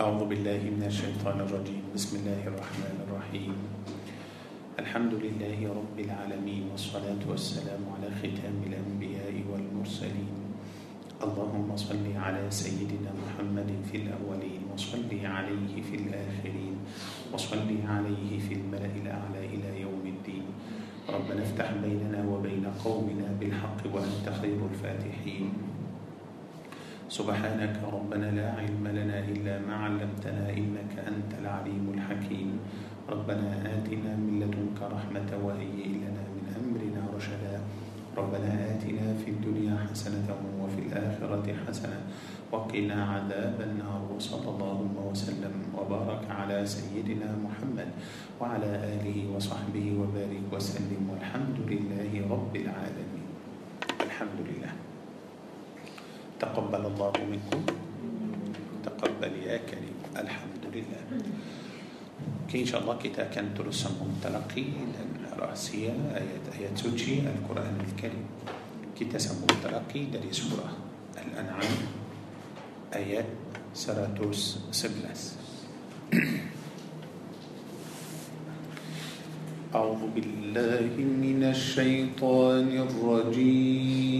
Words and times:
أعوذ 0.00 0.32
بالله 0.32 0.80
من 0.80 0.84
الشيطان 0.88 1.44
الرجيم. 1.44 1.92
بسم 1.92 2.24
الله 2.24 2.48
الرحمن 2.48 2.96
الرحيم. 3.04 3.52
الحمد 4.80 5.12
لله 5.12 5.60
رب 5.60 5.96
العالمين 6.00 6.72
والصلاة 6.72 7.20
والسلام 7.20 7.84
على 7.84 8.08
ختام 8.08 8.64
الأنبياء 8.64 9.36
والمرسلين. 9.44 10.36
اللهم 11.20 11.68
صل 11.76 12.06
على 12.16 12.42
سيدنا 12.48 13.12
محمد 13.12 13.68
في 13.92 14.08
الأولين 14.08 14.72
وصل 14.72 15.12
عليه 15.12 15.72
في 15.84 15.94
الآخرين 16.00 16.74
وصل 17.36 17.68
عليه 17.84 18.30
في 18.40 18.52
الملأ 18.56 18.94
الأعلى 19.04 19.42
إلى 19.52 19.84
يوم 19.84 20.00
الدين. 20.00 20.44
ربنا 21.12 21.42
افتح 21.44 21.76
بيننا 21.84 22.24
وبين 22.24 22.64
قومنا 22.80 23.36
بالحق 23.36 23.80
وأنت 23.84 24.26
خير 24.40 24.60
الفاتحين. 24.64 25.69
سبحانك 27.10 27.82
ربنا 27.82 28.30
لا 28.38 28.54
علم 28.54 28.86
لنا 28.86 29.18
إلا 29.18 29.58
ما 29.66 29.74
علمتنا 29.74 30.54
إنك 30.54 30.94
أنت 30.94 31.42
العليم 31.42 31.90
الحكيم. 31.98 32.58
ربنا 33.10 33.66
آتنا 33.66 34.14
من 34.14 34.38
لدنك 34.38 34.78
رحمة 34.78 35.30
وهيئ 35.42 36.06
لنا 36.06 36.22
من 36.30 36.44
أمرنا 36.54 37.02
رشدا. 37.10 37.58
ربنا 38.14 38.50
آتنا 38.70 39.06
في 39.26 39.30
الدنيا 39.30 39.90
حسنة 39.90 40.28
وفي 40.62 40.78
الآخرة 40.86 41.46
حسنة 41.66 41.98
وقنا 42.52 42.98
عذاب 43.04 43.58
النار. 43.58 44.02
وصلى 44.14 44.48
اللهم 44.54 44.94
وسلم 45.10 45.54
وبارك 45.74 46.30
على 46.30 46.62
سيدنا 46.62 47.34
محمد 47.42 47.90
وعلى 48.40 48.70
آله 48.94 49.18
وصحبه 49.34 49.86
وبارك 49.98 50.46
وسلم. 50.54 51.02
والحمد 51.10 51.58
لله 51.66 52.12
رب 52.30 52.54
العالمين. 52.56 53.28
الحمد 53.98 54.38
لله. 54.46 54.89
تقبل 56.40 56.82
الله 56.86 57.12
منكم. 57.30 57.62
تقبل 58.84 59.32
يا 59.44 59.56
كريم. 59.68 59.96
الحمد 60.16 60.64
لله 60.72 61.02
كي 62.48 62.60
إن 62.64 62.66
شاء 62.66 62.80
الله 62.80 62.96
كتاب 62.96 63.28
كان 63.30 63.54
دروس 63.54 63.86
متلقي 63.86 64.64
راسية 65.36 65.92
ايات 66.16 66.44
ايات 66.56 66.74
سجي 66.78 67.20
القرآن 67.28 67.76
الكريم. 67.92 68.26
كي 68.96 69.04
كتاب 69.04 69.36
متلقي 69.44 70.02
دري 70.08 70.32
سورة 70.32 70.68
الأنعام. 71.16 71.76
ايات 72.96 73.28
سراتوس 73.74 74.72
سبلاس 74.72 75.22
أعوذ 79.70 80.02
بالله 80.10 80.90
من 80.98 81.46
الشيطان 81.54 82.68
الرجيم. 82.90 84.10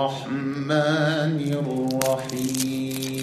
الرحمن 0.00 1.36
الرحيم. 2.00 3.20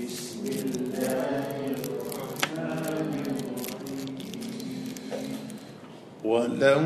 بسم 0.00 0.44
الله 0.64 1.56
الرحمن 1.76 3.12
ولو 6.24 6.84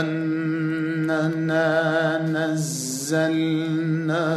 أننا 0.00 1.68
نزلنا 2.36 4.28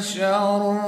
شر 0.00 0.87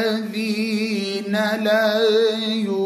الذين 0.00 1.32
لا 1.64 2.00
يؤمنون 2.40 2.79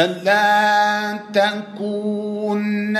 فلا 0.00 1.18
تكونن 1.32 2.96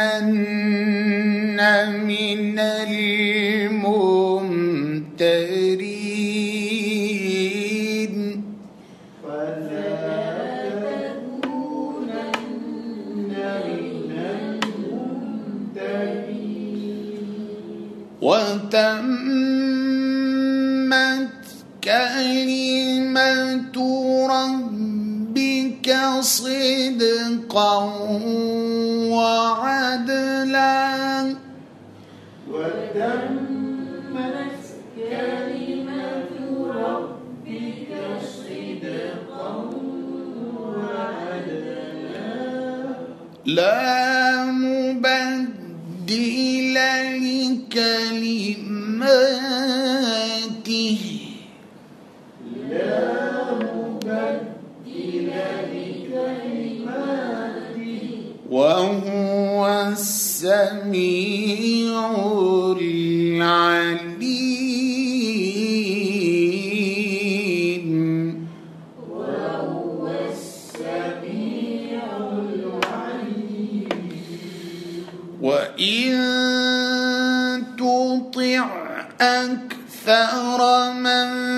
أكثر 79.21 80.93
من 80.93 81.50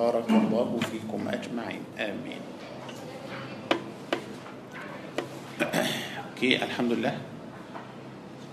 بارك 0.00 0.32
الله 0.32 0.70
فيكم 0.80 1.20
أجمعين. 1.28 1.84
آمين. 2.00 2.42
كي 6.40 6.56
الحمد 6.56 6.92
لله 6.96 7.14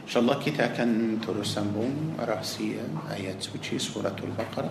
إن 0.03 0.09
شاء 0.11 0.19
الله 0.27 0.35
كتا 0.43 0.75
كان 0.75 1.23
ترسمون 1.23 2.19
رأسية 2.19 2.83
آيات 3.15 3.39
سوتشي 3.39 3.79
سورة 3.79 4.19
البقرة. 4.19 4.69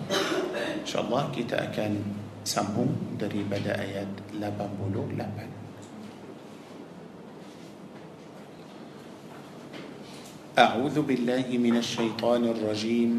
إن 0.77 0.85
شاء 0.85 1.01
الله 1.01 1.21
كتا 1.33 1.73
كان 1.73 1.97
سمهم 2.45 3.17
دري 3.17 3.41
بدأ 3.49 3.73
آيات 3.73 4.37
لبن 4.37 4.69
بلو 4.77 5.17
لبن 5.17 5.49
أعوذ 10.57 11.01
بالله 11.01 11.49
من 11.57 11.77
الشيطان 11.81 12.45
الرجيم. 12.53 13.13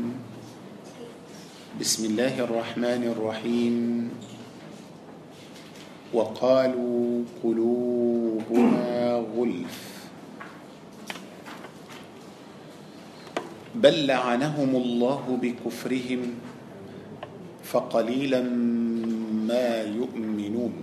بسم 1.78 2.10
الله 2.10 2.42
الرحمن 2.42 3.02
الرحيم. 3.14 4.10
وقالوا 6.10 7.24
قلوبنا 7.44 9.22
غلف. 9.36 9.78
بل 13.74 14.06
لعنهم 14.06 14.76
الله 14.76 15.38
بكفرهم 15.42 16.34
فقليلا 17.62 18.42
ما 19.46 19.82
يؤمنون. 19.82 20.74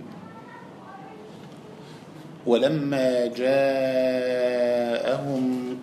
ولما 2.46 3.26
جاءهم 3.36 4.64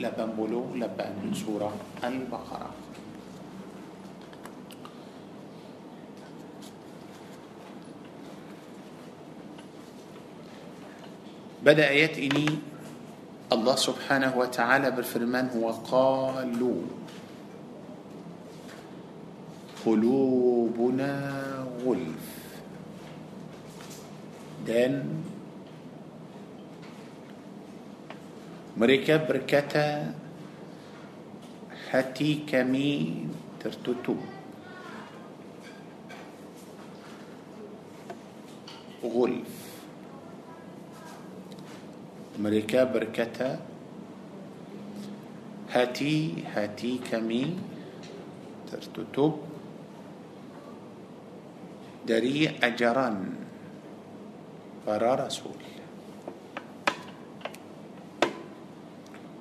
لبن 0.00 0.32
بلو 0.32 0.74
لبن 0.80 1.12
من 1.20 1.36
سورة 1.36 1.72
البقرة. 2.04 2.70
بدأ 11.60 11.88
آيات 11.88 12.16
إني 12.16 12.48
الله 13.52 13.76
سبحانه 13.76 14.32
وتعالى 14.32 14.88
بالفرمان 14.90 15.52
هو 15.52 15.68
قالوا 15.92 16.80
قلوبنا 19.84 21.12
غلف. 21.84 22.24
دان 24.66 25.24
مريكه 28.80 29.16
بركتا 29.28 30.14
هاتي 31.92 32.48
كمي 32.48 32.88
ترتوتو. 33.60 34.16
غلف 39.04 39.52
مريكا 42.40 42.84
بركتا 42.84 43.60
هاتي 45.68 46.44
هاتي 46.56 46.92
كمي 47.10 47.44
ترتوتو. 48.72 49.26
دري 52.08 52.48
أجران. 52.64 53.16
برا 54.86 55.14
رسول 55.14 55.59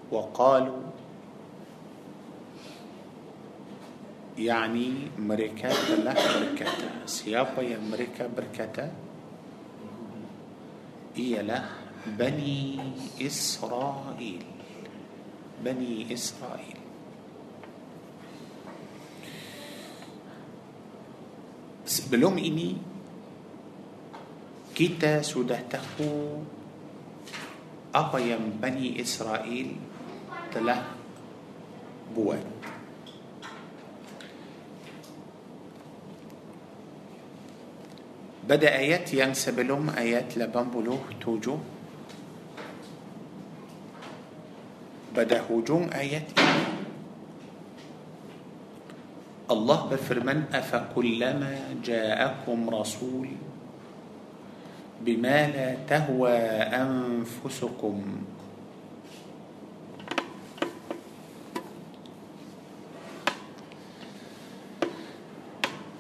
وقالوا 0.09 0.81
يعني 4.39 5.13
مريكا 5.19 5.69
لا 6.01 6.13
بركة 6.15 7.05
سيابا 7.05 7.61
يا 7.61 7.77
مريكا 7.77 8.27
بركة 8.31 8.91
هي 11.15 11.43
له 11.43 11.65
بني 12.15 12.79
إسرائيل 13.21 14.45
بني 15.59 16.07
إسرائيل. 16.13 16.79
بلوم 22.09 22.37
ini 22.39 22.79
kita 24.71 25.19
sudah 25.19 25.59
tahu 25.67 26.41
بني 28.61 29.01
إسرائيل 29.01 29.88
ثلاث 30.53 30.83
بواب 32.15 32.45
بدأ 38.49 38.69
آيات 38.81 39.13
ينسب 39.13 39.59
لهم 39.59 39.89
آيات 39.93 40.37
لبنبلو 40.37 41.21
توجو. 41.21 41.57
بدأ 45.13 45.45
هجوم 45.45 45.89
آيات. 45.93 46.33
الله 49.51 49.79
بفرمان 49.85 50.43
أفكلما 50.53 51.53
جاءكم 51.85 52.59
رسول 52.69 53.29
بما 55.01 55.39
لا 55.47 55.69
تهوى 55.89 56.37
أنفسكم. 56.73 57.97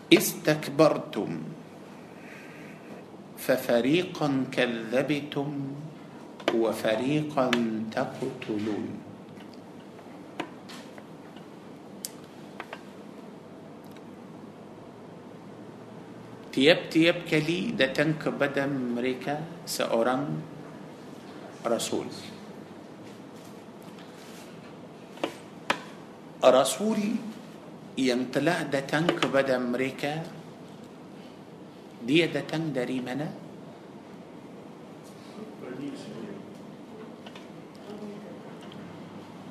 استكبرتم 0.09 1.31
ففريقا 3.37 4.29
كذبتم 4.51 5.49
وفريقا 6.53 7.47
تقتلون 7.93 8.85
tiap-tiap 16.49 17.29
kali 17.29 17.77
datang 17.77 18.17
kepada 18.17 18.65
mereka 18.65 19.37
seorang 19.69 20.41
rasul 21.61 22.09
rasul 26.41 27.28
يمتلع 27.99 28.71
دتنك 28.71 29.27
بدا 29.27 29.59
أمريكا؟ 29.59 30.13
دي 32.07 32.31
دتن 32.31 32.71
داري 32.71 33.03
منا 33.03 33.27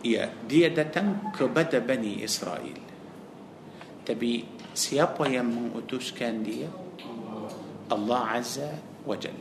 يا 0.08 0.32
دي 0.48 0.72
دتن 0.72 1.36
كبد 1.36 1.72
بني 1.84 2.24
إسرائيل. 2.24 2.80
تبي 4.08 4.32
سيابا 4.72 5.26
يمن 5.28 5.76
أتوش 5.76 6.16
كان 6.16 6.40
دي 6.40 6.64
الله 7.92 8.22
عز 8.32 8.56
وجل. 9.04 9.38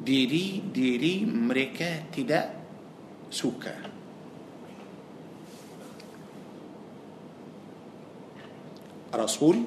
diri-diri 0.00 1.28
mereka 1.28 2.08
tidak 2.08 2.63
suka. 3.34 3.74
Rasul 9.10 9.66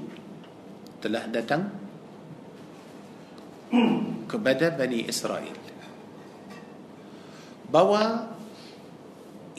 telah 1.03 1.27
datang 1.27 1.67
kepada 4.31 4.71
Bani 4.71 5.03
Israel. 5.07 5.59
Bahawa 7.67 8.31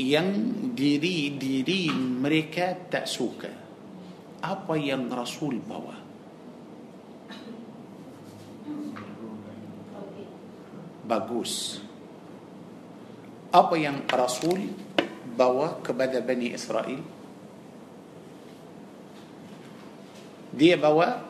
yang 0.01 0.29
diri-diri 0.73 1.93
mereka 1.93 2.73
tak 2.89 3.05
suka. 3.05 3.53
Apa 4.41 4.77
yang 4.81 5.13
Rasul 5.13 5.61
bawa? 5.61 5.97
Bagus 11.09 11.88
apa 13.49 13.75
yang 13.81 14.05
Rasul 14.13 14.77
bawa 15.39 15.81
kepada 15.81 16.21
Bani 16.21 16.53
Israel 16.53 17.01
dia 20.53 20.75
bawa 20.77 21.23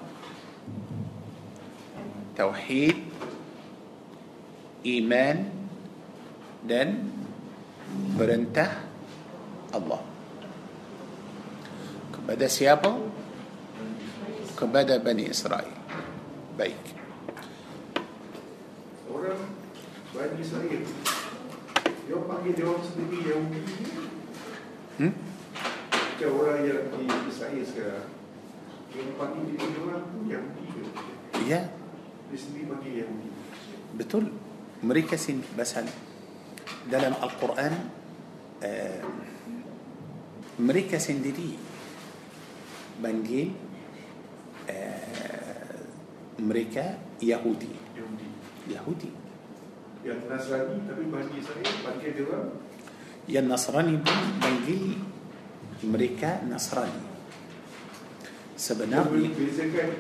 tauhid 2.35 2.97
iman 4.89 5.37
dan 6.65 7.07
perintah 8.17 8.83
Allah 9.75 10.03
kepada 12.15 12.47
siapa 12.51 12.91
kepada 14.59 14.99
Bani 14.99 15.29
Israel 15.31 15.77
baik 16.57 16.83
orang 19.07 19.43
Bani 20.17 20.37
Israel 20.43 20.83
dia 22.09 22.17
panggil 22.25 22.57
dia 22.57 22.65
orang 22.65 22.85
sendiri 22.89 23.19
Yahudi 23.21 23.61
hmm? 24.97 25.13
macam 25.93 26.31
orang 26.41 26.59
yang 26.65 26.81
di 26.89 27.05
Israel 27.29 27.65
sekarang 27.69 28.09
panggil 29.21 29.43
diri 29.53 29.77
orang 29.85 30.03
tu 30.09 30.19
Yahudi 30.25 30.65
ke 30.73 30.83
ya 31.45 31.69
dia 32.33 32.39
sendiri 32.41 32.65
panggil 32.65 32.93
Yahudi 33.05 33.29
betul 34.01 34.25
mereka 34.81 35.21
sini 35.21 35.45
pasal 35.53 35.85
dalam 36.89 37.13
Al-Quran 37.21 37.73
uh, 38.65 39.01
mereka 40.65 40.97
sendiri 40.97 41.61
panggil 43.05 43.53
uh, 44.65 45.77
mereka 46.41 46.97
Yahudi 47.21 47.69
Yahudi 48.73 49.28
yang 50.09 50.21
Nasrani 50.25 50.81
tapi 50.89 51.03
Bani 51.13 51.33
Israel 51.37 51.75
panggil 51.85 52.11
dia 52.17 52.25
orang 52.25 52.49
yang 53.29 53.45
Nasrani 53.45 54.01
pun 54.01 54.19
panggil 54.41 54.97
mereka 55.85 56.41
Nasrani. 56.49 56.97
Dia 56.97 58.57
sebenarnya 58.57 59.31
membezakan 59.31 59.91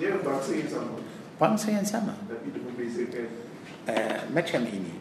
dia 0.00 0.16
bangsa 0.24 0.50
yang 0.56 0.70
sama. 0.72 0.96
Bangsa 1.36 1.66
yang 1.70 1.86
sama. 1.86 2.14
Tapi 2.26 2.46
dia 2.50 2.62
membezakan. 2.64 3.28
Uh, 3.84 4.20
macam 4.32 4.62
ini. 4.64 4.96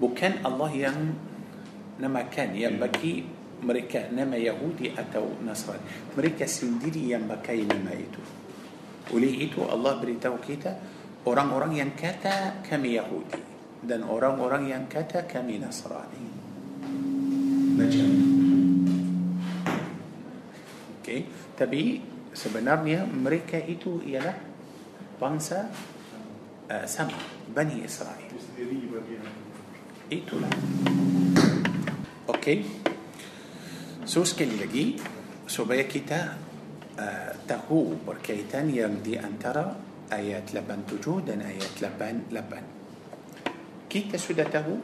Bukan 0.00 0.32
Allah 0.42 0.70
yang 0.72 0.98
namakan 2.00 2.56
yang 2.56 2.80
bagi 2.80 3.28
mereka 3.60 4.08
nama 4.08 4.40
Yahudi 4.40 4.96
atau 4.96 5.36
Nasrani. 5.44 6.16
Mereka 6.16 6.48
sendiri 6.48 7.04
yang 7.04 7.28
pakai 7.28 7.68
nama 7.68 7.92
itu. 7.92 8.24
Oleh 9.12 9.44
itu 9.44 9.60
Allah 9.68 10.00
beritahu 10.00 10.40
kita 10.40 10.72
orang-orang 11.26 11.72
yang 11.80 11.92
kata 11.92 12.64
kami 12.64 12.96
Yahudi 12.96 13.42
dan 13.84 14.04
orang-orang 14.04 14.68
yang 14.70 14.84
kata 14.86 15.24
kami 15.24 15.60
Nasrani 15.60 16.26
macam 17.76 18.08
okay. 21.00 21.24
tapi 21.56 22.00
sebenarnya 22.32 23.08
mereka 23.08 23.56
itu 23.56 24.04
ialah 24.04 24.36
bangsa 25.16 25.68
uh, 26.68 26.86
sama 26.86 27.16
Bani 27.50 27.82
Israel 27.82 28.30
Itulah. 30.10 30.50
Okey. 32.26 32.66
So 34.02 34.26
sekali 34.26 34.58
lagi 34.58 34.98
supaya 35.46 35.86
kita 35.86 36.34
uh, 36.98 37.30
tahu 37.46 37.94
berkaitan 38.02 38.74
yang 38.74 38.98
di 39.06 39.14
antara 39.14 39.70
ayat 40.10 40.50
87 40.52 41.26
dan 41.26 41.42
ayat 41.46 41.70
88. 41.78 42.64
Kita 43.90 44.18
sudah 44.18 44.44
tahu 44.46 44.78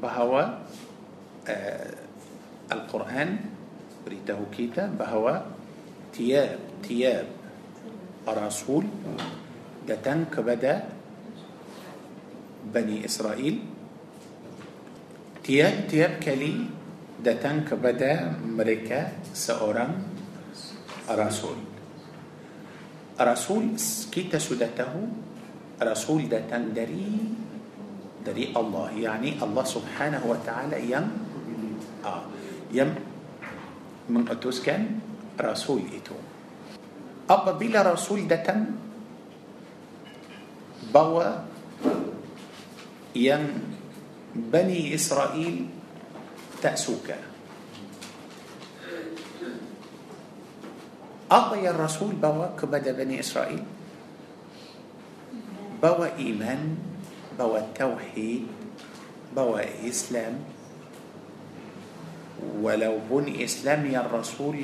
bahawa 0.00 0.60
uh, 1.48 1.90
Al-Quran 2.72 3.38
beritahu 4.04 4.46
kita 4.52 4.88
bahawa 4.92 5.44
tiap-tiap 6.12 7.26
Rasul 8.28 8.84
datang 9.82 10.30
kepada 10.30 10.86
Bani 12.62 13.02
Israel 13.02 13.58
tiap-tiap 15.42 16.22
kali 16.22 16.70
datang 17.18 17.66
kepada 17.66 18.38
mereka 18.38 19.10
seorang 19.34 19.90
rasul. 21.10 21.71
رسول 23.22 23.78
كيتا 24.12 24.38
سدته 24.38 24.92
رسول 25.82 26.28
داتان 26.28 26.74
دري 26.74 27.18
دري 28.26 28.44
الله 28.54 28.90
يعني 29.02 29.30
الله 29.42 29.64
سبحانه 29.66 30.22
وتعالى 30.22 30.78
يم 30.90 31.06
آه 32.06 32.24
يم 32.70 32.90
من 34.10 34.22
قدوس 34.26 34.62
كان 34.62 35.00
رسول 35.40 35.82
إتو. 35.90 36.18
أبا 37.30 37.52
بلا 37.58 37.82
رسول 37.94 38.26
داتان 38.28 38.60
بوا 40.94 41.46
يم 43.16 43.44
بني 44.34 44.94
إسرائيل 44.94 45.56
تأسوكه 46.62 47.31
أعطي 51.32 51.64
الرسول 51.64 52.20
بوا 52.20 52.60
كبدا 52.60 52.92
بني 52.92 53.16
إسرائيل. 53.24 53.64
بوا 55.80 56.08
إيمان 56.20 56.76
بوا 57.40 57.72
توحيد 57.72 58.44
بوا 59.32 59.64
إسلام 59.88 60.34
ولو 62.60 62.94
بني 63.08 63.40
إسلام 63.48 63.80
يا 63.88 64.04
الرسول 64.04 64.60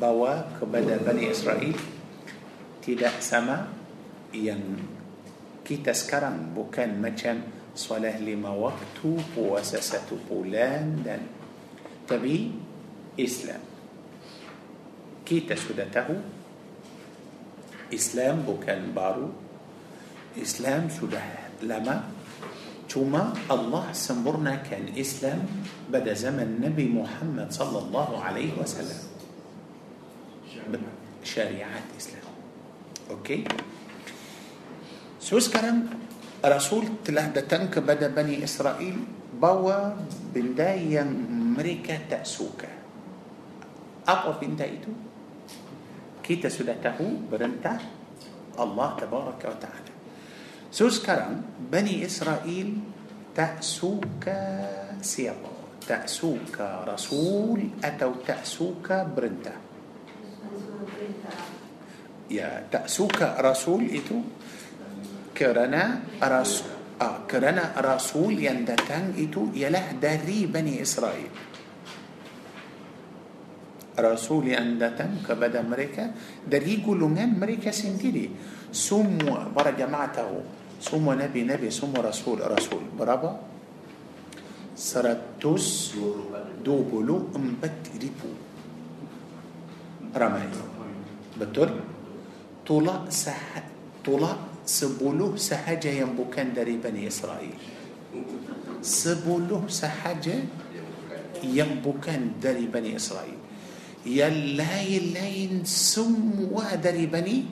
بوا 0.00 0.56
كبدا 0.56 1.04
بني 1.04 1.36
إسرائيل. 1.36 1.76
tidak 2.80 3.20
sama 3.20 3.68
yang 4.32 4.80
kita 5.60 5.92
sekarang 5.92 6.56
bukan 6.56 6.96
macam 6.96 7.44
solat 7.76 8.16
lima 8.24 8.48
waktu, 8.56 9.20
puasa 9.36 9.84
satu 9.84 10.16
bulan 10.24 11.04
dan 11.04 11.28
tapi 12.08 12.56
Islam. 13.20 13.67
كيتا 15.28 15.60
سودته 15.60 16.08
إسلام 17.92 18.48
بوكان 18.48 18.96
بارو. 18.96 19.28
إسلام 20.40 20.88
سوده 20.88 21.20
لما؟ 21.60 21.96
ثم 22.88 23.12
الله 23.52 23.84
سمرنا 23.92 24.64
كان 24.64 24.96
إسلام 24.96 25.44
بدا 25.92 26.16
زمن 26.16 26.64
نبي 26.64 26.88
محمد 26.88 27.52
صلى 27.52 27.78
الله 27.84 28.10
عليه 28.24 28.56
وسلم. 28.56 29.00
شريعة 31.24 31.80
إسلام. 32.00 32.24
أوكي؟ 33.12 33.44
سوس 35.20 35.52
كرم 35.52 35.92
رسول 36.40 37.04
تلاه 37.04 37.36
دتنك 37.36 37.84
بدا 37.84 38.08
بني 38.16 38.44
إسرائيل 38.44 38.96
بوا 39.36 39.92
بنداي 40.32 41.04
مريكا 41.56 42.08
تأسوكا 42.08 42.72
أقوى 44.08 44.34
بندايته 44.40 44.92
Kita 46.28 46.52
sudah 46.52 46.76
tahu 46.76 47.24
perintah 47.24 47.80
Allah 48.60 48.88
Tabaraka 49.00 49.48
wa 49.48 49.56
Ta'ala. 49.56 49.92
So 50.68 50.92
sekarang 50.92 51.40
Bani 51.56 52.04
Israel 52.04 52.68
tak 53.32 53.64
suka 53.64 54.40
siapa? 55.00 55.80
Tak 55.80 56.04
suka 56.04 56.84
Rasul 56.84 57.80
atau 57.80 58.20
tak 58.20 58.44
suka 58.44 59.08
perintah? 59.08 59.56
Ya, 62.28 62.60
tak 62.68 62.92
suka 62.92 63.40
Rasul 63.40 63.88
itu 63.88 64.20
kerana 65.32 66.04
Rasul 66.20 66.76
ah, 67.00 67.24
kerana 67.24 67.72
Rasul 67.78 68.36
yang 68.36 68.68
datang 68.68 69.16
itu 69.16 69.48
ialah 69.56 69.96
dari 69.96 70.44
Bani 70.44 70.76
Israel. 70.76 71.30
Rasul 73.98 74.54
yang 74.54 74.78
datang 74.78 75.18
kepada 75.26 75.58
mereka 75.66 76.14
dari 76.46 76.78
golongan 76.78 77.34
mereka 77.34 77.74
sendiri. 77.74 78.30
Semua 78.70 79.50
para 79.50 79.74
jamaah 79.74 80.10
tahu. 80.14 80.38
Semua 80.78 81.18
nabi-nabi, 81.18 81.74
semua 81.74 82.06
rasul 82.06 82.38
rasul. 82.38 82.86
Berapa? 82.94 83.34
124 84.78 86.62
ribu 87.98 88.30
ramai. 90.14 90.46
Betul? 91.34 91.82
Tolak 92.62 93.10
sah 93.10 93.66
tolak 94.06 94.62
sepuluh 94.68 95.34
sahaja 95.40 95.90
yang 95.90 96.14
bukan 96.14 96.54
dari 96.54 96.78
Bani 96.78 97.08
Israel. 97.08 97.56
Sepuluh 98.84 99.66
sahaja 99.66 100.38
yang 101.42 101.82
bukan 101.82 102.38
dari 102.38 102.70
Bani 102.70 102.94
Israel. 102.94 103.37
يلاي 104.08 104.98
لين 104.98 105.64
سم 105.64 106.48
ودري 106.52 107.06
بني 107.06 107.44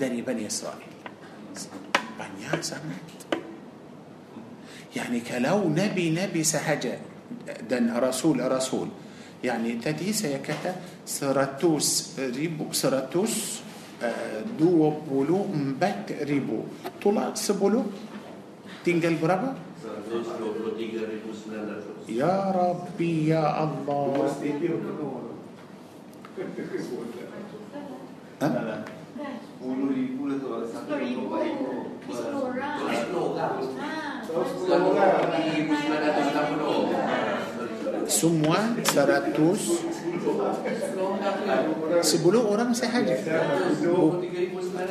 دري 0.00 0.20
بني 0.24 0.46
إسرائيل. 0.46 0.92
بني 2.18 2.62
سمعت 2.62 3.18
يعني 4.96 5.20
كلو 5.20 5.68
نبي 5.68 6.10
نبي 6.10 6.42
سهجة 6.44 6.98
دن 7.70 7.92
رسول 7.96 8.40
رسول. 8.52 8.88
يعني 9.44 9.78
تدي 9.84 10.12
سيكتا 10.12 10.76
سرتوس 11.06 12.18
ريبو 12.18 12.72
سرتوس 12.72 13.60
آه، 14.02 14.42
دو 14.58 14.90
بولو 15.10 15.46
مبت 15.46 16.14
ريبو. 16.22 16.60
طلع 17.04 17.34
سبولو 17.34 17.84
تنقل 18.84 19.14
برابا؟ 19.22 19.67
123.900 20.08 22.08
Ya 22.08 22.48
Rabbi 22.50 23.28
ya 23.28 23.44
Allah. 23.44 24.08
Dua 24.16 24.28
stadium 24.32 24.80
penuh. 24.80 25.36
ha? 28.40 28.48
Puluh 29.58 29.90
ribu 29.90 30.30
lah 30.30 30.38
tu 30.38 30.46
Satu 30.70 30.94
ribu 30.96 31.26
Sepuluh 32.08 32.54
orang. 32.54 32.78
Sepuluh 32.78 33.34
kan 33.34 33.58
Tahu 34.24 34.42
sepuluh 34.46 34.94
orang. 34.94 35.42
ribu 35.50 35.72
sembilan 35.74 36.00
ratus 36.06 36.26
enam 36.30 36.46
puluh 36.54 36.86
Semua 38.08 38.58
seratus 38.86 39.60
sepuluh 42.00 42.40
orang. 42.46 42.70
Sahaja 42.72 43.18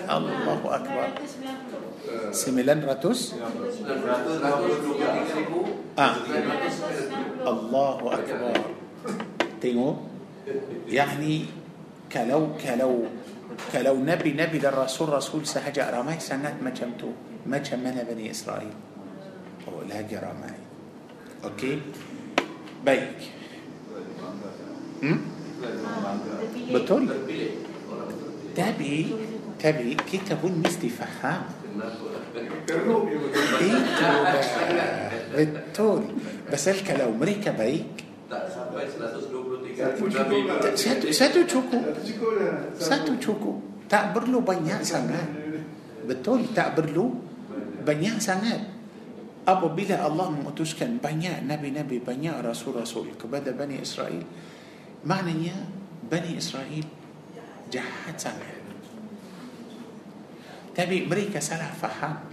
Allahu 0.06 0.67
Akbar 0.69 1.17
900 2.08 2.74
آه. 6.00 6.15
الله 7.48 8.13
أكبر 8.13 8.62
تيمو 9.62 9.96
يعني 10.88 11.46
كلو 12.12 12.48
كلو 12.63 12.93
كلو 13.74 13.96
نبي 13.96 14.32
نبي 14.34 14.58
در 14.58 14.78
رسول 15.10 15.48
سهجا 15.48 15.89
رماي 15.89 16.20
سنات 16.20 16.63
ما 16.63 16.70
جمتو 16.70 17.12
ما 17.46 17.58
جمنا 17.58 18.04
بني 18.04 18.32
إسرائيل 18.32 18.74
أو 19.67 19.82
لا 19.89 20.00
رماي 20.00 20.58
أوكي 21.43 21.82
بيك 22.86 23.20
بطول 26.74 27.04
تبي 28.58 29.13
تبي 29.62 29.93
كي 30.10 30.17
تبون 30.26 30.65
نستي 30.65 30.89
فهم 30.89 31.41
بس 36.50 36.65
الكلام 36.67 37.12
مريكا 37.20 37.52
بيك. 37.54 37.93
ساتو 41.12 41.39
تشوكو. 41.46 41.80
ساتو 42.82 43.13
تشوكو. 43.22 43.52
تعبر 43.89 44.24
له 44.28 44.39
بنيا 44.41 44.84
سنات 44.84 45.30
بتول 46.10 46.41
تعبر 46.58 46.86
له 46.91 47.06
بنيا 47.86 48.20
سنات 48.20 48.63
أبو 49.48 49.67
بلا 49.78 50.08
الله 50.08 50.28
مؤتشكن. 50.43 50.98
بنيا 51.00 51.46
نبي 51.46 51.70
نبي 51.72 51.98
بنيا 52.04 52.41
رسول 52.41 52.82
رسول 52.82 53.15
كبدا 53.22 53.52
بني 53.54 53.80
إسرائيل. 53.86 54.26
معنى 55.06 55.52
بني 56.12 56.38
إسرائيل 56.38 56.86
Jahat 57.67 58.15
sangat 58.15 58.58
Tapi 60.71 61.08
mereka 61.08 61.41
salah 61.41 61.71
faham 61.73 62.27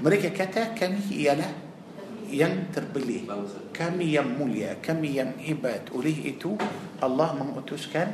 Mereka 0.00 0.32
kata 0.32 0.72
kami 0.76 1.24
ialah 1.26 1.52
Yang 2.30 2.74
Bangsa 3.26 3.60
kami 3.80 4.12
yang 4.12 4.36
mulia, 4.36 4.76
kami 4.76 5.16
yang 5.16 5.40
hebat. 5.40 5.88
Oleh 5.96 6.12
itu 6.12 6.52
Allah 7.00 7.32
mengutuskan 7.32 8.12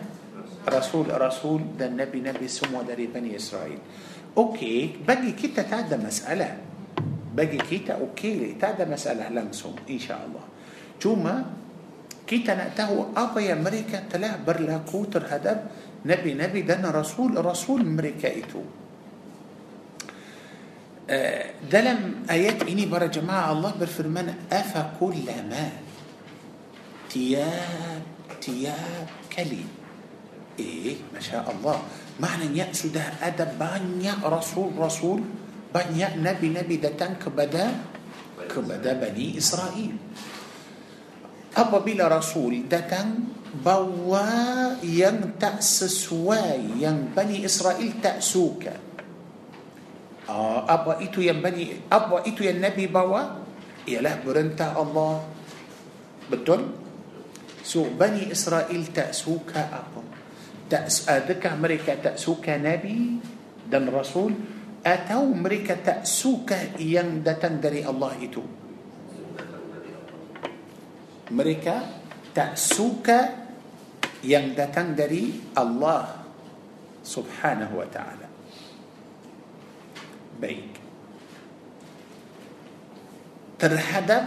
rasul-rasul 0.62 1.74
dan 1.74 1.98
nabi-nabi 1.98 2.46
semua 2.46 2.86
dari 2.86 3.10
Bani 3.10 3.34
Israel. 3.34 3.82
Okey, 4.38 5.02
bagi 5.02 5.34
kita 5.34 5.66
tak 5.66 5.90
ada 5.90 5.98
masalah. 5.98 6.54
Bagi 7.34 7.58
kita 7.58 7.98
okey, 7.98 8.54
tak 8.54 8.78
ada 8.78 8.86
masalah 8.86 9.26
langsung 9.34 9.74
insya-Allah. 9.90 10.46
Cuma 11.02 11.50
كيتا 12.26 12.54
نأته 12.54 12.90
أبا 13.16 13.40
يا 13.40 13.54
أمريكا 13.54 14.10
تلاه 14.10 14.42
برلا 14.46 14.78
كوتر 14.90 15.22
هدب 15.30 15.58
نبي 16.06 16.34
نبي 16.34 16.60
دنا 16.62 16.90
رسول 16.90 17.38
رسول 17.38 17.86
مريكا 17.86 18.38
إتو. 18.38 18.62
آه، 21.10 21.46
دلم 21.70 22.26
آيات 22.30 22.66
إني 22.66 22.86
برا 22.86 23.06
جماعة 23.06 23.52
الله 23.52 23.72
برفرمان 23.80 24.34
أفا 24.52 24.98
كل 25.00 25.26
ما؟ 25.50 25.70
تياب 27.10 28.02
تياب 28.42 29.06
كلي. 29.30 29.64
إيه 30.58 30.96
ما 31.14 31.20
شاء 31.22 31.46
الله. 31.46 31.78
معنى 32.20 32.58
يا 32.58 32.66
ده 32.90 33.04
أدب 33.22 33.58
بانيا 33.58 34.14
رسول 34.24 34.74
رسول. 34.78 35.20
بانيا 35.74 36.16
نبي 36.18 36.48
نبي 36.48 36.76
دتان 36.76 37.14
كبدا 37.22 37.66
كبدا 38.50 38.92
بني 38.92 39.38
إسرائيل. 39.38 39.94
Apabila 41.56 42.12
rasul 42.12 42.68
datang 42.68 43.32
bawa 43.64 44.76
yang 44.84 45.40
tak 45.40 45.64
sesuai 45.64 46.76
yang 46.76 47.16
Bani 47.16 47.40
Israel 47.40 47.88
tak 48.04 48.20
suka. 48.20 48.76
Uh, 50.26 50.60
apa 50.66 50.98
itu 51.06 51.22
yang 51.22 51.38
bani 51.38 51.86
apa 51.86 52.26
itu 52.26 52.42
yang 52.42 52.58
nabi 52.58 52.90
bawa? 52.90 53.46
Ialah 53.86 54.18
perintah 54.26 54.74
Allah. 54.74 55.22
Betul? 56.26 56.66
So 57.62 57.86
bani 57.94 58.34
Israel 58.34 58.82
tak 58.90 59.14
suka 59.14 59.70
apa. 59.70 60.02
Tak 60.66 60.90
adakah 61.06 61.54
mereka 61.62 61.94
tak 62.02 62.18
suka 62.18 62.58
nabi 62.58 63.22
dan 63.70 63.86
rasul? 63.86 64.34
Atau 64.82 65.30
mereka 65.30 65.78
tak 65.78 66.02
suka 66.02 66.74
yang 66.82 67.22
datang 67.22 67.62
dari 67.62 67.86
Allah 67.86 68.18
itu 68.18 68.65
mereka 71.30 71.82
tak 72.30 72.54
suka 72.54 73.46
yang 74.22 74.54
datang 74.54 74.94
dari 74.94 75.54
Allah 75.56 76.22
subhanahu 77.02 77.74
wa 77.78 77.88
ta'ala. 77.88 78.28
Baik. 80.36 80.68
Terhadap 83.56 84.24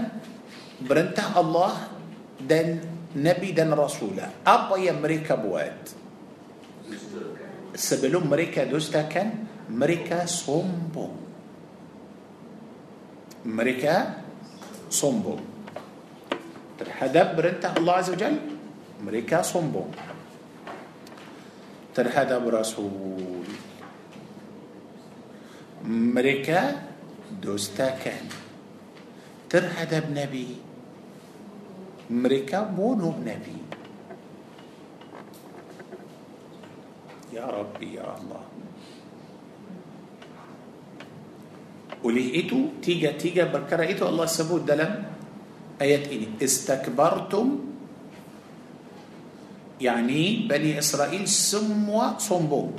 perintah 0.81 1.38
Allah 1.38 1.93
dan 2.41 2.81
Nabi 3.13 3.53
dan 3.53 3.75
Rasulah 3.75 4.41
apa 4.41 4.79
yang 4.81 5.03
mereka 5.03 5.38
buat? 5.38 5.93
Sebelum 7.77 8.25
mereka 8.25 8.65
dustakan 8.65 9.45
mereka 9.69 10.25
sombong. 10.25 11.29
Mereka 13.45 13.95
sombong 14.89 15.48
terhadap 16.79 17.35
perintah 17.35 17.75
Allah 17.75 17.95
Azza 17.99 18.15
Jal 18.15 18.39
mereka 19.03 19.43
sombong 19.43 19.91
terhadap 21.91 22.39
Rasul 22.47 23.43
mereka 25.83 26.87
dustakan 27.43 28.31
terhadap 29.51 30.07
Nabi 30.07 30.55
mereka 32.07 32.63
bunuh 32.63 33.19
Nabi 33.19 33.59
Ya 37.29 37.45
Rabbi 37.45 37.99
Ya 37.99 38.07
Allah 38.09 38.43
Oleh 41.99 42.31
itu 42.31 42.79
tiga-tiga 42.79 43.51
perkara 43.51 43.83
itu 43.83 44.07
Allah 44.07 44.25
sebut 44.25 44.63
dalam 44.63 45.18
آية 45.81 46.05
إيه؟ 46.11 46.27
استكبرتم 46.43 47.47
يعني 49.81 50.47
بني 50.51 50.79
إسرائيل 50.79 51.23
سموا 51.27 52.19
صنبون 52.19 52.75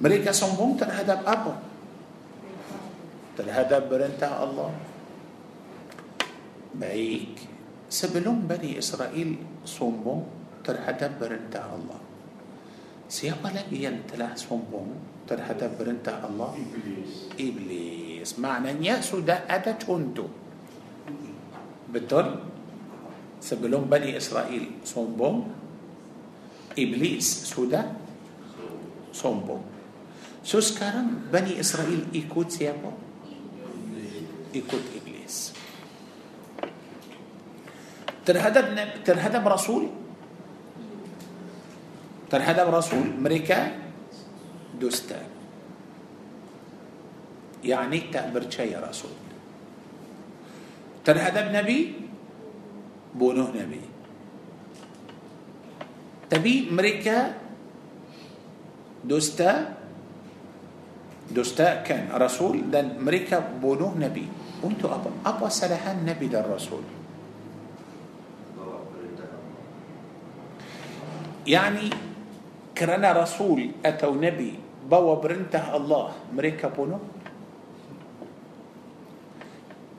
مريكا 0.00 0.32
صنبون 0.32 0.76
ترهدب 0.80 1.20
أبو 1.26 1.52
ترهدب 3.36 3.82
برنته 3.92 4.32
الله 4.44 4.72
بعيك 6.74 7.36
سبلون 7.92 8.48
بني 8.48 8.80
إسرائيل 8.80 9.36
صنبون 9.68 10.20
ترهدب 10.64 11.12
برنته 11.20 11.66
الله 11.76 12.00
سيما 13.12 13.52
لقيا 13.52 14.08
تلاه 14.08 14.32
صنبون 14.34 14.88
ترهدب 15.28 15.70
برنته 15.76 16.16
الله 16.24 16.50
إبليس 16.56 17.12
إبليس 17.36 18.30
معنى 18.40 18.80
يا 18.80 19.04
سودة 19.04 19.44
أدت 19.52 19.84
أنتم 19.84 20.41
betul 21.92 22.40
sebelum 23.36 23.84
Bani 23.84 24.16
Israel 24.16 24.80
sombong 24.80 25.44
iblis 26.72 27.52
sudah 27.52 27.84
sombong 29.12 29.60
so 30.40 30.56
sekarang 30.56 31.28
Bani 31.28 31.60
Israel 31.60 32.08
ikut 32.16 32.48
siapa 32.48 32.90
ikut 34.56 34.82
iblis 34.96 35.52
terhadap 38.24 38.72
terhadap 39.04 39.42
Rasul 39.44 39.92
terhadap 42.32 42.72
Rasul 42.72 43.04
mereka 43.04 43.68
dusta 44.72 45.20
yakni 47.60 48.08
tak 48.08 48.32
percaya 48.32 48.80
Rasul 48.80 49.21
terhadap 51.02 51.50
Nabi 51.50 51.98
bunuh 53.12 53.50
Nabi 53.52 53.82
tapi 56.32 56.72
mereka 56.72 57.36
dusta 59.04 59.82
dustakan 61.28 62.12
Rasul 62.16 62.68
dan 62.72 63.00
mereka 63.00 63.40
bunuh 63.40 63.92
Nabi 63.96 64.24
untuk 64.62 64.92
apa? 64.92 65.10
Apa 65.26 65.48
kesalahan 65.48 66.04
Nabi 66.06 66.26
dan 66.28 66.46
Rasul? 66.46 66.84
Yani 71.42 71.90
kerana 72.70 73.10
Rasul 73.10 73.82
atau 73.82 74.14
Nabi 74.14 74.54
bawa 74.86 75.18
perintah 75.18 75.74
Allah 75.74 76.14
mereka 76.30 76.70
bunuh 76.70 77.21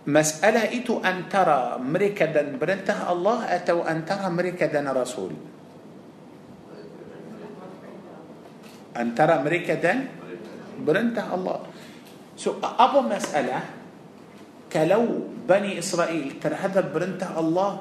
مسألة 0.04 0.84
إتو 0.84 1.00
أن 1.00 1.32
ترى 1.32 1.80
مركدا 1.80 2.60
برنته 2.60 2.98
الله 3.08 3.38
أتو 3.56 3.88
أن 3.88 4.04
ترى 4.04 4.28
مركدا 4.30 4.84
رسول. 4.84 5.32
أن 9.00 9.16
ترى 9.16 9.36
مركدا 9.48 9.94
برنته 10.84 11.28
الله. 11.36 11.60
سو 12.36 12.60
أبو 12.60 13.00
مسألة 13.08 13.60
كلو 14.74 15.06
بني 15.48 15.80
إسرائيل 15.80 16.42
ترهذا 16.42 16.82
برنته 16.92 17.30
الله 17.40 17.72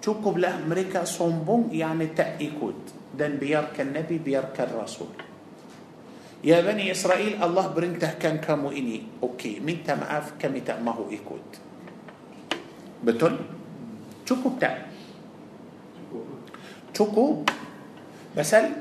تكب 0.00 0.38
له 0.38 0.54
مريكا 0.62 1.04
صنبون 1.04 1.74
يعني 1.74 2.14
تأيكود 2.14 2.78
دن 3.18 3.36
بيرك 3.42 3.76
النبي 3.82 4.22
بيرك 4.22 4.54
الرسول. 4.54 5.12
يا 6.46 6.62
بني 6.62 6.94
إسرائيل 6.94 7.42
الله 7.42 7.64
برنته 7.74 8.14
كان 8.22 8.38
كامو 8.38 8.70
إني. 8.70 9.18
أوكي 9.18 9.58
من 9.60 9.82
تمعاف 9.82 10.38
كم 10.38 10.54
تأمه 10.62 11.10
إيكود 11.10 11.65
Betul? 13.06 13.38
Cukup 14.26 14.58
tak? 14.58 14.90
Cukup 16.90 17.46
Pasal 18.34 18.74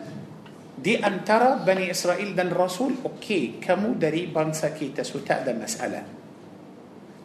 di 0.76 0.98
antara 0.98 1.62
Bani 1.62 1.88
Israel 1.94 2.34
dan 2.34 2.50
Rasul 2.50 2.98
Okey, 3.06 3.62
kamu 3.62 4.02
dari 4.02 4.26
bangsa 4.26 4.74
kita 4.74 5.06
So 5.06 5.22
tak 5.22 5.46
ada 5.46 5.54
masalah 5.54 6.04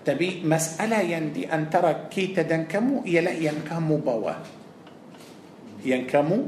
Tapi 0.05 0.45
masalah 0.45 1.01
yang 1.01 1.33
di 1.33 1.49
antara 1.49 2.07
kita 2.13 2.45
dan 2.45 2.69
kamu 2.69 3.09
Ialah 3.09 3.35
yang 3.35 3.65
kamu 3.65 3.97
bawa 4.05 4.35
Yang 5.81 6.05
kamu 6.05 6.39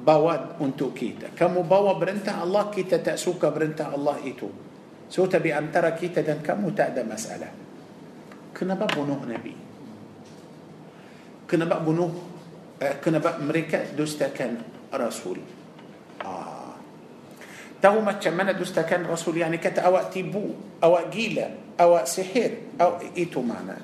bawa 0.00 0.56
untuk 0.64 0.96
kita 0.96 1.36
Kamu 1.36 1.60
bawa 1.68 2.00
perintah 2.00 2.40
Allah 2.40 2.72
Kita 2.72 3.04
tak 3.04 3.20
suka 3.20 3.52
perintah 3.52 3.92
Allah 3.92 4.16
itu 4.24 4.48
So 5.12 5.28
tapi 5.28 5.52
antara 5.52 5.92
kita 5.92 6.24
dan 6.24 6.40
kamu 6.40 6.72
tak 6.72 6.96
ada 6.96 7.04
masalah 7.04 7.52
Kenapa 8.56 8.88
bunuh 8.90 9.20
Nabi? 9.22 9.63
كنا 11.50 11.64
بقى 11.64 11.84
بنو 11.84 12.10
آه، 12.82 12.92
كنا 13.04 13.18
بقى 13.18 13.42
مريكا 13.42 13.94
دوستا 13.98 14.28
كان 14.28 14.56
رسول. 14.94 15.38
آه. 16.24 16.74
تو 17.82 18.00
ما 18.00 18.12
تشمنا 18.16 18.52
دوستا 18.52 18.82
كان 18.82 19.04
رسول 19.06 19.36
يعني 19.36 19.60
كتا 19.60 19.82
أو 19.84 20.00
تيبو 20.08 20.44
أو 20.84 21.10
جيلا 21.12 21.76
أو 21.80 22.04
سحير 22.04 22.80
أو 22.80 23.12
إيتو 23.16 23.42
معنا 23.42 23.76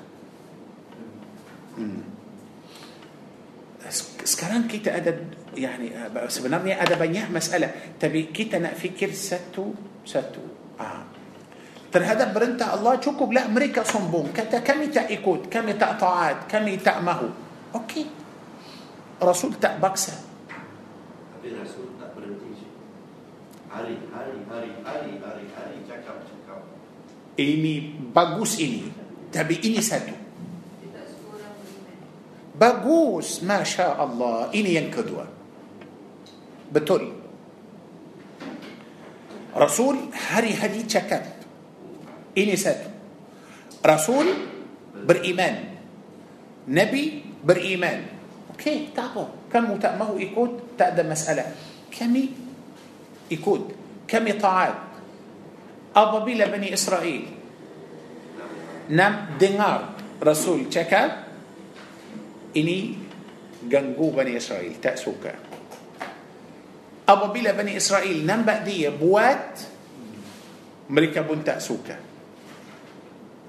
سكران 4.23 4.67
كيتا 4.67 4.95
ادد 4.95 5.19
يعني 5.57 5.91
بس 6.15 6.39
بنرني 6.39 6.81
ادا 6.81 6.95
مسألة. 7.29 7.99
تبي 7.99 8.23
كيتا 8.33 8.59
نفكر 8.59 9.11
ستو 9.11 9.73
ستو. 10.05 10.43
آه. 10.79 11.03
ترهذا 11.91 12.33
برنتا 12.33 12.73
الله 12.73 13.01
شكو 13.01 13.25
بلا 13.25 13.47
مريكا 13.47 13.83
صنبون. 13.83 14.31
كتا 14.31 14.59
كم 14.63 14.85
تا 14.89 15.09
ايكوت 15.09 15.51
كم 15.51 15.71
تا 15.75 15.91
طاعات 15.99 16.47
كم 16.49 16.65
تا 16.79 17.03
مهو 17.03 17.50
okey. 17.75 18.05
Rasul 19.21 19.53
tak 19.61 19.77
baksa 19.77 20.17
Tapi 21.37 21.53
Rasul 21.53 21.93
tak 22.01 22.17
berhenti. 22.17 22.65
Hari, 23.69 23.95
hari, 24.09 24.37
hari, 24.49 24.71
hari, 24.83 25.11
hari, 25.21 25.45
hari, 25.55 25.77
cakap, 25.87 26.25
cakap. 26.27 26.61
ini 27.39 27.95
bagus 28.11 28.59
ini. 28.59 28.91
Tapi 29.31 29.63
ini 29.63 29.79
satu. 29.79 30.11
Tidak 30.11 31.05
seorang 31.07 31.55
beriman. 31.55 31.95
bagus 32.59 33.39
masya 33.41 33.95
Allah 33.95 34.51
ini 34.51 34.75
yang 34.75 34.91
kedua. 34.91 35.23
Betul. 36.67 37.15
Rasul 39.55 40.11
hari-hari 40.11 40.83
cakap. 40.83 41.23
Ini 42.35 42.55
satu. 42.59 42.87
Rasul 43.81 44.27
beriman. 45.07 45.79
Nabi 46.67 47.30
beriman 47.41 47.99
okey 48.53 48.93
tak 48.93 49.13
apa 49.13 49.49
kamu 49.49 49.81
tak 49.81 49.97
mahu 49.97 50.21
ikut 50.21 50.77
tak 50.77 50.93
ada 50.93 51.03
masalah 51.03 51.47
kami 51.89 52.29
ikut 53.33 53.61
kami 54.05 54.31
taat 54.37 54.75
apabila 55.91 56.47
Bani 56.47 56.69
Israel 56.69 57.23
nam 58.91 59.35
dengar 59.41 59.97
Rasul 60.21 60.69
cakap 60.69 61.27
ini 62.53 62.95
ganggu 63.65 64.13
Bani 64.13 64.37
Israel 64.37 64.71
tak 64.77 65.01
suka 65.01 65.33
apabila 67.09 67.51
Bani 67.57 67.75
Israel 67.75 68.17
nampak 68.23 68.63
dia 68.67 68.93
buat 68.93 69.41
mereka 70.91 71.25
pun 71.25 71.41
tak 71.41 71.59
suka 71.63 71.97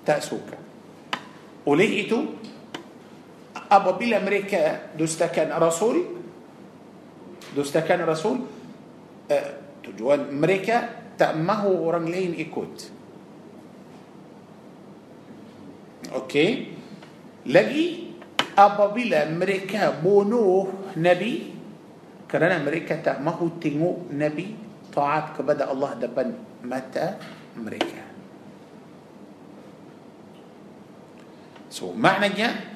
tak 0.02 0.20
suka 0.24 0.58
oleh 1.68 2.06
itu 2.06 2.41
apabila 3.72 4.20
mereka 4.20 4.92
dustakan 4.92 5.56
Rasul 5.56 5.96
dustakan 7.56 8.04
Rasul 8.04 8.36
eh, 9.32 9.46
tujuan 9.80 10.28
mereka 10.28 11.08
tak 11.16 11.32
mahu 11.40 11.88
orang 11.88 12.04
lain 12.04 12.36
ikut 12.36 12.72
okey 16.20 16.50
lagi 17.48 18.12
apabila 18.52 19.24
mereka 19.32 19.96
bunuh 19.96 20.92
Nabi 21.00 21.48
kerana 22.28 22.60
mereka 22.60 23.00
tak 23.00 23.24
mahu 23.24 23.56
tengok 23.56 24.12
Nabi 24.12 24.52
taat 24.92 25.32
kepada 25.32 25.72
Allah 25.72 25.96
depan 25.96 26.28
mata 26.60 27.16
mereka 27.56 28.04
so 31.72 31.96
maknanya 31.96 32.72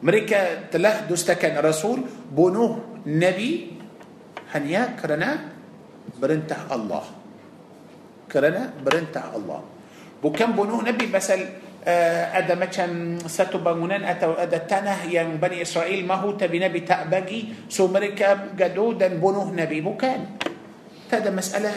mereka 0.00 0.70
telah 0.72 1.04
dustakan 1.04 1.60
Rasul 1.60 2.04
bunuh 2.28 3.02
Nabi 3.04 3.76
hanya 4.56 4.96
kerana 4.96 5.52
perintah 6.16 6.66
Allah 6.72 7.04
kerana 8.26 8.72
perintah 8.72 9.32
Allah 9.36 9.60
bukan 10.20 10.48
bunuh 10.56 10.80
Nabi 10.80 11.06
pasal 11.12 11.40
uh, 11.84 12.24
ada 12.32 12.56
macam 12.56 13.20
satu 13.20 13.60
bangunan 13.60 14.00
atau 14.04 14.36
ada 14.36 14.60
tanah 14.64 15.04
yang 15.08 15.36
Bani 15.36 15.60
Israel 15.60 16.00
mahu 16.04 16.36
tapi 16.36 16.56
Nabi 16.56 16.80
tak 16.84 17.12
bagi 17.12 17.68
so 17.68 17.88
mereka 17.92 18.56
gaduh 18.56 18.96
dan 18.96 19.20
bunuh 19.20 19.52
Nabi 19.52 19.84
bukan 19.84 20.40
tak 21.12 21.26
ada 21.26 21.30
masalah 21.34 21.76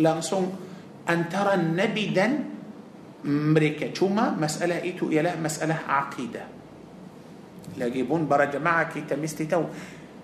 langsung 0.00 0.50
antara 1.06 1.54
Nabi 1.54 2.04
dan 2.10 2.32
mereka 3.26 3.92
cuma 3.92 4.32
masalah 4.32 4.80
itu 4.80 5.12
ialah 5.12 5.36
masalah 5.36 5.84
akidah 5.84 6.59
lagi 7.78 8.02
pun 8.02 8.26
para 8.26 8.50
jemaah 8.50 8.90
kita 8.90 9.14
mesti 9.14 9.44
tahu 9.46 9.64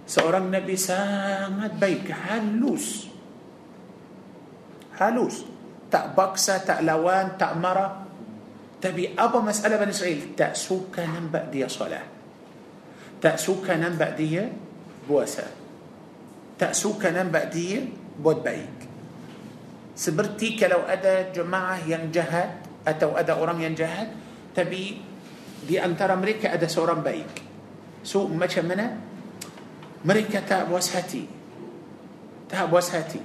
seorang 0.07 0.51
Nabi 0.51 0.75
sangat 0.75 1.79
baik 1.79 2.11
halus 2.11 3.07
halus 4.99 5.45
tak 5.87 6.17
baksa 6.19 6.63
tak 6.63 6.83
lawan 6.83 7.39
tak 7.39 7.55
marah 7.59 8.07
tapi 8.77 9.17
apa 9.17 9.39
masalah 9.41 9.81
Bani 9.81 9.95
Israel 9.95 10.37
tak 10.37 10.53
suka 10.59 11.03
nampak 11.07 11.49
dia 11.51 11.67
salah 11.71 12.05
tak 13.23 13.37
suka 13.41 13.79
nampak 13.79 14.15
dia 14.19 14.51
puasa 15.07 15.47
tak 16.57 16.73
suka 16.73 17.13
nampak 17.13 17.53
dia 17.53 17.85
buat 18.19 18.43
baik 18.43 18.75
seperti 19.97 20.61
kalau 20.61 20.85
ada 20.85 21.33
jemaah 21.33 21.81
yang 21.89 22.13
jahat 22.13 22.61
atau 22.85 23.17
ada 23.17 23.37
orang 23.41 23.65
yang 23.65 23.75
jahat 23.75 24.13
tapi 24.53 25.01
di 25.65 25.81
antara 25.81 26.13
mereka 26.19 26.53
ada 26.53 26.69
seorang 26.69 27.01
baik 27.01 27.31
so 28.05 28.29
macam 28.29 28.69
mana 28.69 28.87
mereka 30.05 30.45
tak 30.45 30.69
puas 30.69 30.93
hati 30.93 31.25
tak 32.47 32.69
puas 32.69 32.93
hati 32.93 33.19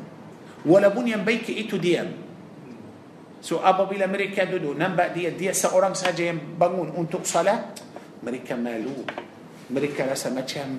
walaupun 0.65 1.11
yang 1.11 1.21
baik 1.21 1.49
itu 1.51 1.77
diam 1.77 2.09
so 3.41 3.59
apabila 3.61 4.05
mereka 4.05 4.45
duduk 4.45 4.77
nampak 4.77 5.13
dia 5.17 5.33
dia 5.33 5.51
seorang 5.51 5.97
saja 5.97 6.31
yang 6.31 6.39
bangun 6.57 6.93
untuk 6.93 7.25
salat 7.25 7.73
mereka 8.21 8.53
malu 8.53 9.01
mereka 9.71 10.05
rasa 10.05 10.29
macam 10.29 10.77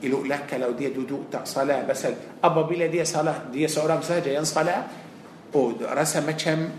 eloklah 0.00 0.48
kalau 0.48 0.72
dia 0.72 0.88
duduk 0.88 1.28
tak 1.28 1.44
salat 1.44 1.84
pasal 1.84 2.40
apabila 2.40 2.88
dia 2.88 3.04
salat 3.04 3.52
dia 3.52 3.68
seorang 3.68 4.00
saja 4.00 4.32
yang 4.32 4.48
salat 4.48 4.88
oh 5.52 5.76
rasa 5.76 6.24
macam 6.24 6.72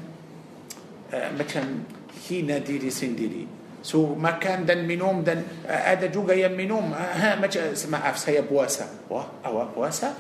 uh, 1.14 1.30
macam 1.38 1.86
hina 2.26 2.58
diri 2.62 2.90
sendiri 2.90 3.61
سو 3.82 4.14
ما 4.14 4.38
كان 4.38 4.66
دن 4.66 4.86
منوم 4.86 5.26
دن 5.26 5.42
هذا 5.66 6.06
جوجا 6.14 6.34
يمنوم 6.34 6.94
آه، 6.94 7.14
ها 7.18 7.30
ما 7.42 7.50
سمع 7.74 7.98
افس 7.98 8.30
هي 8.30 8.42
بواسا. 8.46 8.86
وا 9.10 9.24
أو 9.46 9.66
بواسا. 9.74 10.14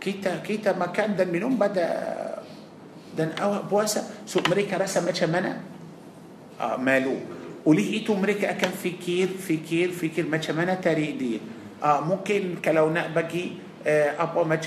كيتا 0.00 0.46
كيتا 0.46 0.78
ما 0.78 0.86
كان 0.94 1.18
دن 1.18 1.28
منوم 1.28 1.58
بدا 1.58 1.82
آه، 1.82 2.38
دن 3.18 3.30
أو 3.42 3.66
بواسا. 3.66 4.26
سو 4.26 4.40
أمريكا 4.46 4.78
رسا 4.78 5.02
ما 5.02 5.10
منا. 5.26 5.52
آه 6.60 6.76
مالو. 6.78 7.16
وليتو 7.66 8.14
أمريكا 8.14 8.52
كان 8.58 8.70
فكير 8.70 9.28
فكير 9.38 9.90
فكير 9.90 10.26
ما 10.26 10.38
منا 10.38 10.74
تريدي 10.74 11.40
آه 11.82 12.00
ممكن 12.00 12.62
كلو 12.64 12.90
نبكي 12.90 13.44
آه 13.86 14.22
أبو 14.22 14.46
ما 14.46 14.58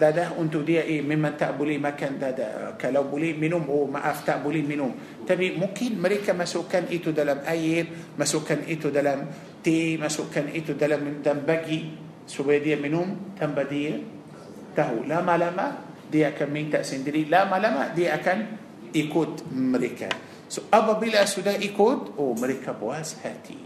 دادا 0.00 0.32
أنتو 0.40 0.64
دي 0.64 0.80
اي 0.80 1.04
مما 1.04 1.36
تأبولي 1.36 1.76
ما 1.76 1.92
كان 1.92 2.16
دادا. 2.16 2.80
كلو 2.80 3.02
بولي 3.12 3.36
منوم 3.36 3.68
أو 3.68 3.84
ما 3.84 4.00
اف 4.00 4.24
تابولي 4.24 4.64
منوم. 4.64 4.96
Tapi 5.26 5.54
mungkin 5.54 6.00
mereka 6.00 6.32
masukkan 6.32 6.88
itu 6.88 7.12
dalam 7.14 7.44
air 7.46 8.14
masukkan 8.16 8.60
itu 8.66 8.88
dalam 8.88 9.28
teh 9.60 10.00
masukkan 10.00 10.48
itu 10.52 10.74
dalam 10.74 11.20
dan 11.20 11.44
bagi 11.44 11.92
supaya 12.24 12.58
dia 12.62 12.76
minum 12.78 13.34
tanpa 13.36 13.66
dia 13.66 13.98
tahu 14.72 15.04
lama-lama 15.04 15.82
dia 16.10 16.34
akan 16.34 16.48
minta 16.50 16.80
sendiri 16.82 17.26
lama-lama 17.26 17.92
dia 17.92 18.16
akan 18.18 18.38
ikut 18.94 19.46
mereka 19.54 20.10
so 20.50 20.66
apabila 20.70 21.22
sudah 21.26 21.54
ikut 21.58 22.18
oh 22.18 22.34
mereka 22.38 22.74
puas 22.74 23.18
hati 23.22 23.58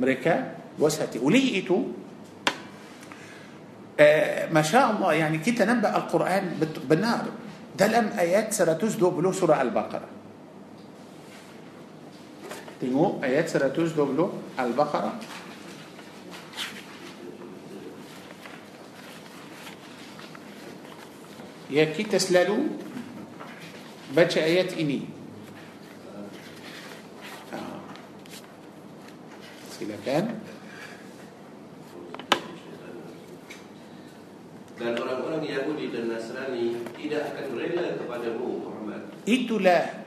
mereka 0.00 0.60
puas 0.76 0.98
hati 1.00 1.20
oleh 1.20 1.62
itu 1.62 2.04
آه 4.00 4.50
ما 4.50 4.62
شاء 4.62 4.90
الله 4.90 5.12
يعني 5.12 5.38
كده 5.38 5.64
نبأ 5.64 5.96
القرآن 5.96 6.58
بالنار 6.90 7.24
ده 7.78 7.86
لم 7.86 8.10
آيات 8.18 8.50
سرتوز 8.50 8.98
دو 8.98 9.10
بلو 9.10 9.32
سورة 9.32 9.54
البقرة 9.54 10.23
بلو 13.96 14.30
البقرة 14.60 15.12
Ya 21.70 21.84
kita 21.84 22.02
selalu 22.04 22.56
baca 24.16 24.38
ayat 24.38 24.72
ini 24.78 25.00
ah. 27.52 27.80
Silakan 29.78 30.26
Dan 34.74 34.98
orang-orang 34.98 35.46
Yahudi 35.46 35.94
dan 35.94 36.10
Nasrani 36.10 36.82
tidak 36.98 37.30
akan 37.30 37.46
rela 37.54 37.94
kepadamu 37.94 38.46
Muhammad. 38.68 39.06
Itulah 39.22 40.04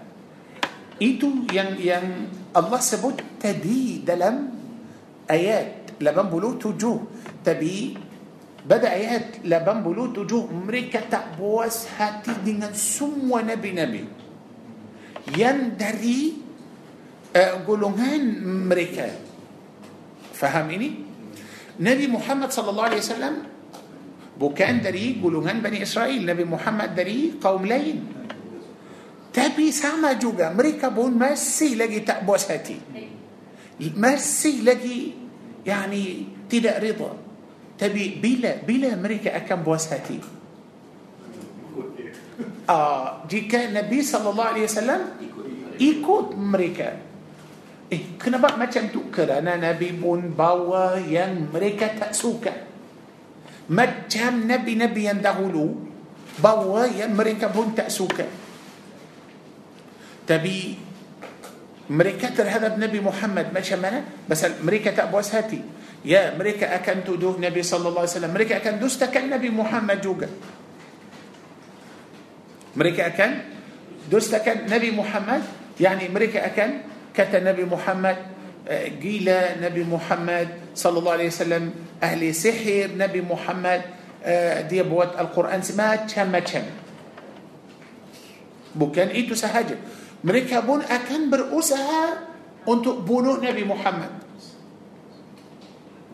itu 0.99 1.47
yang 1.55 1.80
yang 1.80 2.28
الله 2.57 2.79
sebut 2.81 3.17
tapi 3.38 4.01
dalam 4.01 4.35
ayat 5.29 6.01
lapan 6.01 6.27
puluh 6.33 6.57
tujuh 6.57 6.93
Tapi? 7.45 7.97
pada 8.65 8.89
ayat 8.89 9.45
lapan 9.45 9.77
puluh 9.85 10.17
tujuh 10.17 10.49
mereka 10.49 11.05
tak 11.13 11.44
puas 11.44 11.85
hati 12.01 12.33
dengan 12.41 12.73
semua 12.73 13.38
nabi 13.38 13.71
nabi. 13.77 14.03
yang 15.38 15.79
dari 15.79 16.21
ah, 17.35 17.53
golongan 17.67 18.23
mereka 18.41 19.07
faham 20.33 20.73
ni 20.73 20.89
Nabi 21.79 22.05
Muhammad 22.07 22.49
صلى 22.51 22.69
الله 22.69 22.83
عليه 22.83 22.97
وسلم 22.97 23.35
bukan 24.39 24.81
dari 24.81 25.21
golongan 25.21 25.61
Bani 25.61 25.81
Israel. 25.85 26.25
Nabi 26.25 26.45
Muhammad 26.45 26.95
dari 26.95 27.38
kaum 27.41 27.65
lain 27.65 27.97
tapi 29.38 29.69
sama 29.69 30.17
juga 30.17 30.49
mereka 30.49 30.89
pun 30.89 31.13
masih 31.13 31.77
lagi 31.77 32.01
tak 32.01 32.25
puas 32.25 32.49
hati. 32.49 32.81
Masih 33.93 34.65
lagi 34.65 35.13
yani 35.61 36.25
tidak 36.49 36.81
rida 36.81 37.11
tapi 37.77 38.17
bila 38.17 38.57
bila 38.65 38.89
mereka 38.97 39.29
akan 39.38 39.57
puas 39.61 39.85
hati? 39.93 40.17
Uh, 42.65 43.21
jika 43.31 43.69
Nabi 43.69 44.01
sallallahu 44.01 44.49
alaihi 44.57 44.65
wasallam 44.65 45.01
ikut 45.77 46.25
mereka. 46.33 46.89
eh 47.93 48.17
kenapa 48.17 48.57
macam 48.57 48.89
tu? 48.89 49.13
Kerana 49.13 49.53
Nabi 49.53 49.93
pun 49.93 50.33
bawa 50.33 50.97
yang 50.97 51.53
mereka 51.53 51.93
tak 51.93 52.17
suka. 52.17 52.65
Macam 53.69 54.47
nabi-nabi 54.49 55.11
yang 55.11 55.21
dahulu 55.21 55.75
bahawa 56.41 56.89
yang 56.89 57.13
mereka 57.13 57.51
pun 57.51 57.75
tak 57.75 57.91
suka 57.93 58.46
tapi 60.28 60.75
mereka 61.88 62.36
terhadap 62.36 62.75
Nabi 62.75 62.99
Muhammad 62.99 63.55
macam 63.55 63.80
mana? 63.80 64.03
Pasal 64.28 64.59
mereka 64.59 64.91
tak 64.91 65.07
puas 65.07 65.32
hati. 65.32 65.63
Ya, 66.03 66.36
mereka 66.36 66.67
akan 66.67 67.07
tuduh 67.07 67.39
Nabi 67.39 67.63
sallallahu 67.63 68.03
alaihi 68.03 68.13
wasallam. 68.19 68.34
Mereka 68.36 68.53
akan 68.59 68.73
dustakan 68.78 69.23
Nabi 69.32 69.49
Muhammad 69.49 69.97
juga. 70.03 70.28
Mereka 72.75 73.01
akan 73.15 73.32
dustakan 74.11 74.69
Nabi 74.69 74.93
Muhammad, 74.93 75.41
yani 75.82 76.11
mereka 76.11 76.45
akan 76.45 76.86
kata 77.15 77.41
Nabi 77.41 77.65
Muhammad 77.65 78.38
gila 78.99 79.55
Nabi 79.63 79.84
Muhammad 79.88 80.75
sallallahu 80.75 81.17
alaihi 81.17 81.32
wasallam 81.32 81.71
ahli 82.03 82.36
sihir 82.36 82.91
Nabi 82.93 83.23
Muhammad 83.23 83.80
uh, 84.21 84.67
dia 84.67 84.84
buat 84.84 85.15
Al-Quran 85.15 85.63
semacam-macam 85.63 86.63
bukan 88.75 89.07
itu 89.15 89.34
sahaja 89.34 89.80
mereka 90.26 90.65
pun 90.65 90.82
akan 90.82 91.22
berusaha 91.30 92.30
untuk 92.65 93.05
bunuh 93.05 93.38
Nabi 93.38 93.63
Muhammad. 93.63 94.11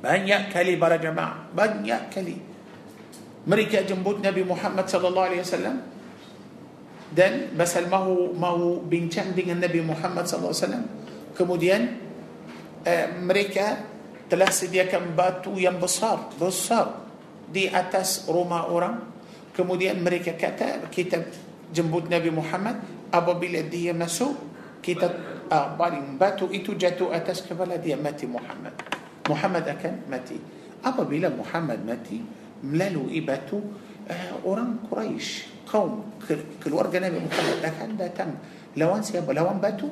Banyak 0.04 0.51
kali 0.51 0.76
para 0.76 0.99
jemaah 0.99 1.47
banyak 1.56 2.12
kali 2.12 2.54
mereka 3.43 3.84
jemput 3.84 4.24
Nabi 4.24 4.47
Muhammad 4.47 4.88
sallallahu 4.88 5.28
alaihi 5.28 5.43
wasallam 5.43 5.84
dan 7.12 7.51
basal 7.54 7.86
mahu 7.91 8.32
mahu 8.34 8.88
bincang 8.88 9.36
dengan 9.36 9.60
Nabi 9.60 9.84
Muhammad 9.84 10.26
sallallahu 10.26 10.56
alaihi 10.56 10.66
wasallam. 10.66 10.86
Kemudian 11.36 11.82
uh, 12.88 13.08
mereka 13.20 13.84
telah 14.32 14.47
sediakan 14.47 15.12
batu 15.14 15.60
yang 15.60 15.78
besar 15.78 16.32
besar 16.39 17.04
di 17.51 17.68
atas 17.68 18.26
rumah 18.32 18.72
orang. 18.72 19.12
Kemudian 19.54 20.01
mereka 20.01 20.34
kata 20.34 20.89
kita 20.89 21.22
jemput 21.72 22.11
Nabi 22.11 22.34
Muhammad 22.34 22.82
apabila 23.14 23.61
dia 23.64 23.95
masuk 23.95 24.36
kita 24.84 25.07
uh, 25.47 25.78
baling 25.80 26.20
batu 26.20 26.51
itu 26.51 26.76
jatuh 26.76 27.16
atas 27.16 27.45
kepala 27.45 27.80
dia 27.80 27.95
mati 27.95 28.28
Muhammad 28.28 28.76
Muhammad 29.30 29.64
akan 29.70 29.93
mati 30.11 30.36
apabila 30.84 31.32
Muhammad 31.32 31.80
mati 31.88 32.20
melalui 32.66 33.24
batu 33.24 33.61
uh, 34.09 34.36
orang 34.43 34.84
Quraisy 34.89 35.64
kaum 35.70 36.20
keluarga 36.59 36.99
Nabi 36.99 37.24
Muhammad 37.24 37.59
akan 37.64 37.89
datang 37.95 38.30
lawan 38.76 38.99
siapa 38.99 39.32
lawan 39.32 39.64
batu 39.64 39.88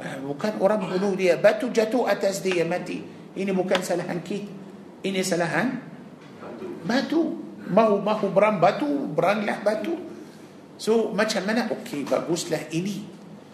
Eh, 0.00 0.16
Bukan 0.24 0.56
orang 0.64 0.80
bunuh 0.80 1.12
dia. 1.12 1.36
Batu 1.36 1.68
jatuh 1.68 2.08
atas 2.08 2.40
dia 2.40 2.64
mati. 2.64 3.04
Ini 3.36 3.52
bukan 3.52 3.84
salahan 3.84 4.24
kita. 4.24 4.48
Ini 5.04 5.20
salahan 5.20 5.76
batu. 6.88 7.36
Mau 7.70 8.02
mahu 8.02 8.32
berang 8.34 8.58
batu, 8.58 8.88
beranglah 9.12 9.60
batu. 9.62 9.94
So 10.80 11.12
macam 11.12 11.44
mana? 11.44 11.68
Okey, 11.68 12.08
baguslah 12.08 12.72
ini. 12.72 13.04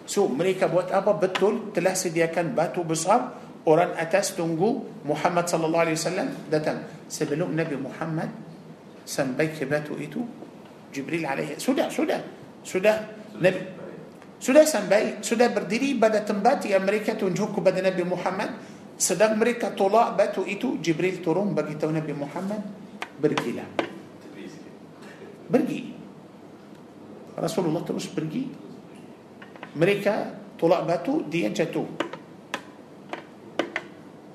So 0.07 0.31
mereka 0.31 0.71
buat 0.71 0.95
apa? 0.95 1.19
Betul 1.19 1.75
telah 1.75 1.99
sediakan 1.99 2.55
batu 2.55 2.87
besar. 2.87 3.43
Orang 3.67 3.99
atas 3.99 4.39
tunggu 4.39 4.87
Muhammad 5.03 5.51
sallallahu 5.51 5.91
alaihi 5.91 5.99
wasallam 5.99 6.31
datang. 6.47 6.87
Sebelum 7.11 7.51
Nabi 7.51 7.75
Muhammad 7.75 8.31
sampai 9.03 9.51
ke 9.51 9.67
batu 9.67 9.99
itu, 9.99 10.23
Jibril 10.95 11.27
alaihi 11.27 11.59
sudah 11.59 11.91
sudah 11.91 12.23
sudah 12.63 12.95
Nabi 13.43 13.75
sudah 14.37 14.69
sampai, 14.69 15.25
sudah 15.25 15.49
berdiri 15.49 15.97
pada 15.97 16.21
tempat 16.21 16.69
yang 16.69 16.85
mereka 16.85 17.17
tunjuk 17.17 17.57
kepada 17.57 17.81
Nabi 17.81 18.05
Muhammad. 18.05 18.53
Sedang 18.97 19.37
mereka 19.37 19.73
tolak 19.73 20.17
batu 20.17 20.45
itu, 20.45 20.81
Jibril 20.81 21.21
turun 21.21 21.53
bagi 21.53 21.77
tahu 21.77 21.93
Nabi 21.93 22.13
Muhammad, 22.17 22.61
pergilah. 23.21 23.69
Sikit. 24.25 24.73
Pergi. 25.53 25.96
Rasulullah 27.37 27.85
terus 27.85 28.09
pergi. 28.09 28.49
Mereka 29.77 30.15
tolak 30.57 30.89
batu, 30.89 31.21
dia 31.29 31.53
jatuh. 31.53 31.85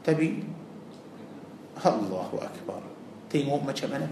Tapi 0.05 0.27
Allahu 1.81 2.37
Akbar. 2.37 2.81
Tengok 3.29 3.61
macam 3.65 3.89
mana. 3.89 4.07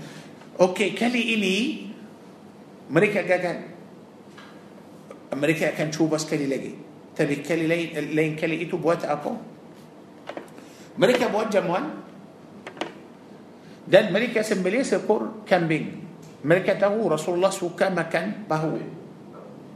Okey, 0.57 0.97
kali 0.97 1.37
ini 1.37 1.55
mereka 2.89 3.21
gagal. 3.21 3.77
Mereka 5.29 5.77
akan 5.77 5.87
cuba 5.93 6.17
sekali 6.17 6.49
lagi. 6.49 6.73
Tapi 7.13 7.45
kali 7.45 7.69
lain, 7.69 8.15
lain 8.15 8.33
kali 8.33 8.65
itu 8.65 8.81
buat 8.81 9.05
apa? 9.05 9.37
Mereka 10.97 11.29
buat 11.29 11.53
jamuan 11.53 12.01
dan 13.85 14.09
mereka 14.09 14.41
sembelih 14.41 14.81
seekor 14.81 15.45
kambing. 15.45 16.08
Mereka 16.39 16.79
tahu 16.79 17.11
Rasulullah 17.11 17.51
suka 17.51 17.91
makan 17.91 18.47
bahu. 18.47 18.73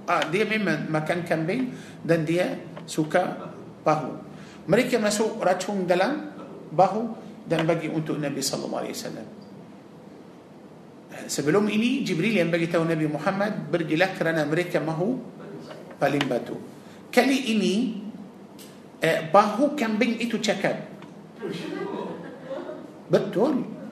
Ah, 0.07 0.23
dia 0.27 0.47
memang 0.47 0.87
makan 0.87 1.23
kambing 1.27 1.71
dan 2.03 2.23
dia 2.23 2.59
suka 2.87 3.51
bahu. 3.83 4.11
Mereka 4.67 4.99
masuk 4.99 5.43
racun 5.43 5.83
dalam 5.83 6.31
bahu 6.71 7.01
dan 7.43 7.67
bagi 7.67 7.91
untuk 7.91 8.15
Nabi 8.15 8.39
wasallam. 8.39 9.27
Sebelum 11.27 11.67
ini 11.69 12.01
Jibril 12.03 12.39
yang 12.41 12.49
bagi 12.49 12.67
tahu 12.67 12.83
Nabi 12.87 13.05
Muhammad 13.07 13.69
pergilah 13.69 14.11
kerana 14.15 14.47
mereka 14.47 14.79
mahu 14.79 15.19
paling 15.99 16.23
batu. 16.25 16.57
Kali 17.13 17.53
ini 17.53 18.01
eh, 19.03 19.27
bahu 19.29 19.77
kambing 19.77 20.19
itu 20.19 20.39
cakap. 20.39 20.89
Betul. 23.11 23.82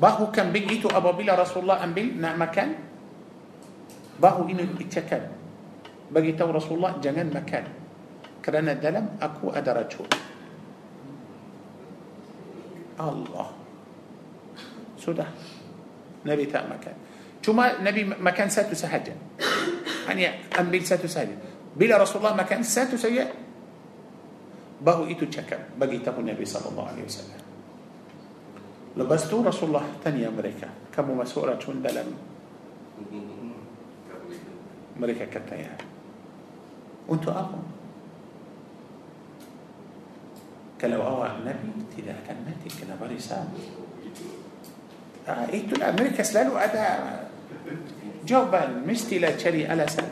Bahu 0.00 0.32
kambing 0.32 0.64
itu 0.72 0.88
apabila 0.88 1.36
Rasulullah 1.36 1.84
ambil 1.84 2.16
nak 2.16 2.34
makan, 2.40 2.68
bahu 4.16 4.48
ini 4.48 4.64
cakap. 4.88 5.28
Bagi 6.08 6.32
tahu 6.32 6.56
Rasulullah 6.56 6.96
jangan 7.04 7.28
makan. 7.28 7.64
Kerana 8.40 8.72
dalam 8.80 9.20
aku 9.20 9.52
ada 9.52 9.76
racun. 9.76 10.08
Allah. 12.96 13.48
Sudah. 14.96 15.28
Nabi 16.24 16.48
tak 16.48 16.64
makan. 16.64 16.94
Cuma 17.44 17.76
Nabi 17.80 18.08
makan 18.08 18.48
satu 18.48 18.72
sahaja. 18.72 19.12
Hanya 20.08 20.48
ambil 20.56 20.80
satu 20.80 21.04
sahaja. 21.08 21.36
Bila 21.76 22.00
Rasulullah 22.00 22.36
makan 22.36 22.64
satu 22.64 22.96
saja, 22.96 23.28
bahu 24.80 25.12
itu 25.12 25.28
cakap 25.28 25.76
bagi 25.76 26.00
tahu 26.00 26.24
Nabi 26.24 26.44
wasallam. 26.44 27.49
لبستو 28.96 29.42
رسول 29.42 29.68
الله 29.68 29.86
تاني 30.04 30.28
أمريكا. 30.28 30.68
كم 30.96 31.18
مسؤولة 31.18 31.58
شون 31.58 31.82
دلم؟ 31.82 32.10
أمريكا 34.98 35.24
كتايا 35.24 35.76
وانتو 37.08 37.30
أبو 37.30 37.58
كلو 40.80 41.02
أوا 41.02 41.40
نبي 41.46 41.70
تدا 41.96 42.16
كان 42.28 42.36
نتي 42.44 42.68
كلا 42.76 43.00
باريسا 43.00 43.48
آه 45.28 45.46
إيتو 45.52 45.76
الأمريكا 45.76 46.22
سلالو 46.22 46.56
أدا. 46.56 46.84
جوبا 48.28 48.84
مستي 48.84 49.18
لا 49.18 49.32
تشري 49.32 49.64
ألا 49.72 49.88
سل 49.88 50.04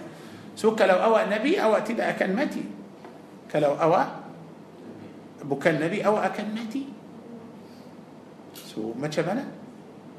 سو 0.57 0.73
كلو 0.73 0.97
أوا 0.97 1.29
نبي 1.29 1.61
أوا 1.61 1.85
تدا 1.85 2.17
كان 2.17 2.33
متي 2.33 2.65
كلو 3.53 3.77
أوا 3.77 4.25
نبي 5.45 6.01
أوا 6.07 6.27
أكن 6.27 6.49
متي 6.57 6.88
so 8.79 8.95
macam 8.95 9.27
mana 9.27 9.43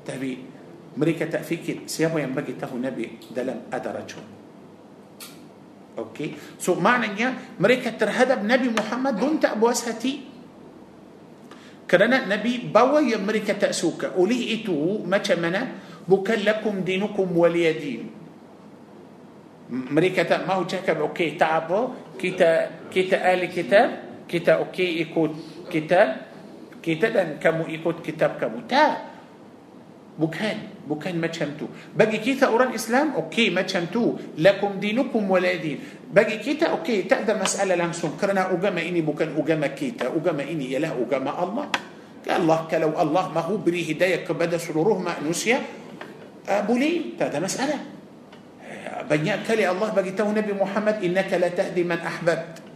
tapi 0.03 0.43
mereka 0.99 1.31
tak 1.31 1.47
fikir 1.47 1.87
siapa 1.87 2.19
yang 2.19 2.35
bagi 2.35 2.59
tahu 2.59 2.75
Nabi 2.75 3.31
dalam 3.31 3.71
ada 3.71 3.95
racun 3.95 4.39
Okey. 5.99 6.31
So 6.55 6.79
maknanya 6.79 7.59
mereka 7.59 7.91
terhadap 7.91 8.39
Nabi 8.39 8.71
Muhammad 8.71 9.19
pun 9.19 9.35
tak 9.35 9.59
puas 9.59 9.83
hati 9.83 10.23
kerana 11.89 12.29
Nabi 12.29 12.69
bawa 12.69 13.01
yang 13.01 13.25
mereka 13.25 13.57
tak 13.57 13.73
suka. 13.73 14.13
Oleh 14.13 14.61
itu, 14.61 15.01
macam 15.09 15.41
mana? 15.41 15.81
Bukan 16.05 16.45
lakum 16.45 16.85
dinukum 16.85 17.25
waliyadin. 17.33 18.05
Mereka 19.69 20.21
tak 20.29 20.45
mahu 20.45 20.69
cakap, 20.69 21.01
okey, 21.09 21.33
tak 21.33 21.65
apa. 21.65 22.13
Kita 22.13 22.49
kita 22.93 23.25
ahli 23.25 23.49
kitab, 23.49 23.87
kita 24.29 24.61
okey 24.69 25.01
ikut 25.09 25.31
kitab 25.73 26.28
kita 26.79 27.11
dan 27.11 27.27
kamu 27.37 27.67
ikut 27.79 27.99
kitab 28.03 28.39
kamu. 28.39 28.65
Tak. 28.67 28.95
Bukan. 30.19 30.83
Bukan 30.83 31.15
macam 31.15 31.55
tu. 31.55 31.71
Bagi 31.95 32.19
kita 32.19 32.51
orang 32.51 32.75
Islam, 32.75 33.15
okey 33.27 33.55
macam 33.55 33.87
tu. 33.87 34.19
Lakum 34.43 34.75
dinukum 34.75 35.23
waliyadin. 35.31 35.79
Bagi 36.11 36.41
kita, 36.43 36.75
okey, 36.81 37.07
tak 37.07 37.23
ada 37.23 37.39
masalah 37.39 37.77
langsung. 37.79 38.19
Kerana 38.19 38.51
agama 38.51 38.83
ini 38.83 38.99
bukan 38.99 39.31
agama 39.37 39.71
kita. 39.71 40.11
Agama 40.11 40.43
ini 40.43 40.75
ialah 40.75 40.91
agama 40.97 41.31
Allah. 41.37 41.67
Allah, 42.29 42.59
kalau 42.67 42.93
Allah 42.99 43.31
mahu 43.31 43.63
beri 43.63 43.81
hidayah 43.85 44.27
kepada 44.27 44.59
seluruh 44.59 44.99
manusia, 44.99 45.63
uh, 46.49 46.61
boleh. 46.67 47.15
Tak 47.15 47.31
ada 47.31 47.39
masalah. 47.39 47.79
Uh, 48.59 49.01
banyak 49.07 49.47
kali 49.47 49.63
Allah 49.63 49.89
bagi 49.95 50.11
tahu 50.11 50.35
Nabi 50.35 50.51
Muhammad, 50.51 50.99
innaka 50.99 51.39
la 51.39 51.49
tahdi 51.53 51.81
man 51.87 52.03
ahbabt. 52.03 52.68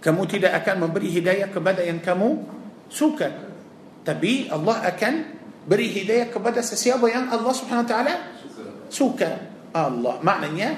Kamu 0.00 0.24
tidak 0.24 0.64
akan 0.64 0.88
memberi 0.88 1.12
hidayah 1.12 1.52
kepada 1.52 1.84
yang 1.84 2.00
kamu 2.00 2.40
suka. 2.88 3.28
Tapi 4.00 4.48
Allah 4.48 4.80
akan 4.88 5.12
beri 5.68 5.92
hidayah 5.92 6.32
kepada 6.32 6.64
sesiapa 6.64 7.04
yang 7.12 7.28
Allah 7.28 7.52
Subhanahu 7.52 7.84
wa 7.84 7.90
taala 7.90 8.14
suka. 8.88 9.30
Allah 9.70 10.18
maknanya 10.24 10.74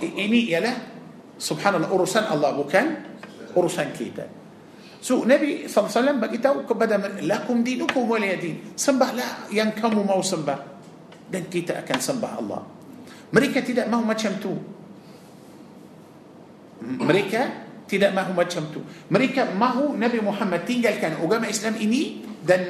ini 0.00 0.48
ialah 0.48 0.72
subhanallah 1.36 1.90
urusan 1.90 2.24
Allah 2.30 2.54
bukan 2.56 2.86
urusan 3.52 3.90
kita. 3.92 4.24
So 4.98 5.22
Nabi 5.22 5.70
SAW 5.70 6.18
bagi 6.18 6.42
tahu 6.42 6.66
kepada 6.66 6.98
lakum 7.26 7.62
dinukum 7.62 8.06
waliyadin. 8.06 8.74
Sembahlah 8.78 9.50
yang 9.50 9.74
kamu 9.74 10.02
mau 10.06 10.22
sembah 10.22 10.58
dan 11.28 11.46
kita 11.46 11.84
akan 11.84 11.98
sembah 11.98 12.32
Allah. 12.38 12.62
Mereka 13.28 13.60
tidak 13.60 13.86
mahu 13.92 14.02
macam 14.08 14.32
tu. 14.40 14.54
Mereka 16.82 17.67
tidak 17.88 18.12
mahu 18.12 18.36
macam 18.36 18.68
tu. 18.68 18.84
Mereka 18.84 19.56
mahu 19.56 19.96
Nabi 19.96 20.20
Muhammad 20.20 20.68
tinggalkan 20.68 21.16
agama 21.16 21.48
Islam 21.48 21.80
ini 21.80 22.20
dan 22.44 22.60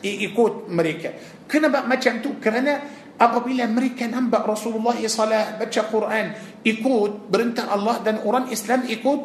ikut 0.00 0.72
mereka. 0.72 1.12
Kenapa 1.44 1.84
macam 1.84 2.24
tu? 2.24 2.40
Kerana 2.40 2.80
apabila 3.20 3.68
mereka 3.68 4.08
nampak 4.08 4.48
Rasulullah 4.48 4.96
SAW 4.96 5.60
baca 5.60 5.80
Quran, 5.92 6.26
ikut 6.64 7.28
perintah 7.28 7.68
Allah 7.68 8.00
dan 8.00 8.24
orang 8.24 8.48
Islam 8.48 8.88
ikut, 8.88 9.20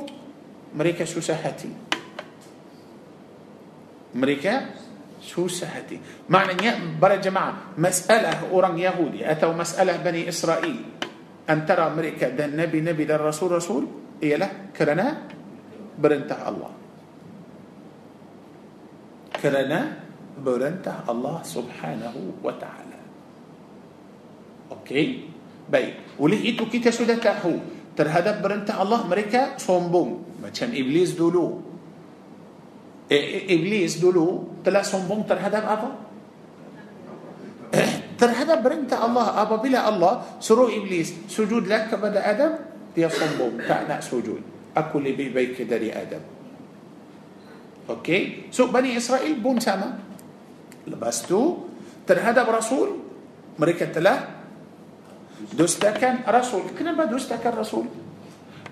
mereka 0.76 1.08
susah 1.08 1.40
hati. 1.40 1.72
Mereka 4.16 4.54
susah 5.24 5.80
hati. 5.80 5.98
Maknanya 6.28 7.00
para 7.00 7.18
jemaah, 7.24 7.76
masalah 7.80 8.52
orang 8.52 8.76
Yahudi 8.76 9.24
atau 9.24 9.56
masalah 9.56 9.96
Bani 10.04 10.28
Israel 10.28 10.76
antara 11.48 11.88
mereka 11.94 12.30
dan 12.34 12.58
Nabi-Nabi 12.58 13.04
dan 13.08 13.22
Rasul-Rasul 13.24 14.05
ialah 14.20 14.72
kerana 14.72 15.28
perintah 16.00 16.40
Allah. 16.44 16.74
Kerana 19.36 19.80
perintah 20.40 21.04
Allah 21.08 21.38
Subhanahu 21.44 22.44
wa 22.44 22.54
taala. 22.56 23.00
Okey? 24.82 25.32
Baik. 25.66 26.20
Oleh 26.22 26.40
itu 26.44 26.68
kita 26.68 26.92
sudah 26.92 27.18
tahu 27.18 27.58
terhadap 27.96 28.44
perintah 28.44 28.80
Allah 28.80 29.08
mereka 29.08 29.56
sombong 29.58 30.40
macam 30.44 30.70
iblis 30.76 31.16
dulu. 31.16 31.64
Eh, 33.06 33.46
iblis 33.54 34.02
dulu 34.02 34.60
telah 34.66 34.82
sombong 34.82 35.30
terhadap 35.30 35.64
apa? 35.64 35.90
terhadap 38.16 38.64
perintah 38.64 39.04
Allah 39.04 39.44
apabila 39.44 39.84
Allah 39.84 40.40
suruh 40.40 40.72
iblis 40.72 41.28
sujudlah 41.28 41.92
kepada 41.92 42.24
Adam 42.24 42.75
dia 42.96 43.12
sombong 43.12 43.62
tak 43.68 43.92
nak 43.92 44.02
sujud 44.02 44.40
aku 44.72 44.98
lebih 45.04 45.36
baik 45.36 45.68
dari 45.68 45.92
Adam 45.92 46.36
Okey, 47.86 48.50
so 48.50 48.74
Bani 48.74 48.98
Israel 48.98 49.38
pun 49.38 49.62
sama. 49.62 50.02
Lepas 50.90 51.22
tu 51.22 51.70
terhadap 52.10 52.50
Rasul 52.50 52.98
mereka 53.62 53.86
telah 53.86 54.26
dustakan 55.54 56.26
Rasul. 56.26 56.74
Kenapa 56.74 57.06
dustakan 57.06 57.54
Rasul? 57.54 57.86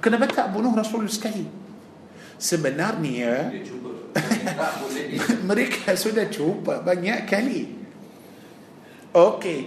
Kenapa 0.01 0.25
tak 0.33 0.49
bunuh 0.49 0.73
Rasul 0.73 1.05
sekali? 1.13 1.45
Sebenarnya 2.41 3.53
mereka 5.49 5.93
sudah 5.93 6.25
cuba 6.33 6.81
banyak 6.81 7.29
kali. 7.29 7.69
Okey, 9.13 9.59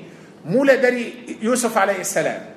mula 0.43 0.75
dari 0.75 1.39
Yusuf 1.39 1.71
alaihissalam. 1.71 2.56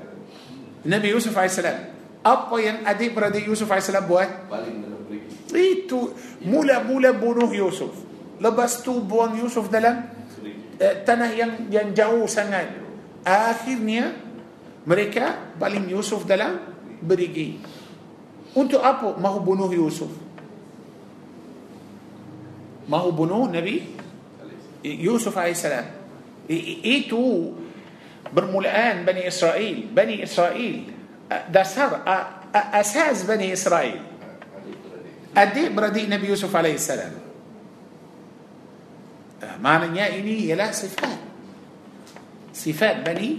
Nabi 0.85 1.07
Yusuf 1.11 1.35
alaihissalam. 1.35 1.99
Apa 2.19 2.55
yang 2.59 2.83
adik-beradik 2.87 3.47
Yusuf 3.47 3.67
alaihissalam 3.67 4.05
buat? 4.07 4.29
Itu 5.51 6.13
mula-mula 6.45 7.11
bunuh 7.15 7.49
Yusuf. 7.51 7.91
Lepas 8.39 8.79
tu 8.85 9.03
buang 9.03 9.35
Yusuf 9.35 9.67
dalam 9.67 10.07
eh, 10.79 10.95
tanah 11.03 11.29
yang 11.35 11.51
yang 11.67 11.87
jauh 11.91 12.23
sangat. 12.29 12.71
Akhirnya 13.27 14.15
mereka 14.87 15.55
paling 15.59 15.91
Yusuf 15.91 16.23
dalam 16.23 16.55
berigi. 17.03 17.59
Untuk 18.55 18.79
apa 18.79 19.13
mahu 19.19 19.39
bunuh 19.43 19.69
Yusuf? 19.69 20.09
Mahu 22.89 23.09
bunuh 23.13 23.45
Nabi 23.51 23.85
Yusuf 24.81 25.35
AS. 25.35 25.67
Itu 26.49 27.53
برملآن 28.33 29.05
بني 29.05 29.27
إسرائيل 29.27 29.87
بني 29.95 30.23
إسرائيل 30.23 30.83
ده 31.49 31.63
سر 31.63 32.01
أساس 32.55 33.23
بني 33.23 33.53
إسرائيل 33.53 34.01
أدي 35.37 35.69
بردي 35.69 36.07
نبي 36.07 36.27
يوسف 36.27 36.55
عليه 36.55 36.73
السلام 36.75 37.11
معنى 39.61 39.99
يا 39.99 40.19
إني 40.19 40.49
يلا 40.49 40.71
صفات 40.71 41.19
صفات 42.53 42.97
بني 43.09 43.37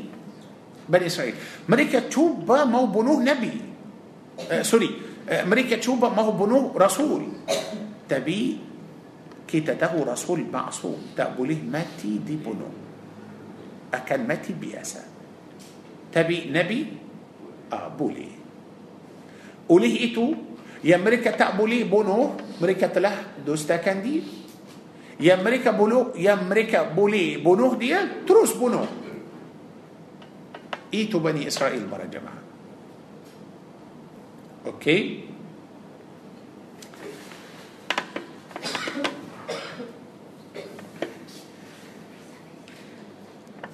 بني 0.89 1.07
إسرائيل 1.07 1.35
مريكا 1.69 1.99
توبة 2.09 2.65
ما 2.65 2.79
هو 2.79 2.87
بنوه 2.87 3.23
نبي 3.23 3.53
سوري 4.63 4.91
مريكا 5.31 5.77
توبة 5.77 6.09
ما 6.09 6.23
هو 6.23 6.33
بنوه 6.33 6.73
رسول 6.77 7.23
تبي 8.09 8.59
كي 9.49 9.61
تتهو 9.61 10.03
رسول 10.03 10.47
معصوم 10.53 10.99
تقوله 11.17 11.59
ماتي 11.71 12.19
دي 12.27 12.37
بنوه 12.37 12.73
Akan 13.91 14.27
mati 14.27 14.55
biasa. 14.55 15.03
Tapi 16.11 16.51
Nabi 16.51 16.79
uh, 17.71 17.91
boleh. 17.91 18.33
Oleh 19.71 19.95
itu, 20.03 20.51
yang 20.81 21.05
mereka 21.05 21.37
tak 21.37 21.57
boleh 21.57 21.85
bunuh 21.85 22.37
mereka 22.61 22.89
telah 22.89 23.37
dustakan 23.45 24.01
dia 24.01 24.25
yang 25.21 25.45
mereka 25.45 25.77
boleh 25.77 26.17
yang 26.17 26.49
mereka 26.49 26.89
boleh 26.89 27.37
bunuh 27.37 27.77
dia 27.77 28.25
terus 28.25 28.57
bunuh 28.57 28.89
itu 30.91 31.21
Bani 31.21 31.45
Israel 31.45 31.85
para 31.85 32.09
jemaah 32.09 32.41
okey 34.73 35.30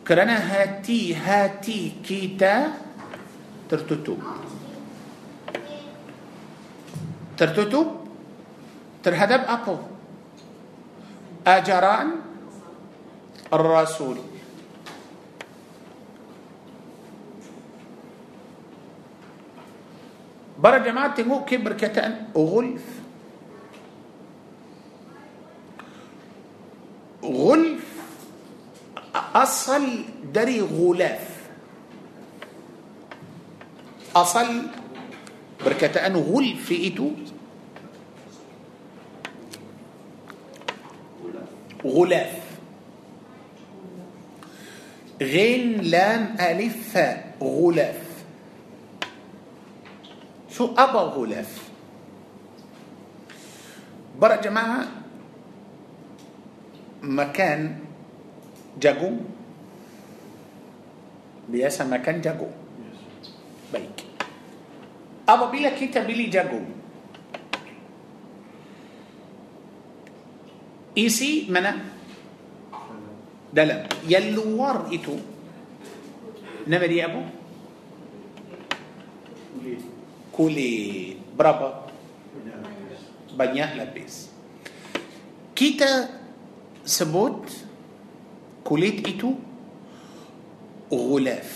kerana 0.00 0.40
hati-hati 0.40 2.00
kita 2.00 2.72
tertutup 3.68 4.18
tertutup 7.36 8.06
terhadap 9.04 9.44
apa 9.44 9.76
ajaran 11.46 12.22
Rasul 13.52 14.31
برا 20.62 20.78
جماعة 20.78 21.14
تنقو 21.14 21.44
كبر 21.44 21.72
كتأن 21.72 22.30
غلف 22.36 22.86
غلف 27.24 27.92
أصل 29.14 30.04
دري 30.34 30.60
غلاف. 30.60 31.28
أصل 34.16 34.62
بركتان 35.64 36.16
غلف 36.16 36.70
إيتو. 36.70 37.10
غلاف. 41.86 42.42
غين 45.22 45.80
لام 45.80 46.36
ألف 46.40 46.98
غلاف. 47.42 48.01
شو 50.52 50.76
أبا 50.76 51.00
غلاف 51.16 51.50
برا 54.20 54.36
جماعة 54.36 54.80
مكان 57.02 57.60
جاجو 58.76 59.10
Biasa 61.48 61.84
makan 61.88 62.20
jagung 62.20 62.48
baik. 63.72 63.98
Apabila 65.28 65.46
kita 65.50 65.72
beli 65.72 66.04
jagung 66.04 66.28
isi 66.28 66.60
mana? 70.92 71.48
Dalam 71.48 71.72
yang 73.56 73.88
luar 74.08 74.92
itu 74.92 75.16
namanya 76.68 77.04
apa? 77.04 77.41
kulit 80.31 81.17
berapa 81.33 81.87
banyak 83.33 83.77
lapis 83.77 84.29
kita 85.53 86.09
sebut 86.85 87.45
kulit 88.63 89.01
itu 89.03 89.47
غلاف 90.87 91.49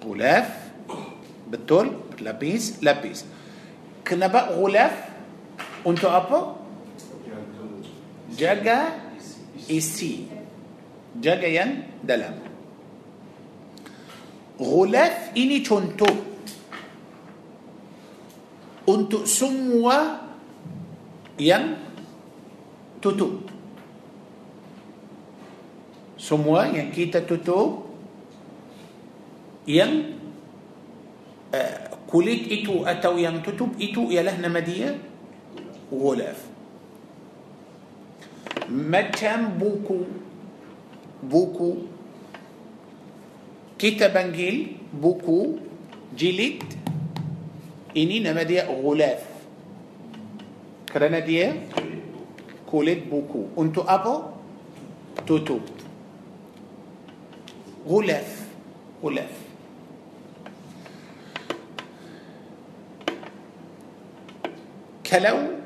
غلاف 0.00 0.48
betul 1.52 1.86
berlapis 2.16 2.80
lapis 2.80 3.28
kenapa 4.00 4.56
غلاف 4.56 4.94
untuk 5.84 6.08
apa 6.08 6.56
jaga 8.34 8.96
isi 9.68 10.32
jaga 11.20 11.46
yang 11.46 11.84
dalam 12.00 12.34
غلاف 14.61 15.33
ini 15.33 15.65
contoh 15.65 16.13
untuk 18.85 19.25
semua 19.25 20.21
yang 21.41 21.81
tutup 23.01 23.49
semua 26.21 26.69
yang 26.69 26.93
kita 26.93 27.25
tutup 27.25 27.89
yang 29.65 30.21
uh, 31.49 31.77
kulit 32.05 32.45
itu 32.45 32.85
atau 32.85 33.17
yang 33.17 33.41
tutup 33.41 33.73
itu 33.81 34.13
ialah 34.13 34.37
nama 34.37 34.61
dia 34.61 34.93
gulaf 35.89 36.37
macam 38.69 39.57
buku 39.57 40.05
buku 41.25 41.71
kita 43.81 44.13
panggil 44.13 44.77
buku 44.93 45.57
jilid 46.13 46.61
ini 47.97 48.21
nama 48.21 48.45
dia 48.45 48.69
gulaf 48.69 49.25
kerana 50.85 51.17
dia 51.17 51.57
kulit 52.69 53.09
buku 53.09 53.57
untuk 53.57 53.89
apa 53.89 54.37
tutup 55.25 55.65
غلف 57.81 58.29
غلف 59.01 59.33
kalau 65.01 65.57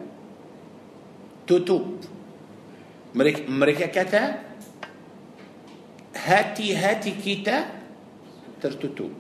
tutup 1.44 1.84
mereka, 3.12 3.42
mereka 3.52 3.86
kata 3.92 4.24
hati-hati 6.16 7.14
kita 7.20 7.75
tertutup 8.66 9.14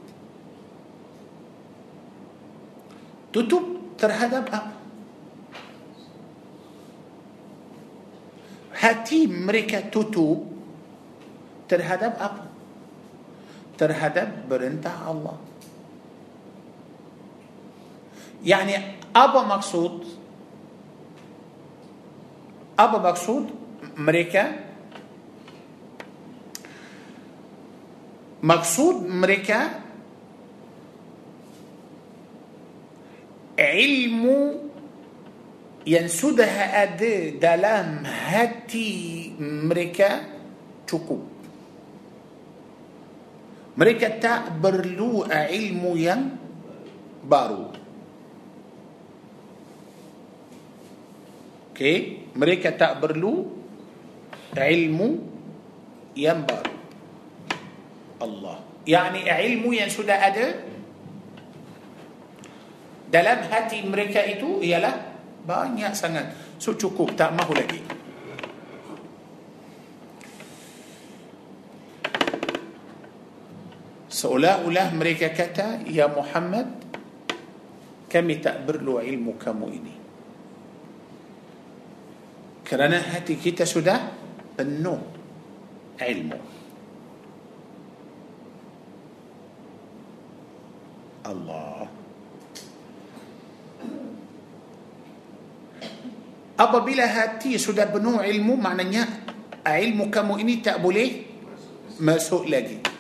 tutup 3.30 3.66
terhadap 4.02 4.50
apa 4.50 4.74
hati 8.74 9.30
mereka 9.30 9.86
tutup 9.94 10.50
terhadap 11.70 12.18
apa 12.18 12.46
terhadap 13.76 14.48
perintah 14.48 14.96
Allah. 15.04 15.38
Yani 18.46 18.76
apa 19.12 19.40
maksud? 19.44 20.06
Apa 22.76 22.98
maksud 23.00 23.52
mereka? 23.96 24.65
مقصود 28.46 29.10
مريكا 29.10 29.60
علم 33.58 34.24
ينسدها 35.88 36.64
أد 36.84 37.02
دلام 37.42 38.06
هاتي 38.06 38.92
مريكا 39.42 40.10
تكو 40.86 41.18
مريكا 43.78 44.22
تا 44.22 44.54
برلو 44.62 45.26
علم 45.26 45.84
ين 45.98 46.22
بارو. 47.26 47.74
كي 51.76 52.30
مريكا 52.38 52.70
تا 52.78 52.94
برلو 53.02 53.34
علم 54.54 55.00
ين 56.14 56.40
بارو. 56.46 56.75
Allah. 58.22 58.58
Yani 58.86 59.26
ilmu 59.26 59.74
yang 59.74 59.90
sudah 59.90 60.18
ada 60.20 60.46
dalam 63.10 63.40
hati 63.50 63.82
mereka 63.86 64.22
itu 64.24 64.62
ialah 64.62 64.94
banyak 65.46 65.92
sangat. 65.98 66.58
So 66.62 66.78
cukup, 66.78 67.18
tak 67.18 67.34
mahu 67.34 67.54
lagi. 67.54 68.06
seolah-olah 74.16 74.96
mereka 74.96 75.36
kata 75.36 75.84
ya 75.92 76.08
Muhammad 76.08 76.72
kami 78.08 78.40
tak 78.40 78.64
perlu 78.64 79.04
ilmu 79.04 79.36
kamu 79.36 79.68
ini 79.76 79.94
kerana 82.64 83.04
hati 83.04 83.36
kita 83.36 83.68
sudah 83.68 84.00
penuh 84.56 85.04
ilmu 86.00 86.40
Allah. 91.26 91.90
Apabila 96.56 97.04
hati 97.04 97.60
sudah 97.60 97.90
penuh 97.92 98.24
ilmu 98.24 98.56
maknanya 98.56 99.04
ilmu 99.66 100.08
kamu 100.08 100.40
ini 100.40 100.64
tak 100.64 100.80
boleh 100.80 101.28
masuk 102.00 102.48
lagi. 102.48 102.96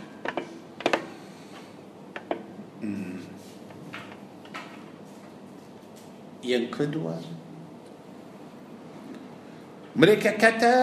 Yang 6.45 6.65
kedua 6.77 7.17
Mereka 9.97 10.37
kata 10.37 10.75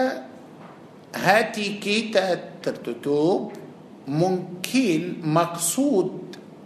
Hati 1.15 1.79
kita 1.79 2.59
tertutup 2.59 3.55
Mungkin 4.03 5.23
maksud 5.23 6.22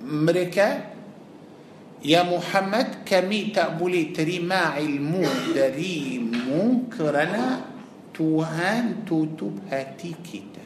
mereka 0.07 0.97
Ya 1.97 2.21
Muhammad 2.21 3.01
kami 3.03 3.49
tak 3.49 3.81
boleh 3.81 4.13
terima 4.13 4.77
ilmu 4.77 5.25
darimu 5.49 6.85
kerana 6.93 7.65
Tuhan 8.13 9.01
tutup 9.01 9.65
hati 9.65 10.13
kita. 10.21 10.65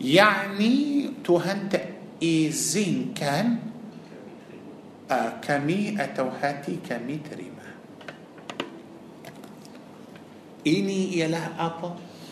Yani 0.00 1.06
Tuhan 1.20 1.68
tak 1.68 2.16
izinkan 2.18 3.60
kami 5.44 6.00
atau 6.00 6.32
hati 6.32 6.80
kami 6.80 7.20
terima. 7.20 7.68
Ini 10.64 11.22
ialah 11.22 11.46
apa? 11.60 11.90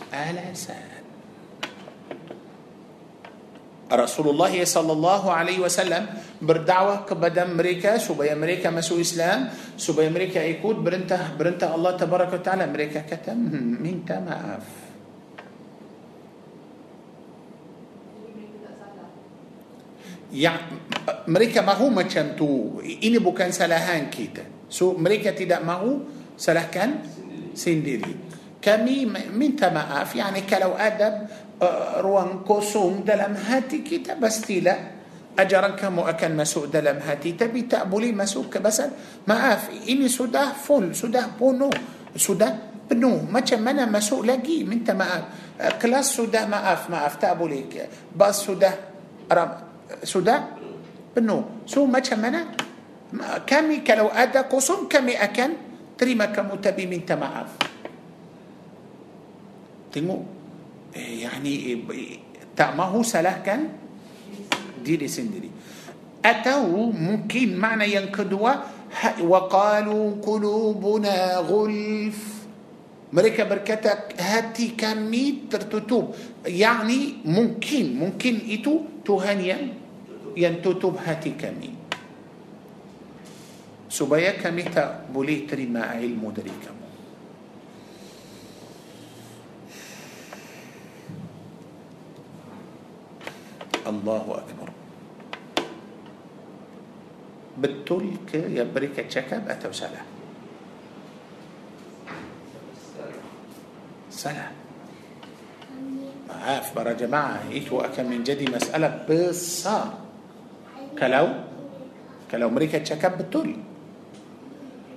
Alasan. 0.09 0.90
Rasulullah 3.91 4.55
sallallahu 4.55 5.27
alaihi 5.29 5.59
wasallam 5.59 6.07
berdakwah 6.39 7.03
kepada 7.03 7.43
mereka 7.45 7.99
supaya 7.99 8.39
mereka 8.39 8.71
masuk 8.71 9.03
Islam, 9.03 9.51
supaya 9.75 10.07
mereka 10.07 10.39
ikut 10.41 10.79
perintah 10.81 11.35
perintah 11.35 11.75
Allah 11.75 11.99
tabaraka 11.99 12.39
taala. 12.39 12.71
Mereka 12.71 13.03
kata 13.05 13.35
minta 13.35 14.23
maaf. 14.23 14.91
yang 20.31 20.59
mereka 21.27 21.61
mahu 21.61 21.91
macam 21.91 22.39
tu. 22.39 22.79
Ini 22.83 23.19
bukan 23.19 23.51
salahan 23.51 24.07
kita. 24.09 24.71
So 24.71 24.95
mereka 24.95 25.35
tidak 25.35 25.61
mahu 25.67 26.07
salahkan 26.39 27.03
sendiri. 27.53 28.31
kami 28.61 29.09
minta 29.33 29.73
maaf. 29.73 30.13
Yani 30.13 30.45
kalau 30.45 30.77
ada 30.77 31.27
uh, 31.61 32.01
ruang 32.03 32.43
kosong 32.43 33.05
dalam 33.05 33.37
hati 33.37 33.85
kita 33.85 34.17
pastilah 34.17 34.99
ajaran 35.37 35.79
kamu 35.79 36.09
akan 36.11 36.31
masuk 36.35 36.73
dalam 36.73 36.99
hati 37.05 37.39
tapi 37.39 37.71
tak 37.71 37.87
boleh 37.87 38.11
masuk 38.11 38.51
ke 38.51 38.59
pasal 38.59 38.91
maaf 39.31 39.71
ini 39.87 40.11
sudah 40.11 40.57
full 40.59 40.91
sudah 40.91 41.37
penuh 41.39 41.73
sudah 42.17 42.83
penuh 42.91 43.31
macam 43.31 43.63
mana 43.63 43.87
masuk 43.87 44.27
lagi 44.27 44.67
minta 44.67 44.91
maaf 44.93 45.55
kelas 45.79 46.19
sudah 46.19 46.51
maaf 46.51 46.91
maaf 46.91 47.15
tak 47.23 47.39
boleh 47.39 47.71
bas 48.11 48.35
sudah 48.35 48.75
sudah 50.03 50.61
penuh. 51.15 51.67
So 51.67 51.85
macam 51.87 52.19
mana? 52.23 52.41
Kami 53.43 53.83
kalau 53.83 54.09
ada 54.15 54.47
kosong 54.47 54.87
kami 54.87 55.19
akan 55.19 55.51
terima 55.99 56.31
kamu 56.31 56.63
tapi 56.63 56.87
minta 56.87 57.19
maaf. 57.19 57.59
Tengok, 59.91 60.23
eh, 60.23 60.40
يعني 60.97 61.83
ما 62.59 62.85
هو 62.85 63.03
سلاح 63.03 63.39
كان 63.47 63.69
دي 64.85 64.97
دي. 64.97 65.09
سندري 65.09 65.51
أتوا 66.25 66.93
ممكن 66.93 67.57
معنى 67.57 67.95
ينكدوا 67.95 68.51
وقالوا 69.23 70.23
قلوبنا 70.23 71.37
غلف. 71.37 72.21
مريكا 73.13 73.45
بركتك 73.45 74.15
هاتي 74.19 74.69
كمي 74.79 75.51
ترتتوب. 75.51 76.15
يعني 76.47 77.15
ممكن 77.25 77.85
ممكن 77.97 78.35
إتو 78.51 79.05
تهانيا 79.05 79.59
ينتتوب 80.37 80.97
هاتي 81.07 81.31
كمي 81.31 81.71
سبايا 83.91 84.33
كمي 84.39 84.63
تبولي 84.63 85.37
ترمى 85.51 85.81
علم 85.81 86.23
الله 93.87 94.25
أكبر. 94.45 94.69
بتول 97.61 98.05
كي 98.33 98.57
يبريك 98.57 98.97
تشكب 99.05 99.49
أتو 99.49 99.73
سلا 99.73 100.01
سلا 104.09 104.47
عاف 106.31 106.73
برا 106.73 106.93
جماعة 106.97 107.53
إيتو 107.53 107.85
أكم 107.85 108.07
من 108.09 108.25
جدي 108.25 108.49
مسألة 108.49 109.05
بصا 109.05 109.79
كلو؟ 110.97 111.29
كلو 112.33 112.49
مريكا 112.49 112.81
تشكب 112.81 113.13
بتول 113.19 113.51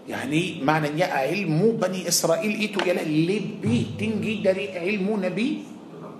يعني 0.08 0.64
معنى 0.64 0.96
يا 0.96 1.08
علمو 1.28 1.76
بني 1.76 2.08
إسرائيل 2.08 2.60
إيتو 2.64 2.80
يلا 2.88 3.04
اللي 3.04 3.60
بي 3.60 4.00
تنجي 4.00 4.40
داري 4.40 4.78
علمو 4.80 5.20
نبي 5.20 5.64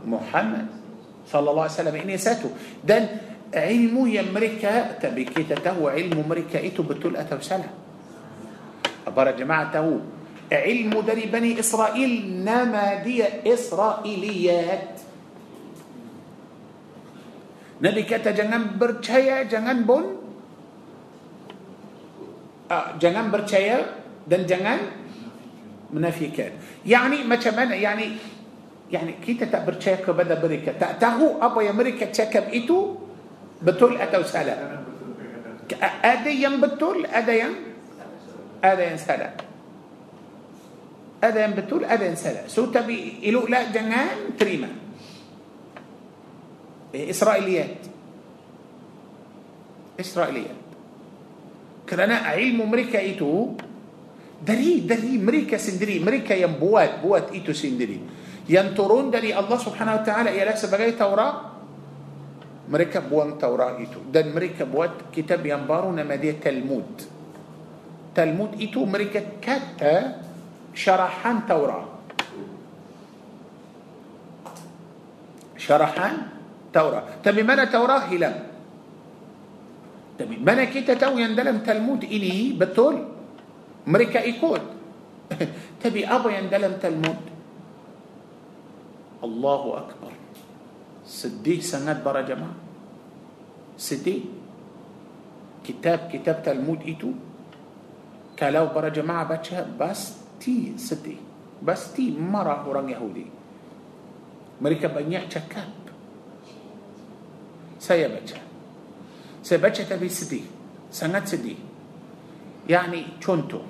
محمد. 0.04 0.83
صلى 1.28 1.48
الله 1.50 1.64
عليه 1.64 1.80
وسلم 1.80 1.96
إني 1.96 2.18
سأتو. 2.18 2.50
Dan 2.84 3.08
ilmu 3.54 4.06
yang 4.06 4.43
mereka 4.43 5.00
bagi 5.00 5.44
tahu 5.44 5.73
tu 5.73 5.88
ilmu 5.88 6.22
mereka 6.28 6.60
itu 6.68 6.84
betul 6.84 7.16
atau 7.18 7.40
salah. 7.40 7.70
Para 9.08 9.32
jemaah 9.32 9.74
tu 9.74 10.00
ilmu 10.52 11.02
dari 11.02 11.26
Bani 11.32 11.60
Israel 11.60 12.44
nama 12.46 13.04
dia 13.04 13.24
إسرائيليات. 13.48 14.90
Nilai 17.82 18.04
kita 18.04 18.32
jangan 18.32 18.80
percaya 18.80 19.44
jangan 19.44 19.84
pun? 19.84 20.06
Ah 22.72 22.96
jangan 23.02 23.28
percaya 23.32 23.78
dan 24.28 24.46
jangan 24.46 24.80
menafikan. 25.94 26.54
يعني 26.86 27.24
ما 27.24 27.36
يعني 27.76 28.33
يعني 28.94 29.18
kita 29.26 29.50
tak 29.50 29.66
percaya 29.66 30.12
pada 30.14 30.38
mereka 30.38 30.78
tak 30.78 31.74
tahu 31.74 31.94
yang 31.94 32.14
mereka 32.14 32.54
cakap 32.54 32.69
itu 32.69 32.78
betul 33.66 33.98
atau 33.98 34.22
salah 34.22 34.54
ada 35.82 36.50
betul 36.62 37.10
ada 37.10 37.50
ada 38.64 38.98
salah 39.02 39.30
ada 41.24 41.48
betul 41.58 41.90
ada 41.90 42.14
salah 42.14 42.46
so 42.46 42.70
tapi 42.70 43.26
eloklah 43.26 43.74
jangan 43.74 44.38
terima. 44.38 44.70
إسرائيليات. 46.94 47.82
إسرائيليات. 50.00 50.62
Kerana 51.90 52.16
ilmu 52.30 52.70
mereka 52.70 53.02
itu 53.02 53.58
dari 54.46 54.86
dari 54.86 55.18
mereka 55.18 55.58
sendiri. 55.58 55.98
Mereka 56.00 56.38
yang 56.38 56.62
buat 56.62 57.02
buat 57.02 57.34
itu 57.34 57.54
sendiri. 57.58 58.00
Yang 58.50 58.77
turun 58.77 59.12
dari 59.12 59.32
الله 59.40 59.58
سبحانه 59.58 59.94
وتعالى 60.04 60.30
ialah 60.36 60.44
kitab 60.46 60.92
Taurat? 61.00 61.34
Mereka 62.70 63.00
buang 63.08 63.40
Taurat 63.40 64.00
itu 64.12 64.24
dan 64.24 64.36
mereka 64.36 64.68
buat 64.68 65.16
kitab 65.16 65.46
yang 65.46 65.69
baru 65.69 65.92
nama 65.96 66.23
dia 66.23 66.44
Talmud. 66.44 66.92
Talmud 68.16 68.52
itu 68.60 68.84
mereka 68.84 69.40
kata 69.40 69.96
syarahan 70.76 71.48
Taurat. 71.48 71.86
Syarahan 75.58 76.16
Taurat. 76.76 77.04
Tapi 77.24 77.44
mana 77.44 77.60
Taurat 77.72 78.04
hilang 78.12 78.36
تبي 80.20 80.36
من 80.36 80.60
كتا 80.64 81.00
تو 81.00 81.16
يندلم 81.16 81.64
تلمود 81.64 82.04
إلي 82.04 82.60
بطول؟ 82.60 82.96
مريكا 83.88 84.20
إكود 84.20 84.64
تبي 85.84 86.08
أبو 86.16 86.28
يندلم 86.30 86.74
تلمود. 86.84 87.33
Allahu 89.24 89.70
Akbar. 89.80 90.14
Sedih 91.08 91.64
sangat 91.64 92.04
para 92.04 92.28
jemaah. 92.28 92.56
Sedih. 93.80 94.28
Kitab-kitab 95.64 96.44
Talmud 96.44 96.84
itu 96.84 97.16
kalau 98.36 98.76
para 98.76 98.92
jemaah 98.92 99.24
baca 99.24 99.64
pasti 99.80 100.76
sedih. 100.76 101.24
Pasti 101.64 102.12
marah 102.12 102.68
orang 102.68 102.92
Yahudi. 102.92 103.26
Mereka 104.60 104.92
banyak 104.92 105.32
cakap. 105.32 105.72
Saya 107.80 108.12
baca. 108.12 108.54
Saya 109.44 109.60
baca 109.60 109.82
tapi 109.84 110.08
sedih 110.08 110.48
Sangat 110.88 111.28
sedih 111.28 111.60
Yani 112.64 113.20
contoh 113.20 113.68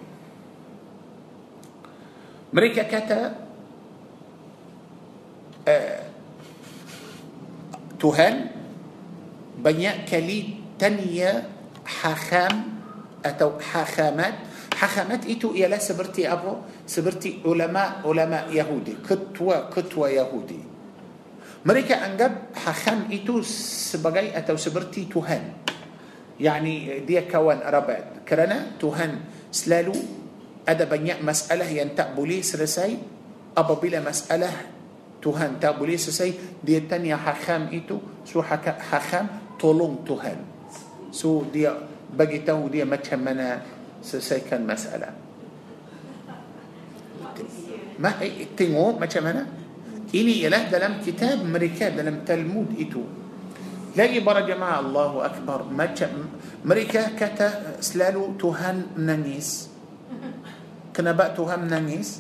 Mereka 2.54 2.86
kata 2.86 3.43
Tuhan 8.00 8.34
banyak 9.64 10.04
kali 10.04 10.60
tanya 10.76 11.48
hakam 11.88 12.84
atau 13.24 13.56
hakamat 13.56 14.36
hakamat 14.76 15.24
itu 15.32 15.56
ialah 15.56 15.80
seperti 15.80 16.28
apa 16.28 16.84
seperti 16.84 17.48
ulama 17.48 18.04
ulama 18.04 18.52
Yahudi 18.52 19.00
ketua 19.00 19.72
ketua 19.72 20.12
Yahudi 20.12 20.60
mereka 21.64 22.04
anggap 22.04 22.52
hakam 22.60 23.08
itu 23.08 23.40
sebagai 23.48 24.36
atau 24.36 24.60
seperti 24.60 25.08
Tuhan 25.08 25.64
yani 26.44 27.08
dia 27.08 27.24
kawan 27.24 27.64
rabat 27.64 28.28
kerana 28.28 28.76
Tuhan 28.76 29.24
selalu 29.48 29.96
ada 30.68 30.84
banyak 30.84 31.24
masalah 31.24 31.68
yang 31.72 31.96
tak 31.96 32.12
boleh 32.12 32.44
selesai 32.44 32.92
apabila 33.56 34.04
masalah 34.04 34.73
Tuhan 35.24 35.64
tak 35.64 35.80
boleh 35.80 35.96
selesai 35.96 36.60
dia 36.60 36.84
tanya 36.84 37.16
hakam 37.16 37.72
itu 37.72 37.96
so 38.28 38.44
hakam 38.44 39.26
tolong 39.56 40.04
Tuhan 40.04 40.36
so 41.16 41.48
dia 41.48 41.72
bagi 42.12 42.44
tahu 42.44 42.68
dia 42.68 42.84
macam 42.84 43.24
mana 43.24 43.64
selesaikan 44.04 44.68
masalah 44.68 45.16
ma 48.04 48.20
tengok 48.60 49.00
macam 49.00 49.24
mana 49.24 49.48
ini 50.12 50.44
ialah 50.44 50.68
dalam 50.68 51.00
kitab 51.00 51.40
mereka 51.48 51.88
dalam 51.90 52.28
Talmud 52.28 52.76
itu 52.76 53.24
Lagi 53.94 54.26
para 54.26 54.42
jemaah 54.42 54.82
Allahu 54.82 55.22
Akbar 55.22 55.70
macam 55.70 56.26
mereka 56.66 57.14
kata 57.14 57.78
selalu 57.78 58.34
Tuhan 58.42 58.98
menangis. 58.98 59.70
Kenapa 60.90 61.30
Tuhan 61.30 61.70
menangis? 61.70 62.18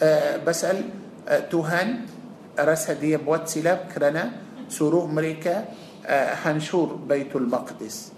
Uh, 0.00 0.40
pasal 0.40 0.88
uh, 1.28 1.42
Tuhan 1.52 2.08
rasa 2.56 2.96
dia 2.96 3.20
buat 3.20 3.48
silap 3.48 3.92
kerana 3.92 4.32
suruh 4.66 5.06
mereka 5.06 5.68
uh, 6.02 6.32
hancur 6.42 6.96
Baitul 6.96 7.46
Maqdis. 7.46 8.12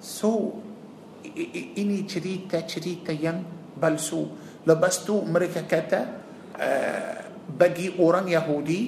So 0.00 0.58
ini 1.76 2.08
cerita-cerita 2.08 3.12
yang 3.12 3.44
palsu. 3.76 4.26
Lepas 4.64 5.04
tu 5.04 5.20
mereka 5.24 5.64
kata 5.64 6.00
uh, 6.56 7.14
bagi 7.50 7.96
orang 7.98 8.28
Yahudi 8.28 8.80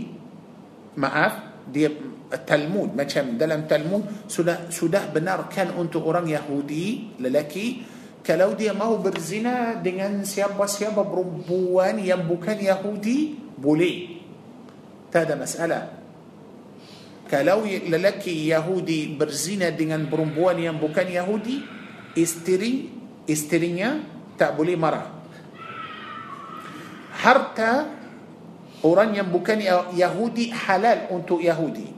maaf 0.96 1.64
dia 1.68 1.88
Talmud 2.32 2.96
macam 2.96 3.36
dalam 3.36 3.68
Talmud 3.68 4.26
sudah 4.28 4.72
sudah 4.72 5.12
benarkan 5.12 5.76
untuk 5.76 6.08
orang 6.08 6.28
Yahudi 6.28 7.16
lelaki 7.20 7.84
kalau 8.22 8.54
dia 8.54 8.72
mau 8.72 8.96
berzina 9.02 9.76
dengan 9.76 10.22
siapa-siapa 10.22 11.02
perempuan 11.02 11.98
yang 12.00 12.24
bukan 12.24 12.56
Yahudi 12.56 13.36
boleh 13.58 14.21
tak 15.12 15.28
ada 15.28 15.36
masalah. 15.36 15.82
Kalau 17.28 17.64
lelaki 17.68 18.48
Yahudi 18.48 19.12
berzina 19.12 19.68
dengan 19.68 20.08
perempuan 20.08 20.56
yang 20.56 20.80
bukan 20.80 21.04
Yahudi 21.04 21.60
isteri 22.16 22.88
isterinya 23.28 24.00
tak 24.40 24.56
boleh 24.56 24.76
marah. 24.76 25.08
Harta 27.12 27.88
orang 28.84 29.16
yang 29.16 29.28
bukan 29.28 29.60
Yahudi 29.92 30.48
halal 30.52 31.12
untuk 31.12 31.44
Yahudi. 31.44 31.92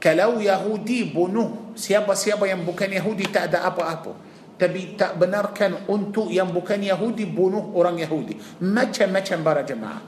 Kalau 0.00 0.40
Yahudi 0.40 1.12
bunuh 1.12 1.76
siapa-siapa 1.76 2.48
yang 2.48 2.64
bukan 2.64 2.88
Yahudi 2.88 3.28
tak 3.28 3.52
ada 3.52 3.68
apa-apa 3.68 4.29
tapi 4.60 4.92
tak 4.92 5.16
benarkan 5.16 5.88
untuk 5.88 6.28
yang 6.28 6.52
bukan 6.52 6.84
Yahudi 6.84 7.24
bunuh 7.24 7.72
orang 7.72 7.96
Yahudi. 7.96 8.60
Macam-macam 8.60 9.38
para 9.40 9.64
jemaah. 9.64 10.04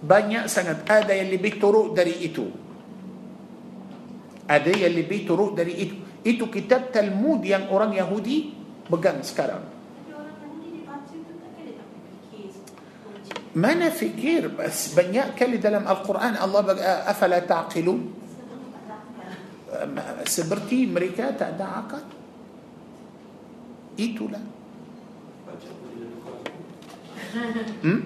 Banyak 0.00 0.48
sangat. 0.48 0.88
Ada 0.88 1.12
yang 1.12 1.28
lebih 1.28 1.60
teruk 1.60 1.92
dari 1.92 2.16
itu. 2.24 2.48
Ada 4.48 4.72
yang 4.72 4.96
lebih 4.96 5.28
teruk 5.28 5.52
dari 5.52 5.74
itu. 5.84 5.94
Itu 6.24 6.48
kitab 6.48 6.96
Talmud 6.96 7.44
yang 7.44 7.68
orang 7.68 7.92
Yahudi 7.92 8.56
pegang 8.88 9.20
sekarang. 9.20 9.68
Mana 13.52 13.92
fikir? 13.92 14.48
Bas 14.48 14.96
banyak 14.96 15.36
kali 15.36 15.60
dalam 15.60 15.84
Al-Quran 15.84 16.40
Allah 16.40 16.64
afala 17.04 17.36
ta'qilun? 17.44 18.00
Seperti 20.24 20.88
mereka 20.88 21.36
tak 21.36 21.60
ada 21.60 21.84
akal 21.84 22.21
itulah 23.96 24.42
hmm? 27.84 28.00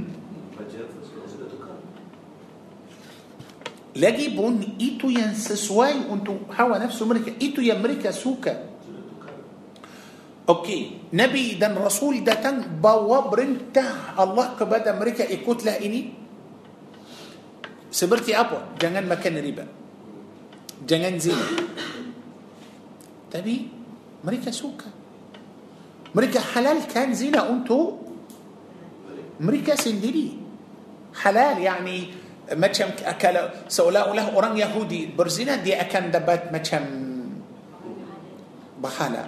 lagi 3.97 4.27
pun 4.37 4.61
itu 4.77 5.09
yang 5.09 5.33
sesuai 5.33 6.11
untuk 6.11 6.51
hawa 6.53 6.79
nafsu 6.83 7.07
mereka 7.09 7.33
itu 7.41 7.65
yang 7.65 7.81
mereka 7.81 8.13
suka 8.13 8.77
Okey, 10.47 11.11
Nabi 11.11 11.59
dan 11.59 11.75
Rasul 11.75 12.23
datang 12.23 12.79
bawa 12.79 13.27
perintah 13.27 14.15
Allah 14.15 14.55
kepada 14.55 14.95
mereka 14.95 15.27
ikutlah 15.27 15.83
ini. 15.83 16.15
Seperti 17.91 18.31
apa? 18.31 18.79
Jangan 18.79 19.11
makan 19.11 19.43
riba. 19.43 19.67
Jangan 20.87 21.19
zina. 21.19 21.47
Tapi 23.27 23.55
mereka 24.23 24.55
suka. 24.55 24.87
Mereka 26.15 26.39
halalkan 26.55 27.17
zina 27.17 27.49
untuk 27.49 28.03
mereka 29.41 29.75
sendiri. 29.75 30.39
Halal 31.17 31.59
yani 31.59 32.13
macam 32.55 32.95
kalau 33.19 33.51
seolah-olah 33.67 34.31
orang 34.39 34.55
Yahudi 34.55 35.11
berzina 35.11 35.59
dia 35.59 35.83
akan 35.83 36.05
dapat 36.15 36.55
macam 36.55 36.83
bahala. 38.79 39.25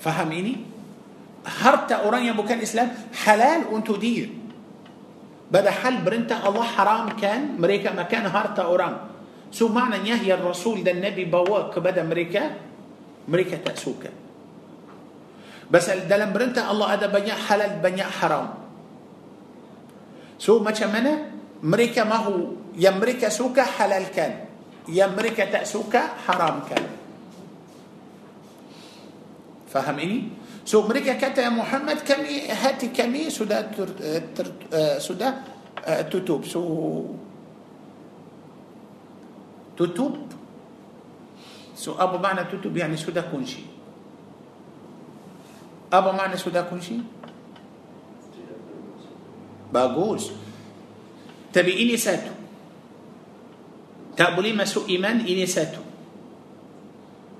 Faham 0.00 0.30
ini? 0.32 0.54
Harta 1.42 2.06
orang 2.06 2.22
yang 2.24 2.38
bukan 2.38 2.62
Islam 2.62 2.88
halal 3.26 3.68
untuk 3.74 3.98
dia. 3.98 4.30
Padahal 5.52 6.00
perintah 6.00 6.40
Allah 6.40 6.64
haramkan 6.64 7.60
mereka 7.60 7.92
makan 7.92 8.24
harta 8.32 8.64
orang. 8.64 8.94
So 9.52 9.68
maknanya 9.68 10.16
yang 10.24 10.40
Rasul 10.40 10.80
dan 10.80 11.04
Nabi 11.04 11.28
bawa 11.28 11.68
kepada 11.68 12.00
mereka, 12.00 12.56
mereka 13.28 13.60
tak 13.60 13.76
suka. 13.76 14.21
Pasal 15.70 16.10
dalam 16.10 16.34
perintah 16.34 16.66
Allah 16.68 16.98
ada 16.98 17.06
banyak 17.06 17.38
halal, 17.48 17.78
banyak 17.78 18.08
haram. 18.22 18.46
So 20.42 20.58
macam 20.58 20.90
mana? 20.90 21.32
Mereka 21.62 22.02
mahu 22.02 22.58
yang 22.74 22.98
mereka 22.98 23.30
suka 23.30 23.62
halalkan. 23.62 24.50
Yang 24.90 25.10
mereka 25.14 25.46
tak 25.46 25.62
suka 25.62 26.18
haramkan. 26.26 26.82
Faham 29.70 29.96
ini? 30.02 30.18
So 30.66 30.82
mereka 30.84 31.16
kata 31.18 31.48
Muhammad 31.48 32.02
kami 32.02 32.50
hati 32.50 32.92
kami 32.92 33.30
sudah 33.30 33.72
ter, 33.72 33.88
ter, 34.34 34.46
uh, 34.70 34.96
sudah 34.98 35.30
uh, 35.86 36.02
tutup. 36.10 36.42
So 36.44 36.60
tutup. 39.78 40.18
So 41.72 41.96
apa 41.98 42.20
makna 42.20 42.46
tutup? 42.46 42.74
Yani 42.74 42.94
sudah 43.00 43.26
kunci. 43.26 43.71
Apa 45.92 46.08
makna 46.16 46.40
sudah 46.40 46.64
kunci? 46.64 47.04
Bagus. 49.68 50.32
Tapi 51.52 51.72
ini 51.84 52.00
satu. 52.00 52.32
Tak 54.16 54.32
boleh 54.32 54.56
masuk 54.56 54.88
iman 54.88 55.20
ini 55.20 55.44
satu. 55.44 55.84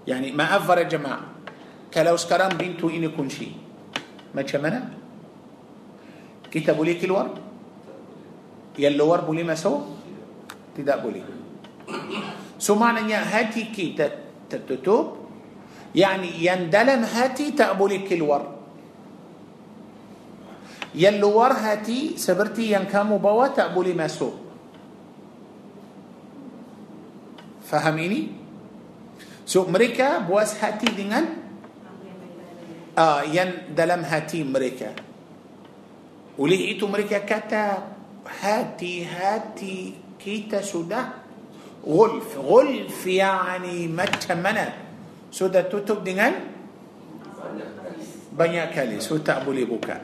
Yani 0.05 0.37
maaf 0.37 0.69
para 0.69 0.85
jemaah. 0.85 1.33
Kalau 1.93 2.17
sekarang 2.17 2.57
pintu 2.57 2.89
ini 2.89 3.13
kunci 3.13 3.53
Macam 4.33 4.65
mana? 4.65 4.81
Kita 6.49 6.73
boleh 6.73 6.97
keluar? 6.97 7.29
Yang 8.81 8.95
luar 8.97 9.25
boleh 9.29 9.45
masuk? 9.45 9.81
Tidak 10.73 10.99
boleh 11.05 11.21
So 12.57 12.73
maknanya 12.73 13.21
hati 13.21 13.69
kita 13.69 14.09
tertutup 14.49 15.22
يعني 15.95 16.45
yang 16.45 16.71
dalam 16.71 17.05
hati 17.05 17.51
tak 17.51 17.69
boleh 17.69 17.99
keluar 18.09 18.23
yang 18.23 18.43
luar 20.95 21.53
hati 21.53 22.17
seperti 22.17 22.73
yang 22.73 22.96
kamu 22.96 23.19
bawa 23.19 23.47
tak 23.47 23.64
boleh 23.64 23.93
masuk 23.93 24.31
faham 27.69 28.06
ni? 28.06 28.29
So 29.47 29.65
mereka 29.69 30.29
puas 30.29 30.65
hati 30.65 30.93
dengan 30.93 31.27
ah 32.99 33.23
yang 33.23 33.53
dalam 33.77 34.05
hati 34.05 34.45
mereka. 34.45 34.93
وليه 36.39 36.69
إيتو 36.69 36.87
مريكا 36.87 37.19
كتا 37.19 37.83
هاتي 38.41 39.05
هاتي 39.05 39.95
كيتا 40.21 40.63
سودا. 40.63 41.09
غلف 41.89 42.39
غلف 42.39 43.07
يعني 43.07 43.89
ما 43.89 44.05
تمنت 44.05 44.92
Sudah 45.33 45.65
tutup 45.65 46.05
dengan 46.05 46.37
banyak 48.37 48.67
kali. 48.71 48.97
So 49.01 49.17
tak 49.25 49.49
boleh 49.49 49.65
buka. 49.65 49.97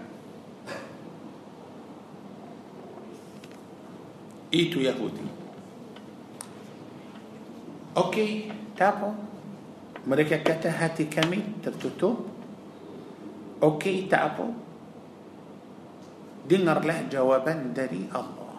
Itu 4.48 4.80
Yahudi. 4.80 5.28
Okey, 7.92 8.48
tak 8.72 8.96
apa. 8.96 9.28
Mereka 10.08 10.40
kata 10.40 10.72
hati 10.72 11.04
kami 11.04 11.60
tertutup 11.60 12.24
Okey 13.60 14.08
tak 14.08 14.34
apa 14.34 14.48
Dengarlah 16.48 17.04
jawaban 17.12 17.76
dari 17.76 18.08
Allah 18.08 18.56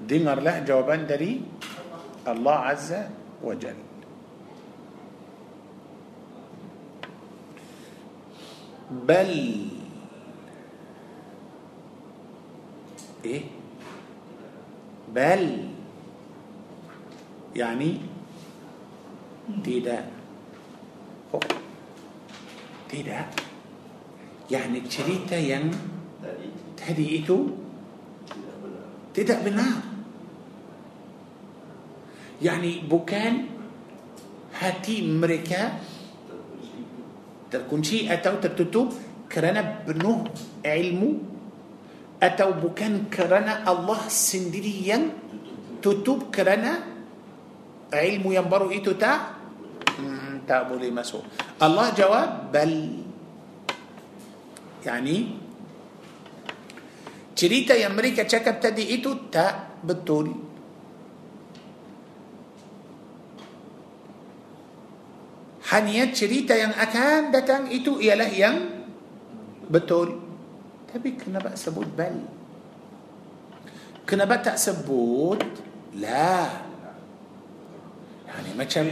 Dengarlah 0.00 0.64
jawaban 0.64 1.04
dari 1.04 1.44
Allah 2.24 2.58
Azza 2.72 3.25
وجل. 3.42 3.74
بل 8.90 9.32
إيه؟ 13.24 13.42
بل 15.14 15.68
يعني 17.56 18.00
تيده 19.64 20.04
تيده 22.88 23.26
يعني 24.50 24.80
تشريته 24.80 25.36
ين 25.36 25.70
تهدئته 26.76 27.48
تدع 29.14 29.42
بالنار. 29.42 29.85
يعني 32.42 32.84
بوكان 32.84 33.34
هاتي 34.60 35.04
مريكا 35.04 35.60
تركونشي 37.50 38.12
أتاو 38.12 38.40
ترتتو 38.42 38.82
كرنا 39.32 39.86
بنو 39.86 40.12
علمو 40.64 41.10
أتاو 42.22 42.60
بوكان 42.60 43.12
كرنا 43.12 43.64
الله 43.64 44.00
سندريا 44.08 44.98
تتوب 45.82 46.32
كرنا 46.34 46.72
علمو 47.92 48.32
ينبرو 48.32 48.70
إيتو 48.70 48.92
تا 49.00 49.12
تابولي 50.48 50.90
مسو 50.94 51.20
الله 51.62 51.86
جواب 51.98 52.30
بل 52.54 52.72
يعني 54.86 55.16
cerita 57.36 57.76
yang 57.76 57.92
mereka 57.92 58.24
cakap 58.24 58.64
tadi 58.64 58.96
itu 58.96 59.28
tak 59.28 59.84
betul. 59.84 60.45
hanya 65.66 66.14
cerita 66.14 66.54
yang 66.54 66.70
akan 66.70 67.34
datang 67.34 67.66
itu 67.74 67.98
ialah 67.98 68.30
yang 68.30 68.86
betul. 69.66 70.22
Tapi 70.86 71.18
kenapa 71.18 71.58
sebut 71.58 71.90
bal? 71.90 72.14
Kenapa 74.06 74.38
tak 74.38 74.62
sebut 74.62 75.42
la? 75.98 76.62
Yani 78.30 78.50
macam 78.54 78.84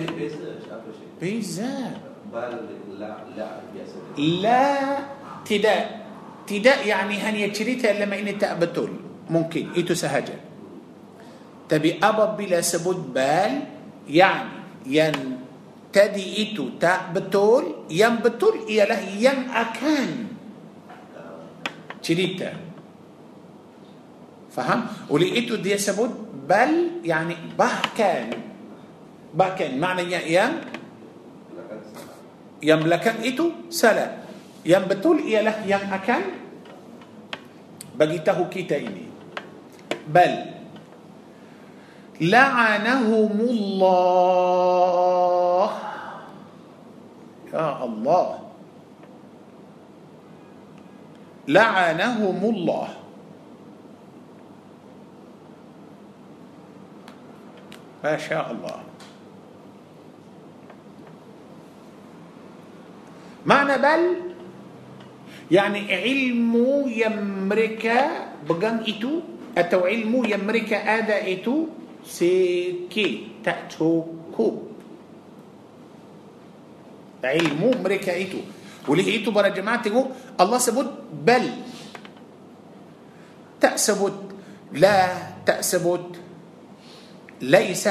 beza 1.22 1.94
bal 2.34 2.66
la 2.98 3.22
la 3.38 3.48
biasa. 3.70 3.96
La 4.42 4.66
tidak. 5.46 6.02
Tidak 6.44 6.84
yani 6.84 7.16
hanya 7.24 7.48
cerita 7.54 7.88
lama 7.94 8.18
ini 8.18 8.36
tak 8.36 8.58
betul. 8.60 8.90
Mungkin 9.30 9.72
itu 9.78 9.96
sahaja. 9.96 10.36
Tapi 11.70 11.96
apabila 12.02 12.60
sebut 12.60 12.98
bal 13.14 13.64
yani 14.04 14.64
yang 14.84 15.43
tadi 15.94 16.42
itu 16.42 16.74
tak 16.74 17.14
betul 17.14 17.86
yang 17.86 18.18
betul 18.18 18.66
ialah 18.66 18.98
yang 19.14 19.46
akan 19.46 20.34
cerita. 22.02 22.50
Faham? 24.50 24.90
Oleh 25.06 25.38
itu 25.38 25.54
dia 25.62 25.78
sebut 25.78 26.10
bal 26.50 26.98
yani 27.06 27.38
bahkan 27.54 28.34
bahkan 29.30 29.78
maknanya 29.78 30.18
yang 30.26 30.66
yang 32.58 32.82
belakang 32.82 33.22
itu 33.22 33.70
salah. 33.70 34.26
Yang 34.66 34.84
betul 34.98 35.16
ialah 35.22 35.62
yang 35.62 35.86
akan 35.94 36.22
bagi 37.94 38.18
tahu 38.18 38.50
kita 38.50 38.82
ini. 38.82 39.06
Bal 40.10 40.63
لعنهم 42.20 43.40
الله. 43.40 44.04
يا 47.52 47.84
الله. 47.84 48.38
لعنهم 51.48 52.40
الله. 52.44 52.88
ما 58.04 58.16
شاء 58.16 58.46
الله. 58.52 58.78
معنى 63.46 63.76
بل؟ 63.78 64.02
يعني 65.50 65.94
ilmu 65.94 66.54
yang 66.88 67.27
mereka 67.27 67.84
belajar 68.48 68.76
itu? 68.88 69.20
Atau 69.58 69.80
ilmu 69.84 70.24
yang 70.24 70.44
mereka 70.44 70.72
ada 70.72 71.32
itu? 71.32 71.83
Sikit 72.06 73.28
atau 73.44 74.04
cukup 74.36 74.56
ilmu 77.24 77.70
mereka 77.80 78.14
itu. 78.14 78.38
Oleh 78.88 79.12
itu 79.12 79.30
para 79.32 79.48
jemaah 79.48 80.10
الله 80.40 80.58
sebut 80.58 80.90
بل. 81.24 81.44
Tak 83.60 83.82
sebut 83.82 84.18
لا 84.76 85.08
tak 85.48 85.75
sebut 85.75 86.20
ليس 87.40 87.84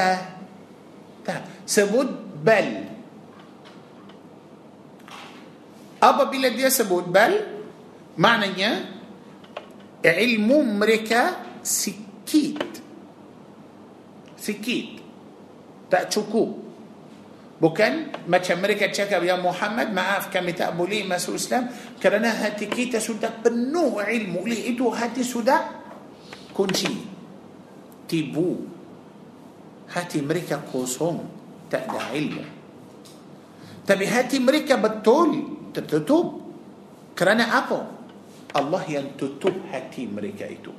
tak. 1.26 1.34
بل. 2.44 2.68
Apabila 6.02 6.48
dia 6.48 6.70
sebut 6.70 7.10
بل. 7.10 7.32
معنى 8.18 8.70
ilmu 10.06 10.62
mereka 10.62 11.20
سكي 11.62 12.54
Sikit. 14.44 15.00
Tak 15.88 16.12
cukup. 16.12 16.52
Bukan 17.56 18.12
macam 18.28 18.60
mereka 18.60 18.92
cakap 18.92 19.24
Ya 19.24 19.40
Muhammad 19.40 19.94
maaf 19.94 20.28
kami 20.28 20.52
tak 20.52 20.74
boleh 20.74 21.06
masuk 21.06 21.38
Islam 21.38 21.70
Kerana 22.02 22.34
hati 22.34 22.68
kita 22.68 23.00
sudah 23.00 23.40
penuh 23.40 24.04
ilmu. 24.04 24.44
Oleh 24.44 24.68
itu 24.68 24.84
hati 24.92 25.24
sudah 25.24 25.64
kunci. 26.52 26.92
Tibu. 28.04 28.68
Hati 29.96 30.20
mereka 30.20 30.60
kosong. 30.60 31.24
Tak 31.72 31.88
ada 31.88 32.12
ilmu. 32.12 32.44
Tapi 33.88 34.04
hati 34.04 34.44
mereka 34.44 34.76
betul 34.76 35.56
tertutup. 35.72 36.44
Kerana 37.16 37.64
apa? 37.64 37.80
Allah 38.52 38.84
yang 38.92 39.16
tutup 39.16 39.56
hati 39.72 40.04
mereka 40.04 40.44
itu. 40.44 40.72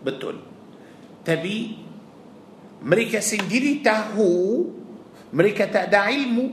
Betul 0.00 0.53
tapi 1.24 1.80
mereka 2.84 3.18
sendiri 3.24 3.80
tahu 3.80 4.68
mereka 5.32 5.66
tak 5.66 5.90
ada 5.90 6.12
ilmu 6.12 6.46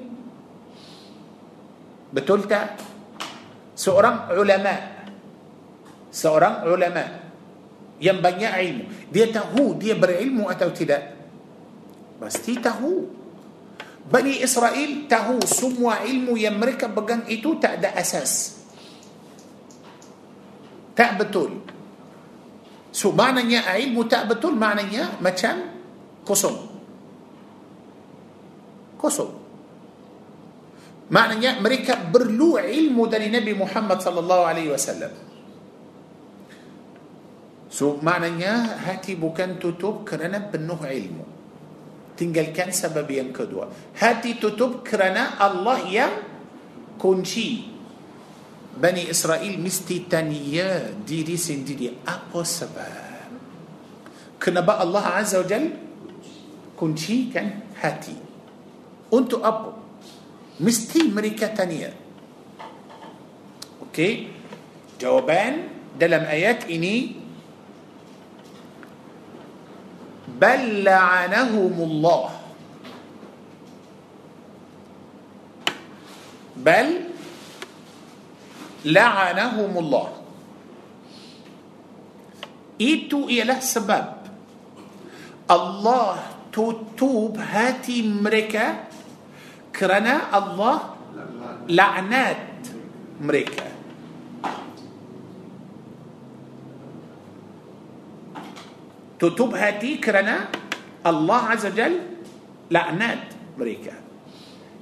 betul 2.15 2.47
tak 2.47 2.79
seorang 3.75 4.31
ulama 4.33 4.75
seorang 6.11 6.65
ulama 6.65 7.03
yang 8.01 8.17
banyak 8.17 8.51
ilmu 8.51 8.83
dia 9.11 9.29
tahu 9.29 9.75
dia 9.77 9.93
berilmu 9.93 10.47
atau 10.47 10.71
tidak 10.73 11.19
pasti 12.17 12.57
tahu 12.57 13.21
Bani 14.11 14.41
Israel 14.41 15.05
tahu 15.05 15.39
semua 15.45 16.01
ilmu 16.01 16.33
yang 16.33 16.57
mereka 16.57 16.89
pegang 16.89 17.21
itu 17.29 17.55
tak 17.61 17.79
ada 17.79 17.93
asas. 17.93 18.57
Tak 20.97 21.21
betul. 21.21 21.61
So 22.91 23.15
maknanya 23.15 23.65
ilmu 23.79 24.03
tak 24.05 24.27
betul 24.27 24.55
maknanya 24.55 25.17
macam 25.23 25.63
kosong. 26.27 26.69
Kosong. 28.99 29.31
Maknanya 31.11 31.59
mereka 31.59 31.99
perlu 32.11 32.55
ilmu 32.59 33.03
dari 33.07 33.27
Nabi 33.31 33.51
Muhammad 33.55 33.99
sallallahu 33.99 34.43
alaihi 34.43 34.71
wasallam. 34.71 35.11
So 37.71 37.99
maknanya 38.03 38.83
hati 38.83 39.15
bukan 39.15 39.55
tutup 39.59 40.03
kerana 40.03 40.43
penuh 40.51 40.79
ilmu. 40.83 41.41
tinggalkan 42.21 42.69
sebab 42.69 43.09
yang 43.09 43.33
kedua 43.33 43.65
hati 43.97 44.37
tutup 44.37 44.85
kerana 44.85 45.41
Allah 45.41 45.81
yang 45.89 46.13
kunci 47.01 47.70
بني 48.77 49.11
إسرائيل 49.11 49.59
مستي 49.59 50.05
تانية 50.09 50.93
ديري 51.07 51.37
سندري 51.37 51.91
أقوى 52.07 52.43
سبب 52.43 53.01
بقى 54.47 54.83
الله 54.83 55.05
عز 55.05 55.35
وجل 55.35 55.65
كنشي 56.79 57.29
كان 57.33 57.59
هاتي 57.81 58.15
أنتو 59.13 59.37
أبو 59.43 59.69
مستي 60.59 61.11
مريكا 61.11 61.47
تانية 61.53 61.93
أوكي 63.81 64.27
جوابان 65.01 65.53
دلم 65.99 66.23
آيات 66.23 66.69
إني 66.69 67.15
بل 70.41 70.83
لعنهم 70.83 71.75
الله 71.81 72.29
بل 76.57 77.10
لعنهم 78.85 79.71
الله 79.77 80.09
itu 82.81 83.29
ialah 83.29 83.61
sebab 83.61 84.05
Allah 85.45 86.17
tutup 86.49 87.37
hati 87.37 88.01
mereka 88.01 88.89
kerana 89.69 90.33
Allah 90.33 90.97
laknat 91.69 92.41
mereka 93.21 93.71
tutup 99.21 99.53
hati 99.53 100.01
kerana 100.01 100.49
Allah 101.05 101.53
Azza 101.53 101.69
Jal 101.69 101.93
laknat 102.73 103.37
mereka. 103.53 103.93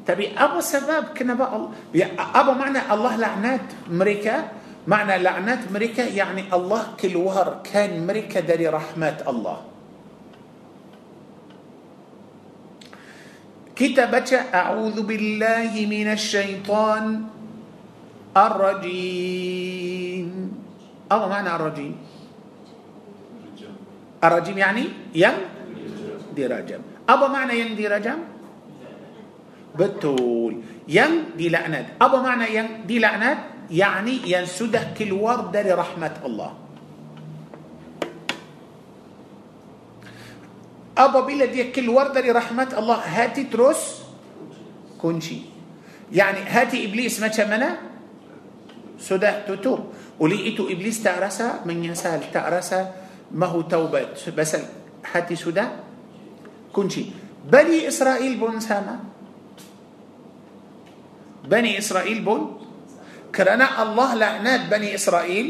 تبي 0.10 0.34
أبا 0.34 0.57
سبب 0.57 1.14
كنا 1.14 1.38
بقى 1.38 1.69
أبا 2.18 2.53
معنى 2.57 2.81
الله 2.90 3.14
لعنات 3.15 3.94
مريكا 3.94 4.36
معنى 4.90 5.22
لعنات 5.22 5.69
مريكا 5.69 6.02
يعني 6.02 6.49
الله 6.49 6.98
كل 6.98 7.14
وهر 7.14 7.61
كان 7.61 8.07
مريكا 8.10 8.41
داري 8.41 8.73
رحمة 8.73 9.18
الله. 9.30 9.57
كتابة 13.77 14.31
أعوذ 14.49 14.98
بالله 15.06 15.72
من 15.86 16.07
الشيطان 16.18 17.06
الرجيم. 18.34 20.30
أبا 21.11 21.27
معنى 21.30 21.49
الرجيم. 21.56 21.95
الرجيم 24.23 24.57
يعني 24.57 24.84
ين 25.15 25.38
دي 26.36 26.45
رجم 26.49 26.81
أبا 27.10 27.27
معنى 27.30 27.53
ين 27.61 27.77
دي 27.77 27.88
رجم 27.88 28.19
betul 29.80 30.60
yang 30.91 31.39
dilaknat 31.39 31.95
apa 31.95 32.18
makna 32.19 32.51
yang 32.51 32.84
dilaknat 32.84 33.72
yakni 33.72 34.19
yang 34.27 34.43
sudah 34.43 34.91
keluar 34.91 35.47
dari 35.47 35.72
rahmat 35.72 36.19
Allah 36.27 36.51
apabila 40.99 41.47
dia 41.47 41.72
keluar 41.72 42.11
dari 42.11 42.27
rahmat 42.35 42.76
Allah 42.76 42.99
hati 42.99 43.47
terus 43.47 44.03
kunci 44.99 45.47
yani 46.11 46.43
hati 46.43 46.84
iblis 46.84 47.15
macam 47.23 47.47
mana 47.47 47.69
sudah 48.99 49.47
tutup 49.47 49.95
oleh 50.19 50.51
itu 50.51 50.68
iblis 50.68 50.99
tak 50.99 51.23
rasa 51.23 51.64
menyesal 51.64 52.19
tak 52.27 52.51
rasa 52.51 53.07
mau 53.38 53.61
توبة 53.61 54.18
sebab 54.38 54.57
hati 55.03 55.35
sudah 55.35 55.65
kunci 56.73 57.05
بني 57.45 57.88
إسرائيل 57.88 58.38
pun 58.38 58.59
sama 58.59 59.09
بني 61.49 61.81
إسرائيل 61.81 62.21
pun 62.21 62.61
kerana 63.34 63.81
الله 63.81 64.09
laknat 64.15 64.69
بني 64.69 64.93
إسرائيل. 64.93 65.47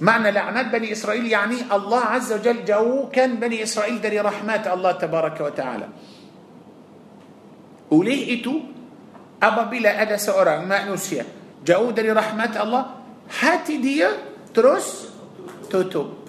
makna 0.00 0.30
laknat 0.30 0.70
بني 0.70 0.94
إسرائيل 0.94 1.26
يعني 1.26 1.66
الله 1.66 2.02
عز 2.14 2.32
وجل 2.32 2.64
jauhkan 2.64 3.42
بني 3.42 3.66
إسرائيل 3.66 4.00
dari 4.00 4.22
rahmat 4.22 4.70
الله 4.70 4.92
تبارك 5.02 5.36
وتعالى. 5.40 5.88
oleh 7.90 8.40
itu 8.40 8.54
apabila 9.42 9.90
ada 10.02 10.16
seorang 10.16 10.64
manusia 10.64 11.26
jauh 11.66 11.90
dari 11.90 12.14
rahmat 12.14 12.54
الله. 12.56 12.82
hati 13.42 13.76
dia 13.82 14.06
terus 14.54 15.10
tutup 15.70 16.20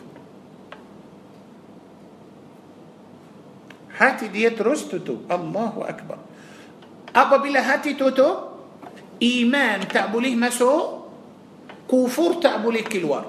hati 4.01 4.33
dia 4.33 4.49
terus 4.49 4.89
tutup. 4.89 5.29
Allahu 5.29 5.85
Akbar. 5.85 6.17
Apabila 7.13 7.61
hati 7.61 7.93
tutup, 7.93 8.50
إيمان 9.21 9.87
tak 9.87 10.05
boleh 10.05 10.35
masuk 10.35 10.73
كفر 11.85 12.31
tak 12.41 12.56
boleh 12.56 12.81
keluar. 12.81 13.25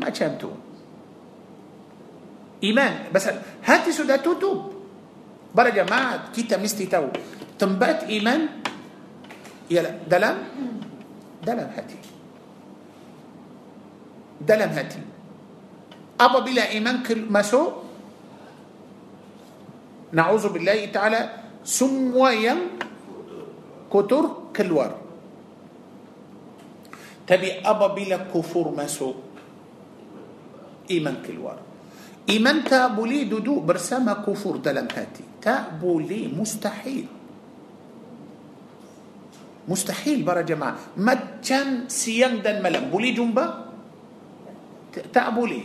ما 0.00 0.08
تشانتو 0.08 0.50
إيمان. 2.64 3.12
بس 3.12 3.24
هاتي 3.64 3.92
سودا 3.92 4.16
توتو 4.20 4.52
برا 5.54 5.68
جماعة 5.68 6.32
كيتا 6.36 6.56
مستي 6.56 6.86
تاو. 6.86 7.08
تنبأت 7.58 8.04
إيمان؟ 8.04 8.48
يلا 9.70 10.04
دلم؟ 10.08 10.36
دلم 11.44 11.68
هاتي. 11.76 11.98
دلم 14.40 14.70
هاتي. 14.72 15.00
أبا 16.20 16.38
بلا 16.38 16.70
إيمان 16.72 17.02
كل 17.02 17.28
مسو؟ 17.28 17.89
نعوذ 20.12 20.44
بالله 20.52 20.90
تعالى 20.90 21.20
سمويا 21.64 22.54
كتر 23.90 24.24
كلور 24.56 24.90
تبي 27.26 27.50
أبا 27.62 27.86
بلا 27.94 28.16
كفر 28.34 28.66
مسو 28.74 29.08
إيمان 30.90 31.16
كلور 31.26 31.56
إيمان 32.30 32.62
تابولي 32.64 33.26
دودو 33.26 33.66
برسام 33.66 34.06
كفر 34.22 34.62
دلم 34.62 34.86
هاتي. 34.94 35.24
تابولي 35.42 36.30
مستحيل. 36.30 37.06
مستحيل 39.66 40.22
برا 40.22 40.46
جماعة. 40.46 40.94
مجان 40.96 41.42
كان 41.42 41.68
سيان 41.90 42.42
دن 42.42 42.62
ملم. 42.62 42.94
بولي 42.94 43.10
جنبا؟ 43.18 43.46
تابولي. 45.10 45.62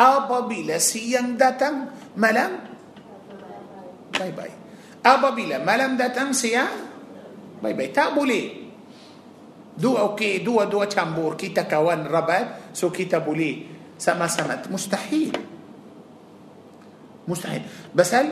أبا 0.00 0.40
بلا 0.46 0.78
سيان 0.78 1.34
داتن 1.34 1.90
ملم. 2.14 2.69
Bye-bye 4.19 4.55
Apabila 5.05 5.61
malam 5.61 5.99
datang 5.99 6.31
siang 6.31 6.73
Bye-bye 7.61 7.91
Tak 7.91 8.09
boleh 8.15 8.45
Dua 9.75 10.07
okey, 10.15 10.39
dua-dua 10.39 10.87
campur 10.87 11.35
Kita 11.35 11.67
kawan 11.67 12.07
rabat 12.07 12.71
So 12.71 12.89
kita 12.89 13.19
boleh 13.19 13.67
sama-sama 13.99 14.59
Mustahil 14.71 15.31
Mustahil 17.27 17.63
Basal 17.91 18.25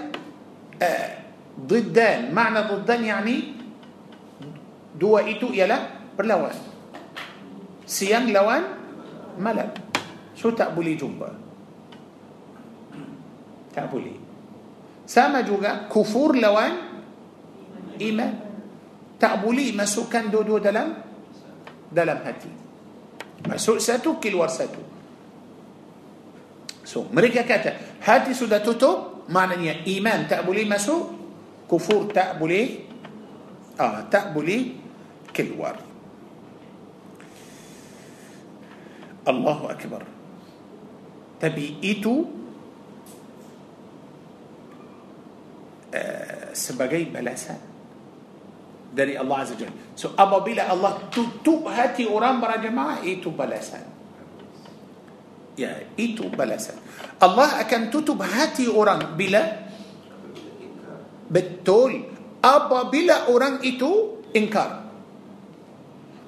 uh, 0.80 1.10
ضدان 1.54 2.34
معنى 2.34 2.60
ضدان 2.66 3.02
يعني 3.06 3.38
dua 4.94 5.26
itu 5.26 5.50
ialah 5.54 6.14
berlawan 6.14 6.54
siang 7.86 8.30
lawan 8.30 8.62
malam 9.42 9.70
so 10.38 10.54
tak 10.54 10.74
boleh 10.74 10.94
jumpa 10.94 11.30
tak 13.74 13.90
boleh 13.90 14.27
sama 15.09 15.41
juga 15.41 15.89
kufur 15.89 16.37
lawan 16.37 17.01
iman. 17.97 18.33
Tak 19.17 19.41
boleh 19.41 19.73
masukkan 19.73 20.29
dua-dua 20.29 20.61
dalam 20.61 21.01
dalam 21.89 22.21
hati. 22.21 22.53
Masuk 23.49 23.81
satu 23.81 24.21
keluar 24.21 24.53
satu. 24.53 24.85
So 26.85 27.09
mereka 27.09 27.43
kata 27.49 27.99
hati 28.05 28.37
sudah 28.37 28.61
tutup 28.61 29.25
maknanya 29.33 29.81
iman 29.89 30.29
tak 30.29 30.45
boleh 30.45 30.69
masuk 30.69 31.17
kufur 31.65 32.13
tak 32.13 32.37
boleh 32.37 32.85
ah 33.81 34.05
tak 34.13 34.37
boleh 34.37 34.77
keluar. 35.33 35.81
Allahu 39.25 39.73
akbar. 39.73 40.05
Tapi 41.41 41.81
itu 41.81 42.38
uh, 45.93 46.51
sebagai 46.53 47.05
balasan 47.09 47.59
dari 48.93 49.15
Allah 49.15 49.37
Azza 49.45 49.55
Jalla. 49.55 49.75
So 49.93 50.17
apabila 50.17 50.69
Allah 50.69 51.09
tutup 51.13 51.69
hati 51.69 52.09
orang 52.09 52.41
berjemaah 52.41 53.05
itu 53.05 53.29
balasan. 53.29 53.85
Ya, 55.59 55.75
itu 55.99 56.31
balasan. 56.31 56.79
Allah 57.19 57.59
akan 57.67 57.91
tutup 57.91 58.23
hati 58.23 58.71
orang 58.71 59.19
bila 59.19 59.69
Betul. 61.29 62.09
Apabila 62.41 63.29
orang 63.29 63.61
itu 63.67 64.23
ingkar. 64.33 64.87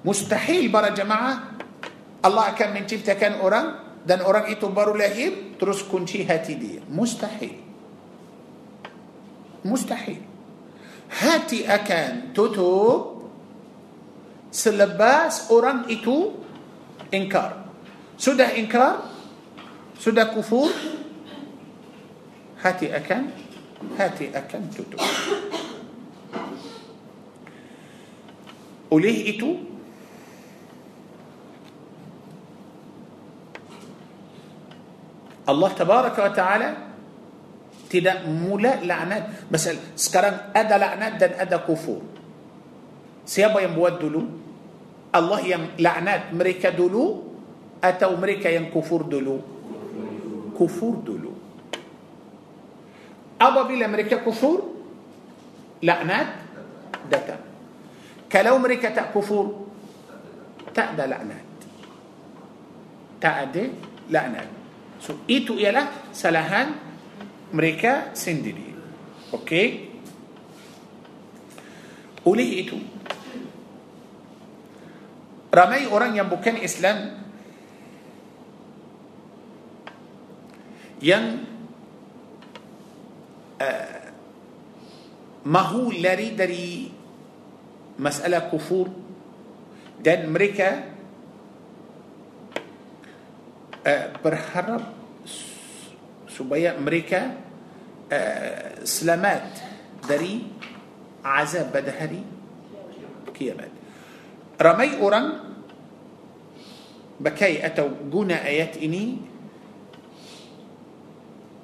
Mustahil 0.05 0.69
para 0.69 0.93
jemaah 0.93 1.57
Allah 2.21 2.53
akan 2.53 2.69
menciptakan 2.77 3.41
orang 3.41 3.67
dan 4.05 4.25
orang 4.25 4.49
itu 4.53 4.69
baru 4.69 4.97
lahir 4.97 5.57
terus 5.57 5.85
kunci 5.85 6.25
hati 6.25 6.57
dia. 6.57 6.81
Mustahil. 6.89 7.70
مستحيل. 9.65 10.23
hati 11.21 11.75
akan 11.75 12.33
tutup 12.35 13.21
selepas 14.51 15.51
orang 15.51 15.85
itu 15.91 16.31
ingkar. 17.15 17.53
sudah 18.19 18.61
ingkar 18.61 19.03
sudah 19.99 20.25
kufur. 20.25 20.71
hati 22.63 22.97
akan 22.97 23.31
hati 23.99 24.39
akan 24.39 24.71
tutup. 24.71 24.99
أوليه 28.93 29.37
إتو 29.37 29.57
الله 35.49 35.69
تبارك 35.69 36.19
وتعالى 36.19 36.90
tidak 37.91 38.23
mula 38.31 38.79
laknat. 38.87 39.51
Misal, 39.51 39.77
sekarang 39.99 40.55
ada 40.55 40.79
laknat 40.79 41.13
dan 41.19 41.31
ada 41.35 41.59
kufur. 41.67 42.01
Siapa 43.27 43.59
yang 43.59 43.75
buat 43.75 43.99
dulu? 43.99 44.23
Allah 45.11 45.43
yang 45.43 45.75
laknat 45.75 46.31
mereka 46.31 46.71
dulu 46.71 47.27
atau 47.83 48.15
mereka 48.15 48.47
yang 48.47 48.71
kufur 48.71 49.03
dulu? 49.03 49.37
Kufur 50.55 51.03
dulu. 51.03 51.31
apabila 53.41 53.89
mereka 53.89 54.21
kufur 54.21 54.69
laknat 55.81 56.29
datang 57.09 57.41
kalau 58.29 58.61
mereka 58.61 58.93
tak 58.93 59.17
kufur 59.17 59.65
tak 60.77 60.93
ada 60.95 61.09
laknat 61.09 61.45
tak 63.17 63.35
ada 63.49 63.65
laknat 64.13 64.49
so 65.01 65.25
itu 65.25 65.57
ialah 65.57 66.13
salahan 66.13 66.90
mereka 67.51 68.15
sendiri. 68.15 68.75
Okey? 69.35 69.91
Oleh 72.27 72.49
itu 72.67 72.79
ramai 75.51 75.89
orang 75.91 76.15
yang 76.15 76.31
bukan 76.31 76.63
Islam 76.63 77.27
yang 81.01 81.51
mahu 85.45 85.91
lari 85.99 86.37
dari 86.37 86.87
masalah 87.97 88.49
kufur 88.49 88.89
dan 90.01 90.29
mereka 90.33 90.89
uh, 93.85 94.07
berharap 94.21 95.00
supaya 96.41 96.73
mereka 96.81 97.37
uh, 98.09 98.81
selamat 98.81 99.45
dari 100.09 100.41
azab 101.21 101.69
pada 101.69 101.93
hari 101.93 102.25
kiamat 103.37 103.69
ramai 104.57 104.97
orang 104.97 105.53
pakai 107.21 107.61
atau 107.61 107.93
guna 108.09 108.41
ayat 108.41 108.81
ini 108.81 109.21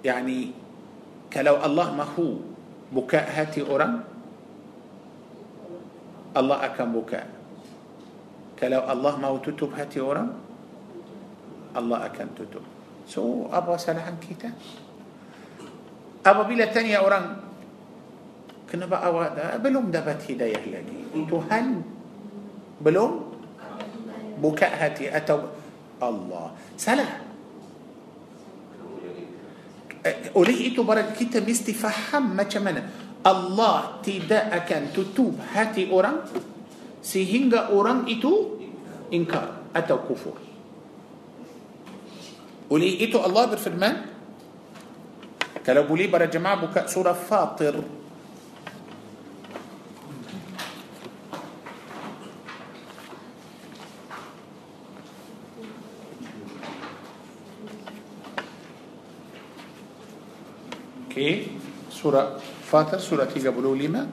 yani 0.04 0.52
kalau 1.32 1.56
Allah 1.56 1.96
mahu 1.96 2.44
buka 2.92 3.24
hati 3.24 3.64
orang 3.64 4.04
Allah 6.36 6.68
akan 6.68 6.88
buka 6.92 7.24
kalau 8.60 8.84
Allah 8.84 9.16
mahu 9.16 9.40
tutup 9.40 9.72
hati 9.72 10.04
orang 10.04 10.36
Allah 11.72 12.12
akan 12.12 12.28
tutup 12.36 12.75
so 13.06 13.46
apa 13.54 13.78
kesalahan 13.78 14.18
kita? 14.18 14.50
Apabila 16.26 16.66
tanya 16.74 17.06
orang 17.06 17.38
kenapa 18.66 18.98
awak 19.06 19.38
dah, 19.38 19.56
belum 19.62 19.94
dapat 19.94 20.18
hidayah 20.26 20.62
lagi. 20.66 21.00
Tuhan 21.14 21.64
belum 22.82 23.10
buka 24.42 24.68
hati 24.68 25.06
atau 25.08 25.54
Allah. 26.02 26.52
Salah. 26.74 27.24
Oleh 30.38 30.70
itu 30.70 30.86
para 30.86 31.02
kita 31.10 31.42
mesti 31.42 31.74
faham 31.74 32.38
macam 32.38 32.62
mana 32.62 32.86
Allah 33.26 33.98
tidak 34.06 34.54
akan 34.54 34.94
tutup 34.94 35.34
hati 35.50 35.90
orang 35.90 36.22
sehingga 37.02 37.74
orang 37.74 38.06
itu 38.06 38.54
ingkar 39.10 39.66
atau 39.74 39.98
kufur 40.06 40.45
ولقيته 42.70 43.26
الله 43.26 43.44
بالفرمان؟ 43.46 43.94
كلابو 45.66 45.96
لي 45.96 46.06
برا 46.06 46.24
جماعة 46.26 46.56
بكاء 46.66 46.86
سورة 46.86 47.12
فاطر 47.12 47.82
سورة 62.06 62.38
فاطر 62.70 62.98
سورة 62.98 63.24
تيجا 63.24 63.50
بلو 63.50 63.74
لي 63.74 63.88
ما 63.88 64.06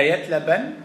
ayat 0.00 0.32
8 0.32 0.79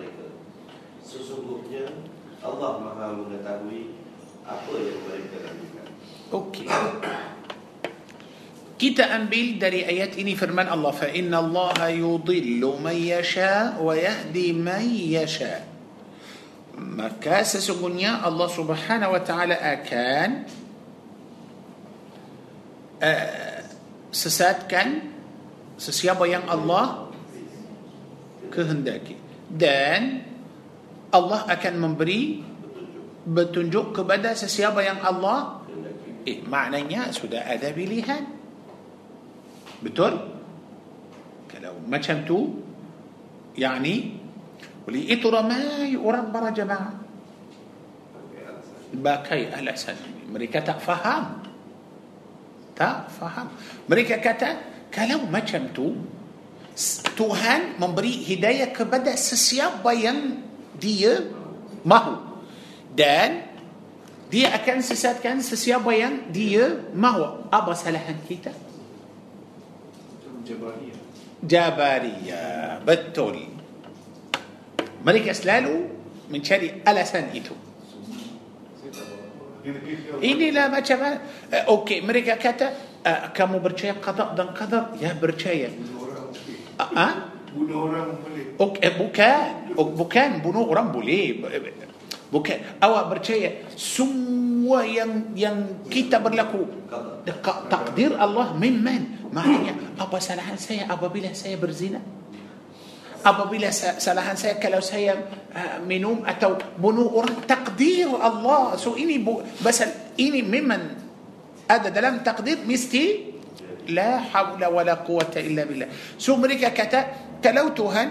mereka. 0.00 0.26
Sesungguhnya 1.04 1.84
Allah 2.40 2.80
Maha 2.80 3.12
mengetahui 3.12 3.92
apa 4.48 4.72
yang 4.80 5.00
mereka 5.04 5.36
lakukan. 5.44 5.86
Okey. 6.32 6.66
Kita 8.80 9.12
ambil 9.12 9.60
dari 9.60 9.84
ayat 9.84 10.16
ini 10.16 10.32
firman 10.32 10.64
Allah 10.64 10.88
fa 10.96 11.04
inna 11.12 11.44
Allah 11.44 11.92
yudillu 11.92 12.80
man 12.80 12.96
yasha 12.96 13.76
wa 13.76 13.92
yahdi 13.92 14.56
man 14.56 14.88
yasha. 14.88 15.68
Maka 16.80 17.44
sesungguhnya 17.44 18.24
Allah 18.24 18.48
Subhanahu 18.48 19.12
wa 19.12 19.20
taala 19.20 19.52
akan 19.52 20.48
uh, 23.04 23.60
sesatkan 24.08 25.12
sesiapa 25.76 26.24
yang 26.24 26.48
Allah 26.48 27.12
kehendaki 28.48 29.19
dan 29.50 30.22
Allah 31.10 31.42
akan 31.50 31.74
memberi 31.78 32.38
petunjuk 33.26 33.92
kepada 33.92 34.32
sesiapa 34.32 34.80
yang 34.80 35.02
Allah 35.02 35.60
eh 36.24 36.38
maknanya 36.46 37.10
sudah 37.10 37.44
ada 37.44 37.68
pilihan. 37.74 38.22
Betul? 39.80 40.12
Kalau 41.50 41.72
macam 41.88 42.22
tu 42.22 42.38
yani 43.58 44.16
oleh 44.86 45.02
itu 45.10 45.26
ramai 45.28 45.98
orang 45.98 46.30
para 46.30 46.54
jemaah. 46.54 46.94
Bakai 48.90 49.54
alasan 49.54 50.20
mereka 50.30 50.62
tak 50.62 50.78
faham. 50.78 51.42
Tak 52.78 53.10
faham. 53.12 53.50
Mereka 53.90 54.22
kata 54.22 54.48
kalau 54.88 55.26
macam 55.26 55.68
tu 55.74 55.94
Tuhan 57.12 57.76
memberi 57.76 58.24
hidayah 58.24 58.72
kepada 58.72 59.12
sesiapa 59.12 59.92
yang 59.92 60.40
dia 60.80 61.28
mahu 61.84 62.16
dan 62.96 63.44
dia 64.32 64.54
akan 64.56 64.80
sesatkan 64.80 65.44
sesiapa 65.44 65.90
yang 65.92 66.32
dia 66.32 66.80
mahu 66.96 67.50
apa 67.52 67.76
salahan 67.76 68.16
kita 68.24 68.54
Jabariyah. 70.50 70.98
Jabariyah 71.44 72.82
betul 72.82 73.36
mereka 75.00 75.32
selalu 75.32 75.88
mencari 76.28 76.84
alasan 76.84 77.32
itu. 77.32 77.54
Inilah 80.20 80.72
macam 80.72 80.98
uh, 81.04 81.74
Okey 81.76 82.00
mereka 82.00 82.40
kata 82.40 82.72
uh, 83.04 83.28
Kamu 83.28 83.60
percaya 83.60 83.92
qada 84.00 84.32
dan 84.32 84.56
qadar 84.56 84.96
Ya 84.96 85.12
percaya 85.12 85.68
Bunuh 87.50 87.78
orang. 87.90 88.06
Ah, 88.06 88.14
ah? 88.14 88.18
Boleh. 88.22 88.44
okay, 88.56 88.80
eh, 88.86 88.94
Bukan 88.94 89.44
Oh, 89.74 89.86
Bukan 89.90 90.28
bunuh 90.40 90.64
orang 90.70 90.94
boleh 90.94 91.42
Bukan 92.30 92.58
Awak 92.78 93.04
percaya 93.10 93.66
Semua 93.74 94.86
yang 94.86 95.34
yang 95.34 95.82
kita 95.90 96.22
berlaku 96.22 96.62
takdir 97.66 98.14
Allah 98.14 98.54
mimman 98.54 99.30
Maknanya 99.34 99.98
Apa 99.98 100.22
kesalahan 100.22 100.54
saya 100.54 100.86
apabila 100.86 101.34
saya 101.34 101.58
berzina 101.58 101.98
Apabila 103.20 103.68
sa- 103.68 104.00
kesalahan 104.00 104.32
saya 104.32 104.56
kalau 104.56 104.80
saya 104.80 105.12
uh, 105.52 105.76
minum 105.84 106.24
atau 106.24 106.56
bunuh 106.80 107.04
orang 107.12 107.44
takdir 107.44 108.08
Allah. 108.16 108.80
So 108.80 108.96
ini 108.96 109.20
bu, 109.20 109.44
pasal 109.60 109.92
ini 110.16 110.40
memang 110.40 110.96
ada 111.68 111.92
dalam 111.92 112.24
takdir 112.24 112.64
mesti 112.64 113.29
la 113.92 114.22
hawla 114.30 114.70
wala 114.70 115.02
quwata 115.02 115.42
illa 115.42 115.66
billah. 115.66 115.90
So 116.16 116.38
mereka 116.38 116.70
kata 116.70 116.98
kalau 117.44 117.74
Tuhan 117.76 118.06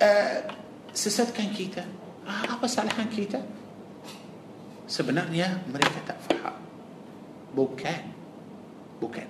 uh, 0.00 0.36
sesatkan 0.96 1.52
kita, 1.52 1.84
ah, 2.24 2.56
apa 2.56 2.64
kesalahan 2.64 3.08
kita? 3.12 3.40
Sebenarnya 4.86 5.66
mereka 5.68 5.98
tak 6.06 6.18
faham. 6.24 6.56
Bukan. 7.52 8.00
Bukan. 9.02 9.26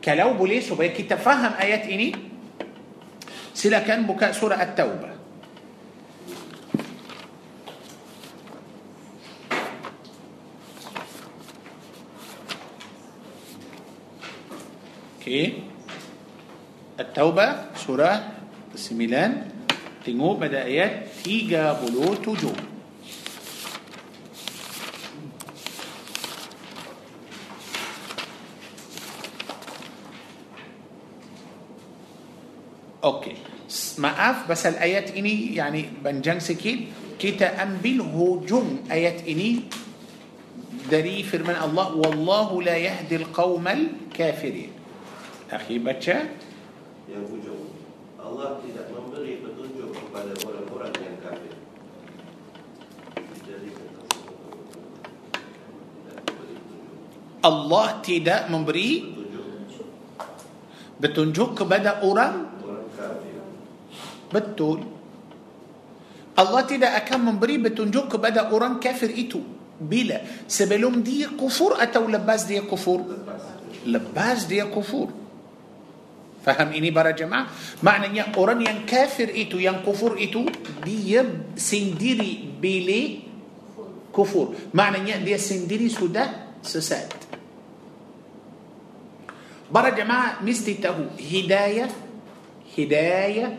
Kalau 0.00 0.32
boleh 0.32 0.64
supaya 0.64 0.88
kita 0.96 1.20
faham 1.20 1.52
ayat 1.60 1.84
ini, 1.90 2.16
silakan 3.52 4.08
buka 4.08 4.32
surah 4.32 4.56
At-Taubah. 4.56 5.19
Okey. 15.20 15.60
At-Taubah 16.96 17.76
surah 17.76 18.40
9 18.72 20.00
tengok 20.00 20.40
pada 20.40 20.64
ayat 20.64 21.12
37. 21.20 21.84
Okey. 33.04 33.36
Maaf 34.00 34.48
pasal 34.48 34.80
ayat 34.80 35.12
ini 35.12 35.52
yani 35.52 35.84
panjang 36.00 36.40
sikit. 36.40 36.96
Kita 37.20 37.60
ambil 37.60 38.08
hujung 38.08 38.88
ayat 38.88 39.28
ini 39.28 39.68
dari 40.88 41.20
firman 41.28 41.60
Allah 41.60 41.92
wallahu 41.92 42.64
la 42.64 42.80
yahdi 42.80 43.20
al-qaumal 43.20 44.08
kafirin. 44.16 44.79
Akhi 45.50 45.82
baca 45.82 46.16
Yang 47.10 47.24
hujung 47.26 47.62
Allah 48.20 48.62
tidak 48.62 48.86
memberi 48.94 49.42
petunjuk 49.42 49.90
kepada 49.90 50.30
orang-orang 50.46 50.92
yang 51.02 51.16
kafir 51.18 51.54
Allah 57.40 57.86
tidak 58.04 58.40
memberi 58.46 58.90
Petunjuk 61.00 61.56
kepada 61.56 62.04
orang 62.04 62.52
betul. 64.30 64.84
Allah 66.38 66.62
tidak 66.64 66.92
akan 67.04 67.34
memberi 67.34 67.58
petunjuk 67.58 68.06
kepada 68.16 68.48
orang 68.48 68.78
kafir 68.78 69.10
itu 69.12 69.42
bila 69.80 70.20
sebelum 70.44 71.00
dia 71.00 71.32
kufur 71.32 71.76
atau 71.80 72.04
lepas 72.04 72.44
dia 72.44 72.60
kufur 72.64 73.00
lepas 73.88 74.44
dia 74.44 74.68
kufur 74.68 75.08
Faham 76.50 76.74
ini 76.74 76.90
para 76.90 77.14
jemaah? 77.14 77.46
Maknanya 77.78 78.34
orang 78.34 78.58
yang 78.58 78.82
kafir 78.82 79.30
itu, 79.30 79.62
yang 79.62 79.86
kufur 79.86 80.18
itu, 80.18 80.42
dia 80.82 81.22
sendiri 81.54 82.58
bila 82.58 83.22
kufur. 84.10 84.58
Maknanya 84.74 85.22
dia 85.22 85.38
sendiri 85.38 85.86
sudah 85.86 86.58
sesat. 86.58 87.06
Para 89.70 89.94
jemaah 89.94 90.42
mesti 90.42 90.82
tahu 90.82 91.14
hidayah, 91.22 91.86
hidayah 92.74 93.54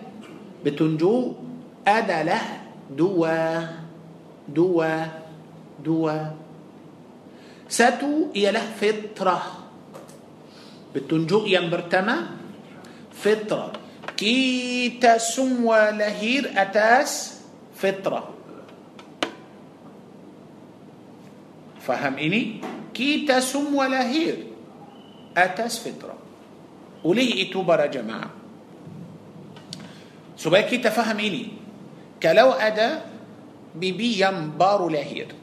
petunjuk 0.60 1.40
adalah 1.88 2.68
dua, 2.92 3.72
dua, 4.44 4.92
dua. 5.80 6.36
Satu 7.72 8.36
ialah 8.36 8.68
fitrah. 8.76 9.64
Petunjuk 10.92 11.48
yang 11.48 11.72
pertama 11.72 12.41
fitrah. 13.22 13.70
Kita 14.18 15.22
semua 15.22 15.94
lahir 15.94 16.50
atas 16.58 17.42
fitrah. 17.78 18.26
Faham 21.82 22.18
ini? 22.18 22.62
Kita 22.94 23.42
semua 23.42 23.90
lahir 23.90 24.50
atas 25.38 25.78
fitrah. 25.82 26.18
Oleh 27.02 27.46
itu 27.46 27.62
para 27.66 27.90
jemaah. 27.90 28.30
Supaya 30.38 30.66
kita 30.66 30.90
faham 30.94 31.18
ini. 31.22 31.58
Kalau 32.22 32.54
ada 32.54 33.02
bibi 33.74 34.22
yang 34.22 34.54
baru 34.54 34.90
lahir. 34.90 35.34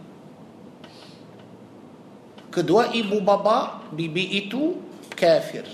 Kedua 2.55 2.95
ibu 2.95 3.19
bapa 3.23 3.91
bibi 3.91 4.47
itu 4.47 4.79
kafir. 5.15 5.67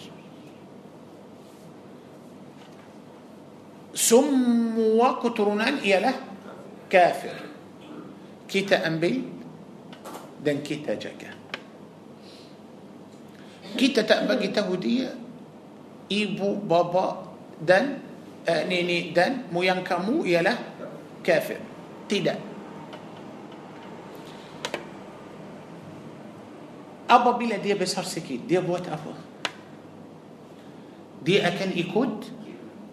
Keturunan 5.23 5.79
ialah 5.81 6.15
kafir 6.91 7.35
kita 8.51 8.83
ambil 8.83 9.23
dan 10.43 10.61
kita 10.61 10.99
jaga 10.99 11.31
kita 13.75 14.03
tak 14.07 14.27
bagi 14.27 14.51
tahu 14.51 14.75
dia 14.79 15.11
ibu 16.11 16.59
bapa 16.63 17.33
dan 17.63 18.03
uh, 18.47 18.63
nenek 18.67 19.15
dan 19.15 19.47
moyang 19.51 19.83
kamu 19.87 20.27
ialah 20.27 20.59
kafir 21.25 21.59
tidak 22.11 22.39
apabila 27.09 27.57
dia 27.63 27.79
besar 27.79 28.05
sikit 28.05 28.45
dia 28.45 28.61
buat 28.61 28.85
apa 28.91 29.15
dia 31.25 31.49
akan 31.49 31.71
ikut 31.73 32.13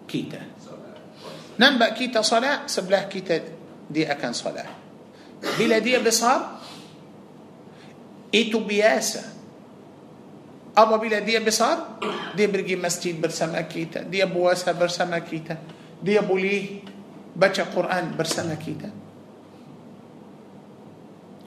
kita 0.08 0.51
nampak 1.60 1.96
kita 1.98 2.24
salat 2.24 2.68
sebelah 2.68 3.08
kita 3.08 3.40
dia 3.88 4.12
akan 4.14 4.32
salat 4.32 4.68
bila 5.58 5.82
dia 5.82 5.98
besar 5.98 6.62
itu 8.32 8.62
biasa. 8.64 9.44
Apabila 10.72 11.20
dia 11.20 11.36
besar 11.36 12.00
dia 12.32 12.48
pergi 12.48 12.80
masjid 12.80 13.12
bersama 13.12 13.60
kita 13.68 14.08
dia 14.08 14.24
puasa 14.24 14.72
bersama 14.72 15.20
kita 15.20 15.60
dia 16.00 16.24
boleh 16.24 16.80
baca 17.36 17.68
Quran 17.68 18.16
bersama 18.16 18.56
kita. 18.56 18.88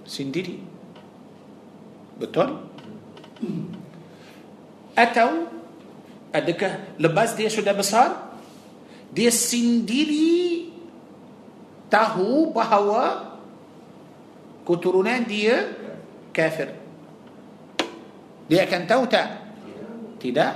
Sendiri. 0.05 0.61
Betul? 2.21 2.53
Atau 4.93 5.49
adakah 6.29 6.93
lepas 7.01 7.33
dia 7.33 7.49
sudah 7.49 7.73
besar 7.73 8.24
dia 9.11 9.29
sendiri 9.29 10.69
tahu 11.91 12.49
bahawa 12.55 13.35
keturunan 14.65 15.21
dia 15.27 15.69
kafir. 16.33 16.73
Dia 18.45 18.65
akan 18.69 18.81
tahu 18.85 19.03
tak? 19.09 19.27
Tidak. 20.21 20.53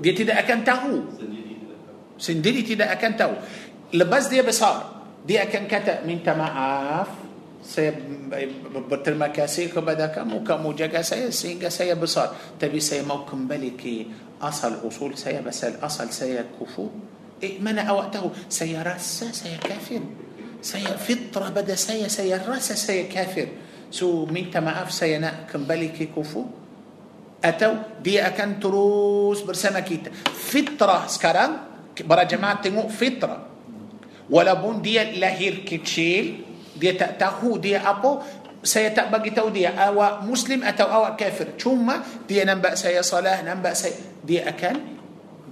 Dia 0.00 0.12
tidak 0.12 0.36
akan 0.44 0.58
tahu. 0.64 0.94
sendiri 2.14 2.62
tidak 2.62 2.94
akan 2.94 3.12
tahu. 3.18 3.34
Lepas 3.90 4.30
dia 4.30 4.46
besar 4.46 4.94
dia 5.24 5.48
akan 5.48 5.64
kata 5.64 6.04
minta 6.04 6.36
maaf. 6.36 7.24
Saya 7.64 7.96
berterima 8.92 9.32
kasih 9.32 9.72
kepada 9.72 10.12
kamu. 10.12 10.44
Kamu 10.44 10.76
jaga 10.76 11.00
saya 11.00 11.32
sehingga 11.32 11.72
saya 11.72 11.96
besar. 11.96 12.36
Tapi 12.60 12.76
saya 12.76 13.00
mau 13.08 13.24
kembali 13.24 13.70
ke 13.72 13.96
أصل 14.42 14.88
أصول 14.88 15.18
سيا 15.18 15.40
بس 15.40 15.64
الأصل 15.64 16.08
سيا 16.10 16.44
كفو 16.60 16.88
إيمان 17.42 17.78
أوقته. 17.78 18.50
سيا 18.50 18.82
رأس 18.82 19.24
سيا 19.32 19.56
كافر. 19.56 20.02
سيا 20.62 20.96
فطرة 20.96 21.48
بدا 21.54 21.74
سيا 21.74 22.08
سيا 22.08 22.42
رأس 22.42 22.72
سيا 22.72 23.06
كافر. 23.08 23.48
سو 23.90 24.26
مين 24.26 24.50
تماف 24.50 24.92
سيا 24.92 25.18
نا 25.18 25.46
كمبالي 25.52 25.88
كي 25.94 26.10
كفو 26.10 26.44
أتو 27.44 28.02
دي 28.02 28.20
أكن 28.26 28.60
تروس 28.60 29.44
برسما 29.44 29.80
كيتا 29.80 30.10
فطرة 30.32 31.06
سكران. 31.06 31.52
برا 32.04 32.22
جماعة 32.22 32.62
تنو 32.62 32.88
فطرة. 32.88 33.36
walaupun 34.30 34.54
dia 34.54 34.82
lahir 34.82 35.20
kecil 35.20 35.68
dia 35.68 36.26
tak 36.76 36.92
tahu 36.92 37.56
dia 37.56 37.76
apa 37.76 38.18
saya 38.64 38.96
tak 38.96 39.12
tahu 39.36 39.52
dia 39.52 39.68
awak 39.68 40.24
مسلم 40.24 40.64
muslim 40.64 40.80
awak 40.80 41.20
kafir. 41.20 41.52
kafir 41.52 41.60
cuma 41.60 42.00
dia 42.24 42.48
nampak 42.48 42.80
saya 42.80 43.04
salah 43.04 43.44
nampak 43.44 43.76
saya 43.76 44.13
dia 44.24 44.48
akan 44.48 44.80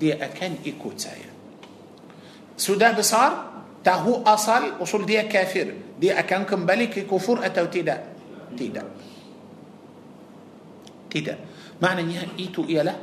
dia 0.01 0.17
akan 0.17 0.57
ikut 0.67 1.31
saya. 2.57 2.75
sudah 2.75 2.93
besar 2.93 3.33
tahu 3.85 4.23
asal 4.27 4.81
usul 4.81 5.07
dia 5.07 5.23
kafir. 5.23 5.73
dia 6.01 6.19
akan 6.19 6.45
kembali 6.45 6.87
kufur 6.87 7.47
atau 7.47 7.67
tidak. 7.67 7.97
tidak. 8.59 8.83
tidak. 11.11 11.39
maknanya 11.83 12.27
itu 12.39 12.65
ialah 12.65 12.95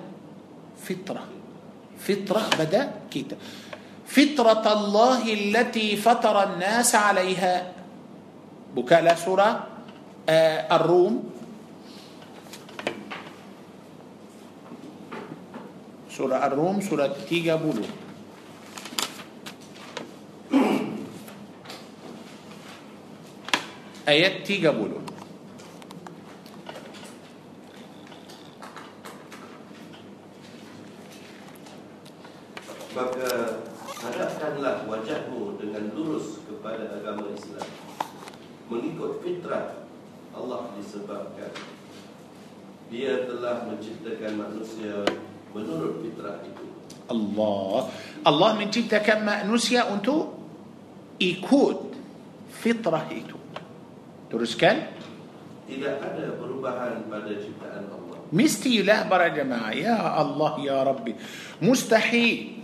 فطرة. 0.84 1.24
فطرة 2.00 2.42
بدأ 2.60 2.92
كيتا. 3.12 3.38
فطرة 4.08 4.66
الله 4.74 5.24
التي 5.34 5.96
فطر 5.96 6.36
الناس 6.44 6.96
عليها. 6.96 7.72
بكالا 8.76 9.16
سورة 9.16 9.68
آه، 10.30 10.76
الروم. 10.76 11.39
Surah 16.20 16.44
Ar-Rum 16.52 16.84
surat 16.84 17.16
30. 17.16 17.80
ayat 24.04 24.44
30 24.44 24.68
Maka 33.00 33.30
hadapkanlah 34.04 34.84
wajahmu 34.92 35.56
dengan 35.56 35.88
lurus 35.96 36.44
kepada 36.44 37.00
agama 37.00 37.32
Islam. 37.32 37.64
Mengikut 38.68 39.24
fitrah 39.24 39.88
Allah 40.36 40.68
disebabkan. 40.76 41.56
Dia 42.92 43.24
telah 43.24 43.72
menciptakan 43.72 44.34
manusia 44.36 45.06
menurut 45.54 46.06
fitrah 46.06 46.38
itu 46.46 46.66
Allah 47.10 47.90
Allah 48.26 48.50
menciptakan 48.58 49.26
manusia 49.26 49.90
untuk 49.90 50.38
ikut 51.18 51.78
fitrah 52.54 53.06
itu 53.10 53.38
teruskan 54.30 54.98
Tidak 55.70 56.02
ada 56.02 56.34
perubahan 56.38 57.06
pada 57.06 57.30
ciptaan 57.30 57.86
Allah 57.90 58.18
mestilah 58.30 59.10
para 59.10 59.34
jemaah 59.34 59.74
ya 59.74 59.98
Allah 59.98 60.54
ya 60.62 60.78
Rabbi 60.86 61.14
mustahil 61.62 62.60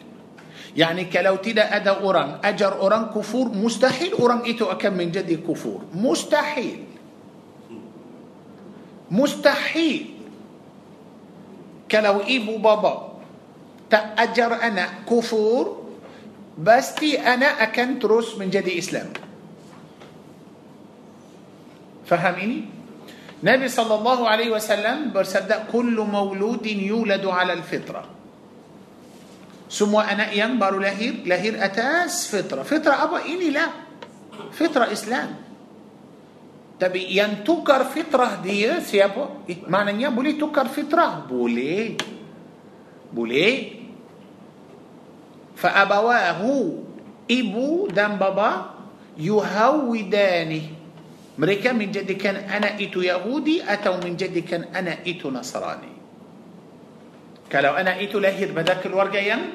يعني 0.75 1.07
kalau 1.07 1.39
tidak 1.39 1.71
ada 1.71 2.03
orang 2.03 2.43
ajar 2.43 2.75
orang 2.77 3.09
kufur 3.09 3.47
mustahil 3.49 4.13
orang 4.19 4.43
itu 4.45 4.67
akan 4.67 4.91
menjadi 4.93 5.39
kufur 5.39 5.87
mustahil 5.95 6.83
mustahil 9.07 10.14
kalau 11.95 12.27
ibu 12.27 12.59
bapa 12.59 13.23
tak 13.88 14.19
ajar 14.19 14.59
anak 14.59 15.07
kufur 15.07 15.88
pasti 16.59 17.15
anak 17.15 17.63
akan 17.72 17.89
terus 18.03 18.35
menjadi 18.35 18.72
Islam 18.76 19.07
faham 22.03 22.35
ini 22.43 22.59
Nabi 23.39 23.72
sallallahu 23.72 24.27
alaihi 24.27 24.51
wasallam 24.51 25.15
bersabda 25.15 25.72
kullu 25.72 26.03
mauludin 26.03 26.84
yuladu 26.84 27.31
ala 27.31 27.55
al-fitrah 27.55 28.15
semua 29.65 30.05
anak 30.07 30.35
yang 30.35 30.61
baru 30.61 30.77
lahir 30.77 31.26
lahir 31.26 31.57
atas 31.57 32.30
fitrah. 32.30 32.61
Fitrah 32.61 33.09
apa? 33.09 33.26
Inilah 33.26 33.69
fitrah 34.53 34.88
Islam. 34.93 35.44
Tapi 36.76 37.07
yang 37.07 37.47
tukar 37.47 37.88
fitrah 37.88 38.43
dia 38.43 38.84
siapa? 38.84 39.47
Eh, 39.47 39.64
maknanya 39.64 40.11
boleh 40.11 40.35
tukar 40.35 40.68
fitrah? 40.68 41.23
Boleh. 41.23 41.95
Boleh. 43.15 43.53
Fa'abawahu 45.56 46.84
ibu 47.31 47.88
dan 47.88 48.19
bapa 48.19 48.76
yuhawidani 49.15 50.76
mereka 51.35 51.76
menjadikan 51.76 52.47
anak 52.47 52.80
itu 52.80 53.03
Yahudi 53.03 53.60
atau 53.60 53.99
menjadikan 53.99 54.72
anak 54.72 55.03
itu 55.03 55.27
Nasrani. 55.27 55.91
Kalau 57.52 57.76
anak 57.76 57.99
itu 58.03 58.19
lahir 58.23 58.56
pada 58.56 58.80
keluarga 58.80 59.19
yang 59.19 59.52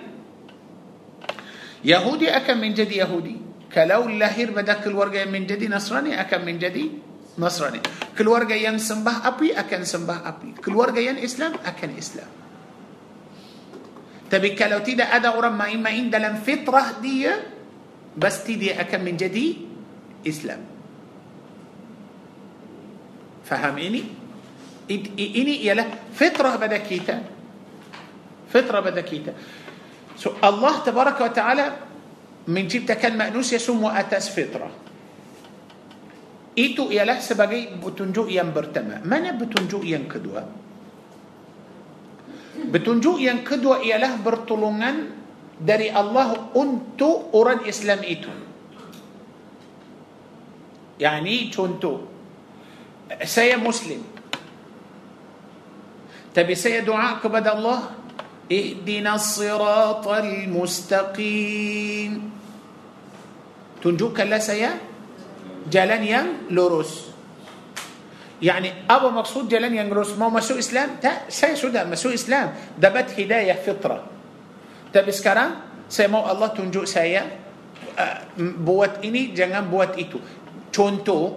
Yahudi 1.81 2.29
akan 2.29 2.57
menjadi 2.61 3.05
Yahudi. 3.05 3.37
Kalau 3.73 4.09
lahir 4.13 4.53
pada 4.53 4.77
keluarga 4.81 5.25
yang 5.25 5.33
menjadi 5.33 5.73
Nasrani 5.73 6.13
akan 6.13 6.41
menjadi 6.45 7.10
Nasrani. 7.41 7.81
Keluarga 8.13 8.53
yang 8.53 8.77
sembah 8.77 9.25
api 9.25 9.57
akan 9.57 9.81
sembah 9.81 10.19
api. 10.29 10.61
Keluarga 10.61 11.01
yang 11.01 11.17
Islam 11.17 11.57
akan 11.57 11.91
Islam. 11.97 12.29
Tapi 14.29 14.55
kalau 14.55 14.85
tidak 14.85 15.09
ada 15.09 15.35
orang 15.35 15.57
main-main 15.57 16.13
dalam 16.13 16.39
fitrah 16.39 17.01
dia, 17.01 17.41
pasti 18.15 18.61
dia 18.61 18.77
akan 18.79 19.01
menjadi 19.03 19.47
Islam. 20.23 20.61
Faham 23.43 23.75
ini? 23.81 24.05
Ini 24.91 25.67
ialah 25.67 26.13
fitrah 26.15 26.55
pada 26.61 26.79
kita. 26.79 27.17
fitrah 28.51 28.83
pada 28.83 29.03
kita. 29.07 29.33
So 30.19 30.35
Allah 30.43 30.83
tabaraka 30.83 31.23
wa 31.23 31.33
ta'ala 31.33 31.67
menciptakan 32.51 33.15
manusia 33.15 33.63
semua 33.63 33.95
atas 33.95 34.27
fitrah. 34.27 34.90
Itu 36.59 36.91
ialah 36.91 37.23
sebagai 37.23 37.79
petunjuk 37.79 38.27
yang 38.27 38.51
pertama. 38.51 38.99
Mana 39.07 39.39
petunjuk 39.39 39.87
yang 39.87 40.11
kedua? 40.11 40.43
Petunjuk 42.71 43.23
yang 43.23 43.47
kedua 43.47 43.81
ialah 43.81 44.19
bertolongan 44.19 45.15
dari 45.57 45.89
Allah 45.89 46.51
untuk 46.59 47.31
orang 47.33 47.65
Islam 47.65 48.03
itu. 48.03 48.33
Yani 51.01 51.49
contoh, 51.55 52.05
saya 53.25 53.57
Muslim. 53.57 54.03
Tapi 56.31 56.53
saya 56.59 56.85
doa 56.85 57.17
kepada 57.23 57.57
Allah, 57.57 57.95
Ihdina 58.51 59.17
mustaqim. 60.51 62.11
Tunjukkanlah 63.81 64.43
saya 64.43 64.90
jalan 65.69 66.01
yang 66.01 66.27
lurus. 66.49 67.11
يعني 68.41 68.89
apa 68.89 69.13
maksud 69.13 69.53
jalan 69.53 69.69
yang 69.69 69.93
lurus 69.93 70.17
mau 70.17 70.33
masuk 70.33 70.57
Islam 70.57 70.97
tak 70.97 71.29
saya 71.29 71.53
sudah 71.53 71.85
masuk 71.85 72.17
Islam 72.17 72.57
dapat 72.73 73.13
hidayah 73.13 73.53
fitrah 73.61 74.01
tapi 74.89 75.13
sekarang 75.13 75.61
saya 75.93 76.09
mau 76.09 76.25
Allah 76.25 76.49
tunjuk 76.49 76.89
saya 76.89 77.29
uh, 78.01 78.17
buat 78.65 79.05
ini 79.05 79.37
jangan 79.37 79.69
buat 79.69 79.93
itu 80.01 80.17
contoh 80.73 81.37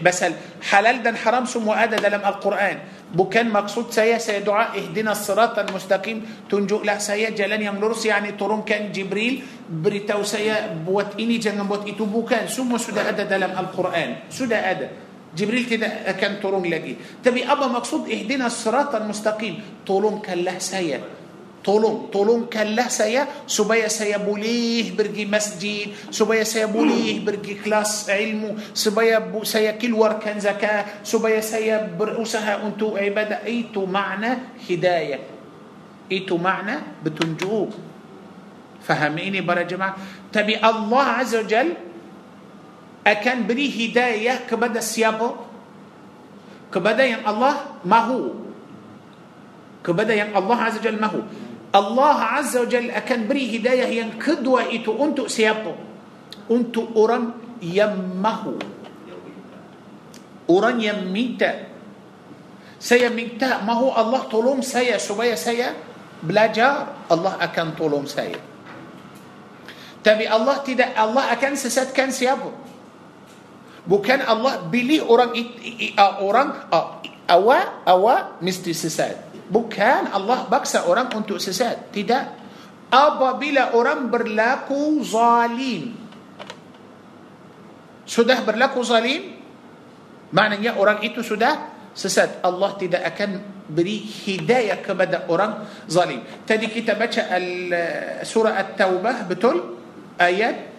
basal 0.00 0.32
halal 0.72 1.02
dan 1.02 1.18
haram 1.18 1.44
semua 1.44 1.84
ada 1.84 1.98
dalam 1.98 2.22
Al-Quran 2.22 2.95
bukan 3.14 3.44
maksud 3.44 3.94
saya 3.94 4.18
saya 4.18 4.42
doa 4.42 4.74
اهدنا 4.78 5.12
الصراط 5.12 5.58
المستقيم. 5.58 6.50
tunjuklah 6.50 6.82
saya 6.82 6.98
jalan 6.98 7.30
yang 7.30 7.62
lurus 7.62 8.06
يعني 8.06 8.34
turunkan 8.34 8.92
جبريل 8.92 9.42
beritahu 9.70 10.22
saya 10.22 10.74
buat 10.86 11.20
ini 11.20 11.38
jangan 11.38 11.68
buat 11.68 11.88
itu 11.88 12.04
bukan 12.04 12.46
semua 12.46 12.78
sudah 12.78 13.00
ada 13.00 13.24
dalam 13.24 13.52
القرآن. 13.54 14.30
sudah 14.30 14.58
ada 14.58 14.88
جبريل 15.36 15.64
تدا 15.70 16.12
كان 16.18 16.40
ترون 16.42 16.66
لقي. 16.66 17.22
تبي 17.24 17.46
أبا 17.46 17.66
مقصود 17.66 18.10
اهدنا 18.10 18.46
الصراط 18.46 18.94
المستقيم. 18.94 19.86
ترون 19.86 20.18
كان 20.18 20.38
لا 20.38 20.58
سيا. 20.58 21.00
Tolong, 21.66 22.14
tolongkanlah 22.14 22.86
saya 22.86 23.26
supaya 23.42 23.90
saya 23.90 24.22
boleh 24.22 24.94
pergi 24.94 25.26
masjid, 25.26 25.90
supaya 26.14 26.46
saya 26.46 26.70
boleh 26.70 27.18
pergi 27.26 27.58
kelas 27.58 28.06
ilmu, 28.06 28.54
supaya 28.70 29.18
saya 29.42 29.74
keluarkan 29.74 30.38
zakat, 30.38 31.02
supaya 31.02 31.42
saya 31.42 31.82
berusaha 31.82 32.62
untuk 32.62 32.94
ibadah. 32.94 33.42
Itu 33.42 33.82
makna 33.82 34.54
hidayah. 34.62 35.18
Itu 36.06 36.38
makna 36.38 37.02
petunjuk. 37.02 37.74
Faham 38.86 39.18
ini 39.18 39.42
para 39.42 39.66
jemaah? 39.66 39.98
Tapi 40.30 40.54
Allah 40.62 41.18
Azza 41.18 41.42
wa 41.42 41.50
Jalla 41.50 41.74
akan 43.02 43.36
beri 43.42 43.66
hidayah 43.66 44.46
kepada 44.46 44.78
siapa? 44.78 45.34
Kepada 46.70 47.02
yang 47.02 47.26
Allah 47.26 47.78
mahu. 47.82 48.38
Kepada 49.82 50.14
yang 50.14 50.30
Allah 50.30 50.58
Azza 50.62 50.78
Jal 50.78 50.98
mahu. 50.98 51.45
Allah 51.76 52.40
Azza 52.40 52.64
Jal 52.64 52.88
akan 52.88 53.20
beri 53.28 53.52
hidayah 53.52 53.92
yang 53.92 54.16
kedua 54.16 54.72
itu 54.72 54.96
untuk 54.96 55.28
siapa? 55.28 55.76
Untuk 56.48 56.96
orang 56.96 57.36
yang 57.60 58.16
mahu. 58.16 58.56
Orang 60.48 60.80
yang 60.80 61.04
minta. 61.12 61.68
Saya 62.80 63.12
minta 63.12 63.60
mahu 63.60 63.92
Allah 63.92 64.24
tolong 64.32 64.64
saya 64.64 64.96
supaya 64.96 65.36
saya 65.36 65.76
belajar. 66.24 67.04
Allah 67.12 67.36
akan 67.44 67.66
tolong 67.76 68.08
saya. 68.08 68.40
Tapi 70.00 70.24
Allah 70.24 70.64
tidak 70.64 70.96
Allah 70.96 71.28
akan 71.36 71.52
sesatkan 71.60 72.08
siapa? 72.08 72.66
bukan 73.86 74.20
Allah 74.26 74.66
pilih 74.66 75.06
orang 75.06 75.30
uh, 75.94 76.14
orang 76.20 76.48
uh, 76.68 76.98
awak 77.30 77.86
awak 77.86 78.42
mesti 78.42 78.74
sesat 78.74 79.14
bukan 79.50 80.10
Allah 80.10 80.46
baksa 80.50 80.86
orang 80.86 81.10
untuk 81.14 81.38
sesat. 81.38 81.90
Tidak. 81.90 82.24
Apabila 82.86 83.74
orang 83.74 84.06
berlaku 84.06 85.02
zalim. 85.02 85.94
Sudah 88.06 88.38
berlaku 88.46 88.80
zalim? 88.86 89.34
Maknanya 90.30 90.78
orang 90.78 91.02
itu 91.02 91.22
sudah 91.26 91.74
sesat. 91.90 92.38
Allah 92.46 92.78
tidak 92.78 93.02
akan 93.02 93.42
beri 93.66 93.98
hidayah 93.98 94.78
kepada 94.78 95.26
orang 95.26 95.66
zalim. 95.90 96.22
Tadi 96.46 96.70
kita 96.70 96.94
baca 96.94 97.26
al, 97.30 97.48
surah 98.22 98.54
at-taubah 98.54 99.26
betul? 99.26 99.82
Ayat 100.16 100.76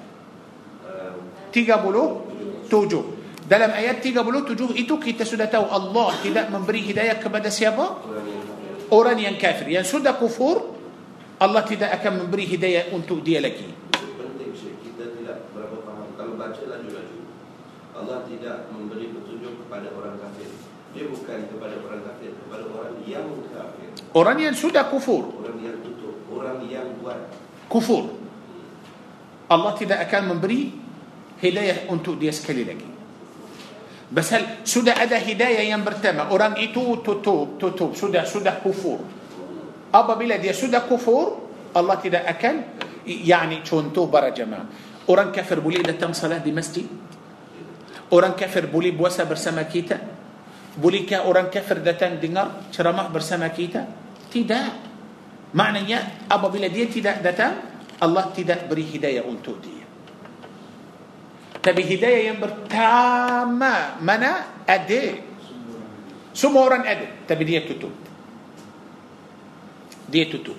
30 1.52 2.72
tujuh. 2.72 3.04
Dalam 3.48 3.72
ayat 3.72 4.04
37 4.04 4.76
itu 4.76 4.94
kita 5.00 5.24
sudah 5.24 5.48
tahu 5.48 5.72
Allah 5.72 6.12
tidak 6.20 6.52
memberi 6.52 6.84
hidayah 6.84 7.16
kepada 7.16 7.48
siapa? 7.48 8.04
Orang 8.88 9.20
yang 9.20 9.36
kafir. 9.36 9.68
Yang 9.68 10.00
sudah 10.00 10.16
kufur, 10.16 10.80
Allah 11.38 11.62
tidak 11.68 11.92
akan 12.02 12.26
memberi 12.26 12.48
hidayah 12.48 12.90
untuk 12.96 13.20
dia 13.20 13.44
lagi. 13.44 13.68
Penting 13.94 14.52
sih, 14.56 14.74
kita 14.80 15.12
tidak 15.12 15.52
berapa 15.52 15.84
paham. 15.84 16.08
Kalau 16.16 16.34
baca 16.40 16.62
laju-laju, 16.64 17.20
Allah 17.94 18.18
tidak 18.26 18.72
memberi 18.72 19.12
petunjuk 19.12 19.54
kepada 19.68 19.92
orang 19.92 20.16
kafir. 20.24 20.50
Dia 20.96 21.06
bukan 21.12 21.40
kepada 21.52 21.76
orang 21.84 22.02
kafir, 22.10 22.32
kepada 22.34 22.64
orang 22.74 22.96
yang 23.04 23.28
kafir. 23.52 23.90
Orang 24.16 24.38
yang 24.40 24.56
sudah 24.56 24.88
kufur. 24.88 25.30
Orang 25.44 25.60
yang 25.62 25.78
tutup, 25.84 26.16
orang 26.32 26.64
yang 26.66 26.88
buat 27.04 27.28
kufur. 27.68 28.18
Allah 29.52 29.76
tidak 29.76 30.10
akan 30.10 30.36
memberi 30.36 30.74
hidayah 31.44 31.92
untuk 31.92 32.18
dia 32.18 32.34
sekali 32.34 32.66
lagi. 32.66 32.97
Pasal 34.08 34.64
sudah 34.64 34.96
ada 35.04 35.20
hidayah 35.20 35.68
yang 35.68 35.84
pertama, 35.84 36.32
orang 36.32 36.56
itu 36.64 37.04
tutup, 37.04 37.60
tutup, 37.60 37.92
sudah 37.92 38.24
sudah 38.24 38.56
kufur. 38.64 39.04
Apabila 39.92 40.40
dia 40.40 40.56
sudah 40.56 40.88
kufur, 40.88 41.52
Allah 41.76 42.00
tidak 42.00 42.24
akan 42.24 42.56
yani 43.04 43.60
contoh 43.68 44.08
para 44.08 44.32
jemaah. 44.32 44.68
Orang 45.08 45.32
kafir 45.32 45.60
boleh 45.60 45.84
datang 45.84 46.12
salat 46.16 46.44
di 46.44 46.52
masjid? 46.56 46.88
Orang 48.12 48.36
kafir 48.40 48.72
boleh 48.72 48.96
puasa 48.96 49.28
bersama 49.28 49.68
kita? 49.68 50.00
Bolehkah 50.78 51.28
orang 51.28 51.52
kafir 51.52 51.84
datang 51.84 52.16
dengar 52.20 52.72
ceramah 52.72 53.12
bersama 53.12 53.52
kita? 53.52 53.84
Tidak. 54.32 54.70
Maknanya 55.52 56.28
apabila 56.32 56.68
dia 56.72 56.88
tidak 56.88 57.24
datang, 57.24 57.60
Allah 58.00 58.30
tidak 58.32 58.68
beri 58.72 58.88
hidayah 58.88 59.24
untuk 59.28 59.60
dia. 59.60 59.77
Tapi 61.62 61.82
hidayah 61.84 62.34
yang 62.34 62.40
pertama 62.40 63.98
mana 64.00 64.64
ada. 64.64 65.04
Semua 66.32 66.70
orang 66.70 66.84
ada. 66.86 67.08
Tapi 67.26 67.44
dia 67.44 67.66
tutup. 67.66 67.92
Dia 70.08 70.30
tutup. 70.30 70.56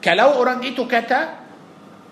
Kalau 0.00 0.40
orang 0.40 0.64
itu 0.64 0.84
kata 0.84 1.44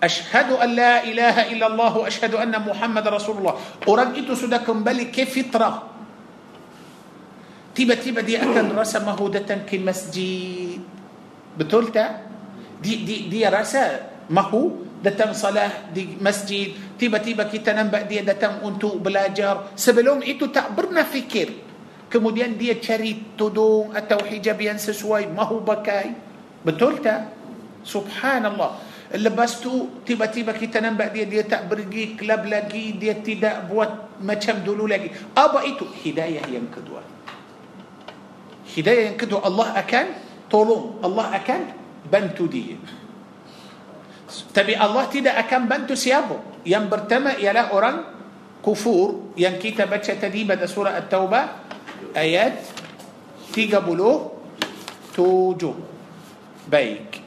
Ashhadu 0.03 0.59
an 0.59 0.75
la 0.75 0.99
ilaha 1.07 1.47
illallah 1.47 1.91
wa 1.95 2.03
ashhadu 2.03 2.35
anna 2.35 2.59
Muhammad 2.59 3.07
Rasulullah. 3.07 3.55
Orang 3.87 4.19
itu 4.19 4.35
sudah 4.35 4.59
kembali 4.59 5.07
ke 5.07 5.23
fitrah. 5.23 5.87
Tiba-tiba 7.71 8.19
dia 8.19 8.43
akan 8.43 8.75
rasa 8.75 8.99
mahu 8.99 9.31
datang 9.31 9.63
ke 9.63 9.79
masjid. 9.79 10.75
Betul 11.55 11.95
tak? 11.95 12.19
Dia, 12.83 12.99
dia, 12.99 13.19
dia 13.31 13.47
rasa 13.47 14.11
mahu 14.27 14.83
datang 14.99 15.31
salah 15.31 15.87
di 15.95 16.19
masjid 16.19 16.75
tiba-tiba 17.03 17.43
kita 17.51 17.75
nampak 17.75 18.07
dia 18.07 18.23
datang 18.23 18.63
untuk 18.63 18.95
belajar. 19.03 19.75
Sebelum 19.75 20.23
itu 20.23 20.47
tak 20.47 20.71
pernah 20.71 21.03
fikir. 21.03 21.51
Kemudian 22.07 22.55
dia 22.55 22.79
cari 22.79 23.35
tudung 23.35 23.91
atau 23.91 24.23
hijab 24.23 24.55
yang 24.63 24.79
sesuai 24.79 25.27
mahu 25.35 25.67
pakai. 25.67 26.15
Betul 26.63 27.03
tak? 27.03 27.27
Subhanallah. 27.83 28.79
Lepas 29.19 29.59
tu 29.59 29.99
tiba-tiba 30.07 30.55
kita 30.55 30.79
nampak 30.79 31.11
dia 31.11 31.27
dia 31.27 31.43
tak 31.43 31.67
pergi 31.67 32.15
kelab 32.15 32.47
lagi 32.47 32.95
dia 32.95 33.19
tidak 33.19 33.67
buat 33.67 34.23
macam 34.23 34.63
dulu 34.63 34.87
lagi. 34.87 35.11
Apa 35.35 35.67
itu? 35.67 35.83
Hidayah 35.83 36.47
yang 36.47 36.71
kedua. 36.71 37.03
Hidayah 38.71 39.11
yang 39.11 39.19
kedua 39.19 39.43
Allah 39.43 39.75
akan 39.75 40.05
tolong. 40.47 41.03
Allah 41.03 41.35
akan 41.35 41.61
bantu 42.07 42.47
dia 42.47 42.79
Tapi 44.27 44.73
Allah 44.73 45.05
tidak 45.11 45.35
akan 45.47 45.61
bantu 45.67 45.93
siapa. 45.99 46.63
Yang 46.63 46.85
pertama 46.89 47.35
ialah 47.35 47.75
orang 47.75 47.97
kufur 48.63 49.35
yang 49.35 49.59
kita 49.59 49.83
baca 49.83 50.15
tadi 50.15 50.47
pada 50.47 50.63
surah 50.63 50.95
At-Taubah 50.95 51.45
ayat 52.15 52.63
37. 53.51 55.11
Baik. 56.71 57.19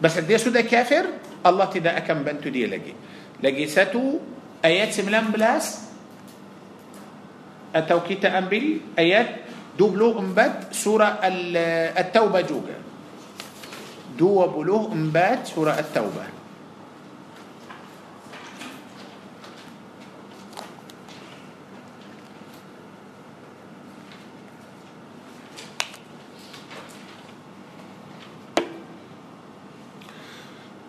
Bas 0.00 0.14
dia 0.24 0.38
sudah 0.40 0.64
kafir, 0.64 1.04
Allah 1.44 1.68
tidak 1.68 2.00
akan 2.00 2.24
bantu 2.24 2.48
dia 2.48 2.64
lagi. 2.70 2.96
Lagi 3.38 3.68
satu 3.68 4.18
ayat 4.64 4.90
19 4.96 5.36
atau 7.68 7.98
kita 8.00 8.32
ambil 8.32 8.80
ayat 8.96 9.44
24 9.76 10.72
surah 10.72 11.20
At-Taubah 11.94 12.42
juga. 12.48 12.87
دو 14.18 14.46
بلوغ 14.50 14.92
امبات 14.92 15.46
سورة 15.46 15.78
التوبة 15.78 16.26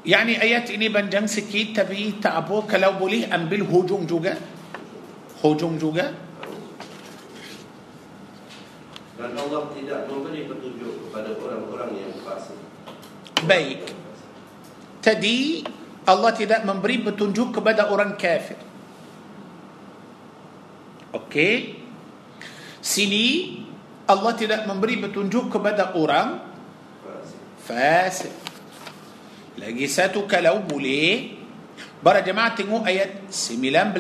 يعني 0.06 0.42
آيات 0.42 0.74
إني 0.74 0.90
بنجن 0.90 1.28
سكيت 1.30 1.78
تبي 1.78 2.18
تعبوك 2.18 2.74
لو 2.74 2.98
بليه 2.98 3.30
أم 3.36 3.46
بالهجوم 3.46 4.10
جوجا 4.10 4.34
هجوم 5.46 5.78
جوجا 5.78 6.08
لأن 9.20 9.36
الله 9.36 9.62
tidak 9.76 10.08
memberi 10.08 10.48
petunjuk 10.48 11.12
kepada 11.12 11.36
orang-orang 11.36 11.92
yang 11.92 12.16
fasik. 12.24 12.69
Baik. 13.48 13.96
Tadi 15.00 15.64
Allah 16.04 16.32
tidak 16.36 16.66
memberi 16.68 17.00
petunjuk 17.00 17.56
kepada 17.56 17.92
orang 17.94 18.18
kafir. 18.20 18.60
Okey. 21.16 21.80
Sini 22.80 23.60
Allah 24.10 24.34
tidak 24.34 24.66
memberi 24.66 24.98
petunjuk 25.00 25.54
kepada 25.54 25.94
orang 25.94 26.50
Fasik. 27.70 28.34
Lagi 29.62 29.86
satu 29.86 30.26
kalau 30.26 30.66
boleh 30.66 31.40
Para 32.00 32.24
jemaah 32.24 32.56
tengok 32.56 32.88
ayat 32.88 33.28
19 33.28 33.92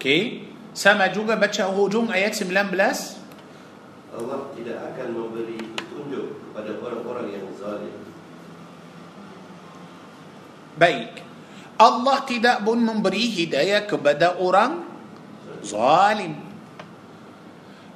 Okey 0.00 0.48
Sama 0.72 1.12
juga 1.12 1.36
baca 1.36 1.68
hujung 1.68 2.08
ayat 2.08 2.32
19 2.32 2.72
Allah 4.16 4.40
tidak 4.56 4.78
akan 4.80 5.08
memberi 5.12 5.60
petunjuk 5.76 6.26
kepada 6.50 6.72
orang-orang 6.80 7.26
yang 7.36 7.46
zalim. 7.52 7.94
Baik 10.80 11.20
Allah 11.76 12.18
tidak 12.24 12.64
pun 12.64 12.80
memberi 12.80 13.28
hidayah 13.28 13.84
kepada 13.84 14.40
orang 14.40 14.88
zalim 15.60 16.48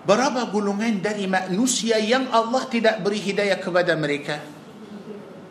Berapa 0.05 0.53
golongan 0.53 1.01
dari 1.01 1.25
manusia 1.25 1.97
yang 1.97 2.29
Allah 2.29 2.69
tidak 2.69 3.01
beri 3.01 3.25
hidayah 3.25 3.57
kepada 3.57 3.97
mereka? 3.97 4.37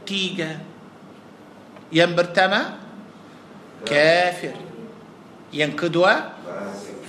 Tiga. 0.06 0.62
Yang 1.90 2.12
pertama, 2.14 2.78
kafir. 3.82 4.54
Yang 5.50 5.74
kedua, 5.86 6.38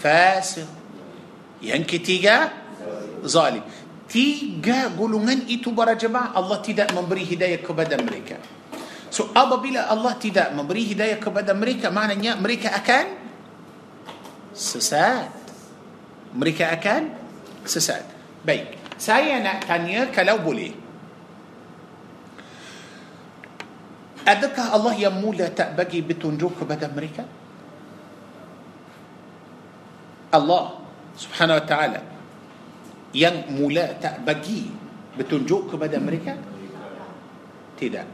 Fasik. 0.04 0.68
Yang 1.64 1.96
ketiga, 1.96 2.52
zalim. 3.24 3.64
Tiga 4.04 4.92
golongan 4.92 5.48
itu 5.48 5.72
para 5.72 5.96
jemaah 5.96 6.36
Allah 6.36 6.60
tidak 6.60 6.92
memberi 6.92 7.24
hidayah 7.24 7.56
kepada 7.64 7.96
mereka. 7.96 8.36
So 9.08 9.32
apabila 9.32 9.88
Allah 9.88 10.12
tidak 10.20 10.52
memberi 10.52 10.84
hidayah 10.92 11.16
kepada 11.16 11.56
mereka, 11.56 11.88
maknanya 11.88 12.36
mereka 12.36 12.76
akan 12.76 13.16
sesat. 14.52 15.32
Mereka 16.36 16.68
akan 16.76 17.02
sesat. 17.64 18.04
Baik. 18.44 18.76
Saya 19.00 19.40
nak 19.40 19.64
tanya 19.64 20.12
kalau 20.12 20.36
boleh. 20.44 20.76
Adakah 24.28 24.76
Allah 24.76 24.94
yang 25.00 25.16
mula 25.16 25.48
tak 25.48 25.72
bagi 25.72 26.04
petunjuk 26.04 26.60
kepada 26.60 26.92
mereka? 26.92 27.24
Allah 30.34 30.82
subhanahu 31.14 31.62
wa 31.62 31.66
ta'ala 31.66 32.00
yang 33.14 33.46
mula 33.54 33.94
tak 34.02 34.26
bagi 34.26 34.66
petunjuk 35.14 35.70
kepada 35.70 36.02
mereka? 36.02 36.34
Tidak. 37.78 38.08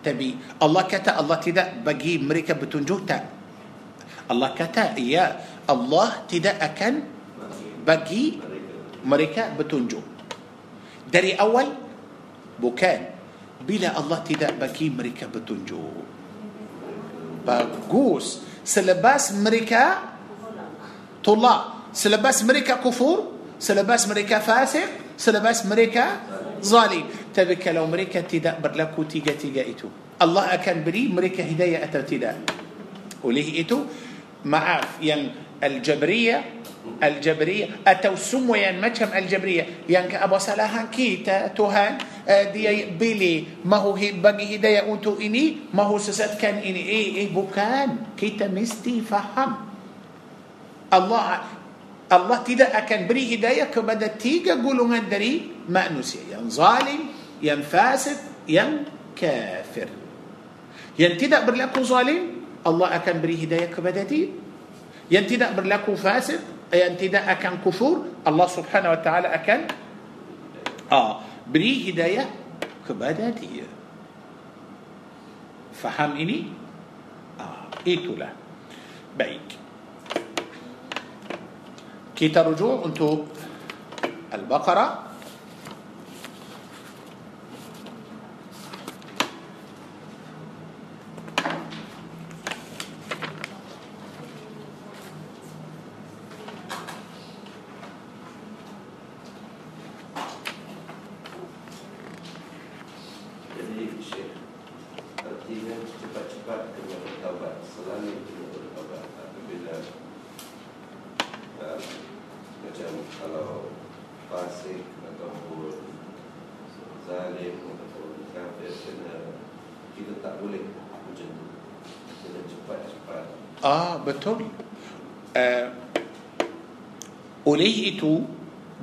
Tapi 0.00 0.28
Allah 0.62 0.84
kata 0.86 1.18
Allah 1.18 1.36
tidak 1.42 1.82
bagi 1.84 2.16
mereka 2.22 2.56
petunjuk 2.56 3.04
tak? 3.04 3.22
Allah 4.30 4.54
kata 4.54 4.96
ya 4.96 5.34
Allah 5.66 6.24
tidak 6.30 6.56
akan 6.62 7.04
bagi 7.82 8.38
mereka 9.04 9.50
petunjuk. 9.58 10.06
Dari 11.10 11.34
awal 11.34 11.74
bukan 12.56 12.98
bila 13.66 13.92
Allah 13.92 14.22
tidak 14.24 14.56
bagi 14.56 14.88
mereka 14.88 15.26
petunjuk. 15.26 16.06
Bagus. 17.44 18.46
Selepas 18.62 19.34
mereka 19.36 20.14
طلاب. 21.24 21.60
selepas 21.92 22.44
mereka 22.44 22.74
kufur 22.86 23.18
selepas 23.58 24.08
mereka 24.08 24.38
فاسق 24.38 25.18
selepas 25.18 25.66
mereka 25.66 26.06
ظالم. 26.62 27.04
tapi 27.34 27.68
kalau 27.68 27.86
mereka 27.86 28.20
tidak 28.20 28.58
berlaku 28.62 29.02
tiga 29.02 29.32
tiga 29.32 29.62
itu. 29.74 29.88
الله 30.22 30.54
akan 30.54 30.84
beri 30.84 31.08
mereka 31.08 31.44
hidayah 31.50 31.84
atau 31.84 32.00
tidak 32.00 32.38
oleh 33.24 33.60
itu؟ 33.60 33.78
maaf 34.44 35.02
yang 35.02 35.34
الجبرية 35.64 36.44
الجبرية. 37.02 37.66
atau 37.86 38.16
semua 38.16 38.54
yang 38.54 38.80
مجم 38.80 39.10
الجبرية. 39.10 39.66
yang 39.88 40.06
kata 40.08 40.38
kesalahan 40.38 40.86
kita 40.94 41.52
Tuhan 41.58 41.98
dia 42.52 42.84
boleh 43.00 43.64
mahu 43.64 43.76
bagi 43.76 44.56
hidayah 44.56 44.92
untuk 44.92 45.20
ini 45.20 45.74
mahu 45.74 45.82
sesatkan 45.82 46.54
ini. 46.54 46.82
eh 46.86 47.06
eh 47.16 47.28
bukan 47.34 47.96
kita 48.16 48.48
mesti 48.48 49.00
faham. 49.00 49.69
Allah 50.90 51.46
Allah 52.10 52.38
tidak 52.42 52.74
akan 52.74 53.06
beri 53.06 53.38
hidayah 53.38 53.70
kepada 53.70 54.10
tiga 54.10 54.58
golongan 54.58 55.06
dari 55.06 55.46
manusia. 55.70 56.26
Yang 56.26 56.58
zalim 56.58 57.06
yang 57.38 57.62
fasik 57.62 58.18
yang 58.50 58.82
kafir. 59.14 59.86
Yang 60.98 61.14
tidak 61.22 61.46
berlaku 61.46 61.86
zalim 61.86 62.42
Allah 62.66 62.98
akan 62.98 63.14
beri 63.22 63.46
hidayah 63.46 63.70
kepada 63.70 64.02
dia. 64.02 64.26
Yang 65.06 65.38
tidak 65.38 65.54
berlaku 65.54 65.94
fasik 65.94 66.42
yang 66.70 66.94
tidak 66.98 67.26
akan 67.38 67.62
kufur 67.62 68.06
Allah 68.22 68.46
subhanahu 68.46 68.94
wa 68.94 69.00
ta'ala 69.02 69.28
akan 69.34 69.60
ah, 70.90 71.22
beri 71.46 71.90
hidayah 71.90 72.26
kepada 72.86 73.30
dia. 73.34 73.66
Faham 75.74 76.18
ini? 76.18 76.50
Ah, 77.38 77.70
itulah. 77.86 78.34
Baik 79.14 79.49
كي 82.20 82.28
ترجعوا 82.28 82.86
انتو 82.86 83.24
البقرة. 84.34 84.86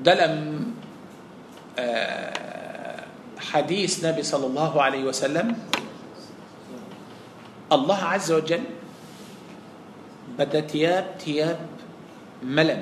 ده 0.07 0.15
لم 0.15 0.63
آه، 1.79 3.03
حديث 3.51 4.05
نبي 4.07 4.23
صلى 4.23 4.47
الله 4.47 4.73
عليه 4.81 5.03
وسلم. 5.03 5.51
الله 7.71 7.99
عز 8.15 8.31
وجل 8.31 8.63
بدأ 10.39 10.59
تياب 10.63 11.19
تياب 11.19 11.59
ملم. 12.39 12.81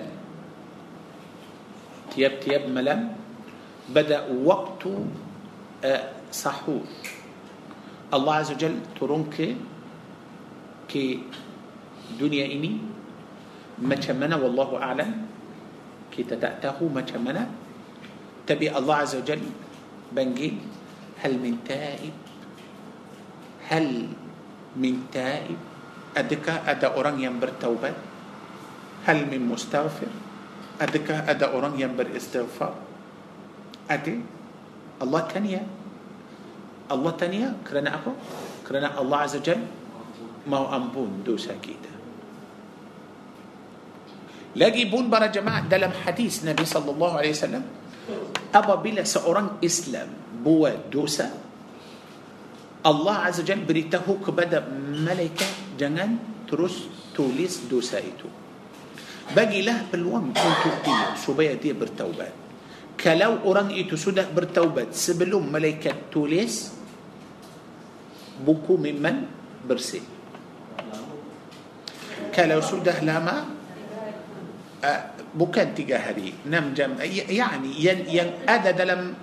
تياب 2.14 2.34
تياب 2.46 2.70
ملم. 2.70 3.10
بدأ 3.90 4.22
وقت 4.46 4.86
آه، 5.82 6.06
سحور. 6.30 6.86
الله 8.14 8.34
عز 8.34 8.52
وجل 8.54 8.76
ترونك 9.02 9.38
كي 10.94 11.26
دنيا 12.22 12.46
إني 12.54 12.74
ما 13.82 13.98
والله 14.38 14.70
أعلم. 14.78 15.35
Kita 16.16 16.40
tak 16.40 16.64
tahu 16.64 16.88
macam 16.88 17.20
mana 17.20 17.44
tapi 18.48 18.72
Allah 18.72 19.04
Azza 19.04 19.20
wa 19.20 19.28
Jal 19.28 19.44
panggil 20.16 20.56
hal 21.20 21.36
min 21.36 21.60
taib 21.68 22.16
hal 23.68 23.88
min 24.80 24.96
taib 25.12 25.60
adakah 26.16 26.64
ada 26.64 26.96
orang 26.96 27.20
yang 27.20 27.36
bertaubat 27.36 27.92
hal 29.04 29.20
min 29.28 29.44
mustaghfir 29.44 30.08
adakah 30.80 31.28
ada 31.28 31.52
orang 31.52 31.76
yang 31.76 31.92
beristighfar 32.00 32.72
ada 33.92 34.16
Allah 35.04 35.22
tanya 35.28 35.62
Allah 36.88 37.12
tanya 37.20 37.60
kerana 37.68 38.00
apa 38.00 38.16
kerana 38.64 38.96
Allah 38.96 39.20
Azza 39.28 39.44
wa 39.44 39.46
Jal 39.52 39.62
mau 40.48 40.70
ampun 40.72 41.26
dosa 41.28 41.52
kita 41.60 41.95
Lagi 44.56 44.88
pun 44.88 45.12
para 45.12 45.28
jemaah 45.28 45.68
dalam 45.68 45.92
hadis 45.92 46.44
Nabi 46.48 46.64
sallallahu 46.64 47.20
alaihi 47.20 47.36
wasallam 47.36 47.64
apabila 48.56 49.04
seorang 49.04 49.60
Islam 49.60 50.08
buat 50.40 50.88
dosa 50.88 51.46
Allah 52.86 53.26
Azza 53.26 53.42
Jalla 53.42 53.66
beritahu 53.66 54.22
kepada 54.22 54.62
malaikat 54.70 55.74
jangan 55.74 56.22
terus 56.46 56.86
tulis 57.18 57.66
dosa 57.66 57.98
itu. 57.98 58.30
Bagilah 59.34 59.90
peluang 59.90 60.30
untuk 60.30 60.76
dia 60.86 61.18
supaya 61.18 61.58
dia 61.58 61.74
bertaubat. 61.74 62.30
Kalau 62.94 63.42
orang 63.50 63.74
itu 63.74 63.98
sudah 63.98 64.30
bertaubat 64.30 64.94
sebelum 64.94 65.50
malaikat 65.50 66.14
tulis 66.14 66.78
buku 68.46 68.78
memang 68.78 69.26
bersih. 69.66 70.06
Kalau 72.30 72.62
sudah 72.62 73.02
lama 73.02 73.36
uh, 73.36 73.55
أه، 74.86 75.34
بوكان 75.34 75.74
تجاهري 75.74 76.46
نم 76.46 76.78
جم 76.78 77.02
يعني 77.34 77.70
ين 77.82 78.06
ين 78.06 78.30
هذا 78.46 78.72
دلم 78.72 79.14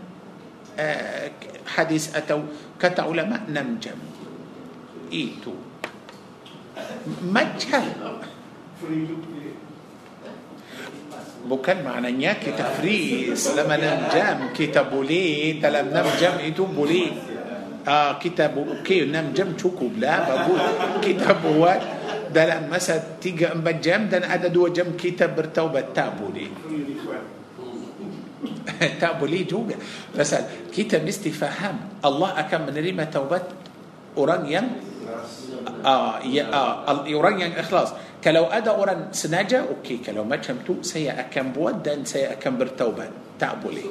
أه، 0.79 1.31
حديث 1.63 2.19
أتوا 2.19 2.43
كت 2.83 2.99
علماء. 3.01 3.47
نم 3.55 3.79
جم. 3.79 4.01
إيتو. 5.13 5.55
ما 7.31 7.55
جل 7.55 7.87
بوكان 11.47 11.85
معنى 11.87 12.11
نيا 12.13 12.33
كتفريس 12.43 13.55
لما 13.55 13.77
نم 13.79 14.03
جم. 14.11 14.41
كتابو 14.59 15.03
لي 15.07 15.53
دلم 15.63 15.87
نم 15.95 16.09
جم. 16.19 16.37
إيتو 16.43 16.65
بولي. 16.75 17.07
آه 17.87 18.19
كتابو 18.19 18.83
كي 18.83 19.07
نم 19.07 19.31
جم. 19.31 19.55
شو 19.55 19.71
كوبلا 19.79 20.15
بقول 20.27 20.61
كتابو 21.03 21.67
ده 22.33 22.67
مثلا 22.73 23.01
تيجي 23.21 23.47
ام 23.53 23.61
بجام 23.61 24.09
ده 24.09 24.17
أنا 24.19 24.27
قاعد 24.27 24.53
جام 24.53 24.97
كتاب 24.99 25.37
برتوبه 25.37 25.81
تابو 25.95 26.29
لي 26.35 26.49
تابو 29.01 29.27
لي 29.27 29.47
مثلا 30.19 30.43
كتاب 30.75 31.07
مستي 31.07 31.31
فهم 31.31 31.77
الله 32.05 32.31
اكم 32.41 32.61
من 32.67 32.75
ريما 32.75 33.05
توبت 33.05 33.47
اورانيان 34.17 34.67
آه 35.85 36.21
يا 36.27 36.45
آه 36.53 37.05
اخلاص 37.61 37.91
كلو 38.25 38.45
ادى 38.45 38.71
اوران 38.71 39.11
سناجا 39.13 39.61
أوكي 39.67 39.97
كلو 40.07 40.25
ما 40.25 40.37
تشمتو 40.37 40.83
سي 40.83 41.11
اكم 41.11 41.53
بودا 41.53 42.05
سي 42.05 42.33
اكم 42.33 42.59
برتوبه 42.59 43.11
تابو 43.39 43.71
لي 43.71 43.85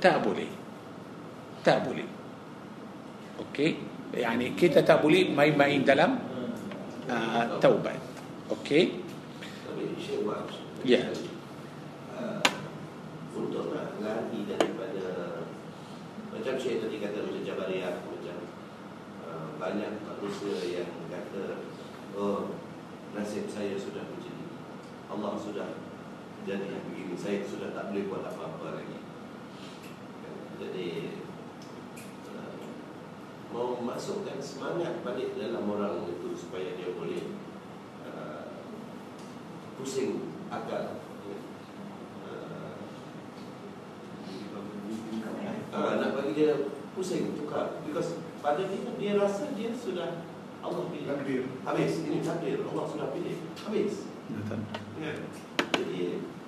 تابو 0.00 0.32
لي 0.32 0.48
تابو 1.64 1.92
لي 1.92 2.04
أوكي 3.38 3.94
يعني 4.14 4.54
كيتا 4.54 4.80
تابولي 4.80 5.34
ما 5.34 5.46
ماي 5.56 5.78
دلم 5.78 6.18
uh, 7.08 7.58
taubat. 7.60 7.98
Okey? 8.52 9.00
Tapi 9.64 9.82
Wan 10.24 10.44
Ya. 10.84 11.08
uh, 12.12 12.44
Untuk 13.32 13.72
nak 13.72 13.96
lari 14.04 14.44
daripada 14.44 15.06
Macam 16.28 16.54
Syekh 16.60 16.84
tadi 16.84 17.00
kata 17.00 17.24
macam 17.24 17.40
Jabariyah 17.40 18.04
Macam 18.04 18.38
uh, 19.24 19.48
banyak 19.56 19.92
manusia 20.04 20.60
yang 20.60 20.92
kata 21.08 21.64
Oh 22.12 22.52
nasib 23.14 23.46
saya 23.46 23.78
sudah 23.78 24.04
menjadi 24.10 24.44
Allah 25.06 25.38
sudah 25.38 25.78
jadi 26.44 26.76
begini. 26.84 27.14
Saya 27.16 27.46
sudah 27.46 27.70
tak 27.72 27.94
boleh 27.94 28.04
buat 28.10 28.26
apa-apa 28.26 28.82
lagi. 28.82 28.98
Jadi 30.60 30.88
Mau 33.54 33.78
masukkan 33.78 34.42
semangat 34.42 35.06
balik 35.06 35.38
dalam 35.38 35.70
orang 35.70 36.10
itu 36.10 36.34
Supaya 36.34 36.74
dia 36.74 36.90
boleh 36.98 37.38
uh, 38.02 38.66
pusing 39.78 40.34
akal. 40.50 40.98
Uh, 45.74 45.98
nak 46.02 46.18
bagi 46.18 46.34
dia 46.34 46.66
pusing 46.98 47.38
tukar. 47.38 47.78
Because 47.86 48.18
pada 48.42 48.66
dia 48.66 48.90
dia 48.98 49.12
rasa 49.22 49.54
dia 49.54 49.70
sudah 49.70 50.26
Allah 50.58 50.90
pilih. 50.90 51.06
Takdir. 51.06 51.42
habis 51.62 51.92
ini 52.02 52.18
takdir. 52.26 52.58
Allah 52.66 52.84
sudah 52.90 53.14
pilih. 53.14 53.38
Habis. 53.62 54.10
Betul. 54.34 54.60
Ya. 54.98 55.12
jadi 55.74 56.02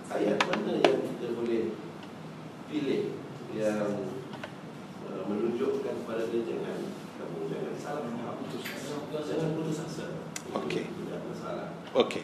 ayat 0.09 0.39
mana 0.49 0.81
yang 0.81 0.99
kita 1.05 1.37
boleh 1.37 1.77
pilih 2.67 3.03
yang 3.53 3.85
uh, 3.85 4.26
menunjukkan 5.25 5.95
kepada 6.05 6.25
dia 6.29 6.43
jangan 6.45 6.79
kamu 7.17 7.39
jangan 7.49 7.75
salah 7.81 8.03
faham 8.05 8.37
jangan 9.25 9.49
putus 9.57 9.79
asa 9.81 10.07
Okey. 10.53 10.85
Tidak 10.85 11.21
masalah 11.33 11.69
Okey. 11.97 12.23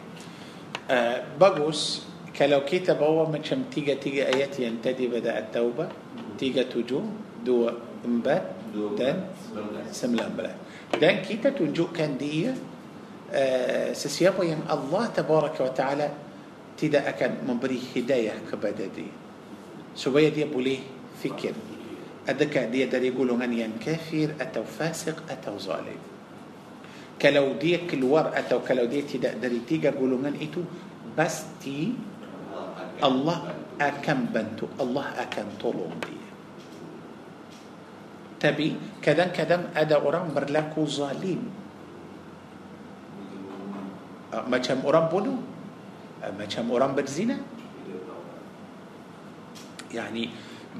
Uh, 0.85 1.17
bagus 1.41 2.05
kalau 2.33 2.65
kita 2.65 2.97
bawa 2.97 3.29
macam 3.29 3.65
tiga-tiga 3.69 4.25
ayat 4.29 4.57
yang 4.57 4.81
tadi 4.81 5.05
pada 5.05 5.37
At-Taubah, 5.37 5.85
tiga 6.37 6.65
tujuh, 6.65 7.01
dua 7.45 7.77
empat 8.01 8.41
dan 8.97 9.29
sembilan 9.93 10.29
belas. 10.33 10.55
Dan 10.97 11.21
kita 11.21 11.53
tunjukkan 11.53 12.09
dia 12.17 12.57
uh, 13.29 13.89
sesiapa 13.93 14.41
yang 14.41 14.65
Allah 14.65 15.13
Tabaraka 15.13 15.61
wa 15.61 15.73
Ta'ala 15.73 16.07
tidak 16.73 17.13
akan 17.13 17.45
memberi 17.45 17.77
hidayah 17.77 18.41
kepada 18.49 18.81
dia. 18.89 19.13
Supaya 19.93 20.33
dia 20.33 20.49
boleh 20.49 20.81
fikir. 21.21 21.72
Adakah 22.23 22.71
dia 22.71 22.87
dari 22.87 23.11
golongan 23.11 23.51
yang 23.51 23.75
kafir 23.75 24.31
atau 24.39 24.63
fasik 24.63 25.27
atau 25.27 25.59
zalim? 25.59 25.99
Kalau 27.19 27.59
dia 27.59 27.83
keluar 27.83 28.31
atau 28.31 28.63
kalau 28.63 28.87
dia 28.87 29.03
tidak 29.03 29.43
dari 29.43 29.59
tiga 29.67 29.91
golongan 29.91 30.35
itu, 30.39 30.63
pasti 31.19 31.91
Allah 33.03 33.51
akan 33.75 34.19
bantu, 34.31 34.71
Allah 34.79 35.11
akan 35.19 35.47
tolong 35.59 35.91
dia. 35.99 36.23
Tapi 38.39 38.75
kadang-kadang 38.99 39.71
ada 39.75 39.99
orang 39.99 40.31
berlaku 40.31 40.83
zalim. 40.87 41.47
Ah, 44.31 44.43
macam 44.47 44.83
orang 44.83 45.05
bodoh, 45.07 45.39
ah, 46.19 46.31
Macam 46.35 46.67
orang 46.71 46.91
berzina. 46.91 47.39
Yani, 49.93 50.27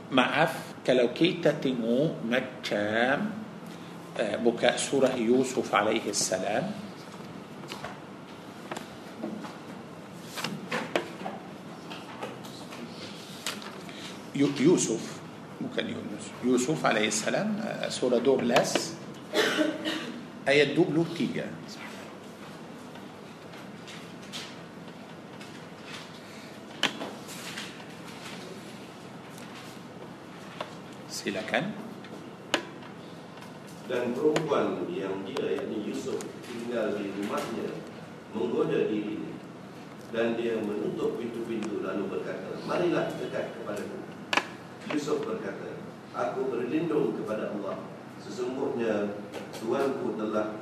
maaf, 0.10 0.73
كلو 0.88 1.14
كيتا 1.14 1.51
تمو 1.51 2.11
مكام 2.27 3.31
بكاء 4.19 4.77
سورة 4.77 5.15
يوسف 5.15 5.76
عليه 5.76 6.10
السلام 6.10 6.72
يوسف 14.35 15.01
ممكن 15.61 15.85
يونس 15.85 16.26
يوسف 16.43 16.85
عليه 16.85 17.07
السلام 17.07 17.65
surah 17.90 18.18
dua 18.18 18.46
belas 18.46 18.94
ayat 20.48 20.76
dua 20.76 20.87
puluh 20.87 21.06
tiga 21.18 21.45
silakan 31.24 31.72
Dan 33.88 34.12
perempuan 34.12 34.84
yang 34.91 35.24
dia 35.24 35.56
yakni 35.56 35.88
Yusuf 35.88 36.20
tinggal 36.44 37.00
di 37.00 37.16
rumahnya 37.16 37.80
menggoda 38.36 38.91
dirinya 38.91 39.32
dan 40.12 40.36
dia 40.38 40.60
menutup 40.62 41.18
pintu-pintu 41.18 41.82
lalu 41.82 42.06
berkata, 42.06 42.60
"Marilah 42.70 43.10
dekat 43.18 43.56
kepadaku." 43.58 43.98
Yusuf 44.94 45.26
berkata, 45.26 45.80
"Aku 46.14 46.54
berlindung 46.54 47.18
kepada 47.18 47.50
Allah. 47.50 47.82
Sesungguhnya 48.22 49.18
tuanku 49.58 50.14
telah 50.16 50.62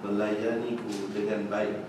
melayaniku 0.00 1.12
dengan 1.12 1.52
baik. 1.52 1.84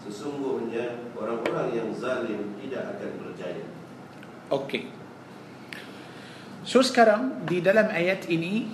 Sesungguhnya 0.00 1.12
orang-orang 1.12 1.76
yang 1.76 1.88
zalim 1.92 2.56
tidak 2.56 2.96
akan 2.96 3.10
berjaya." 3.20 3.66
Okey. 4.48 4.93
So 6.64 6.80
sekarang 6.80 7.44
di 7.44 7.60
dalam 7.60 7.92
ayat 7.92 8.24
ini 8.32 8.64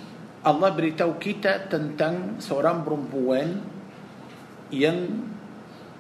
Allah 0.46 0.70
beritahu 0.70 1.18
kita 1.18 1.66
tentang 1.66 2.38
seorang 2.38 2.86
perempuan 2.86 3.60
yang 4.70 5.26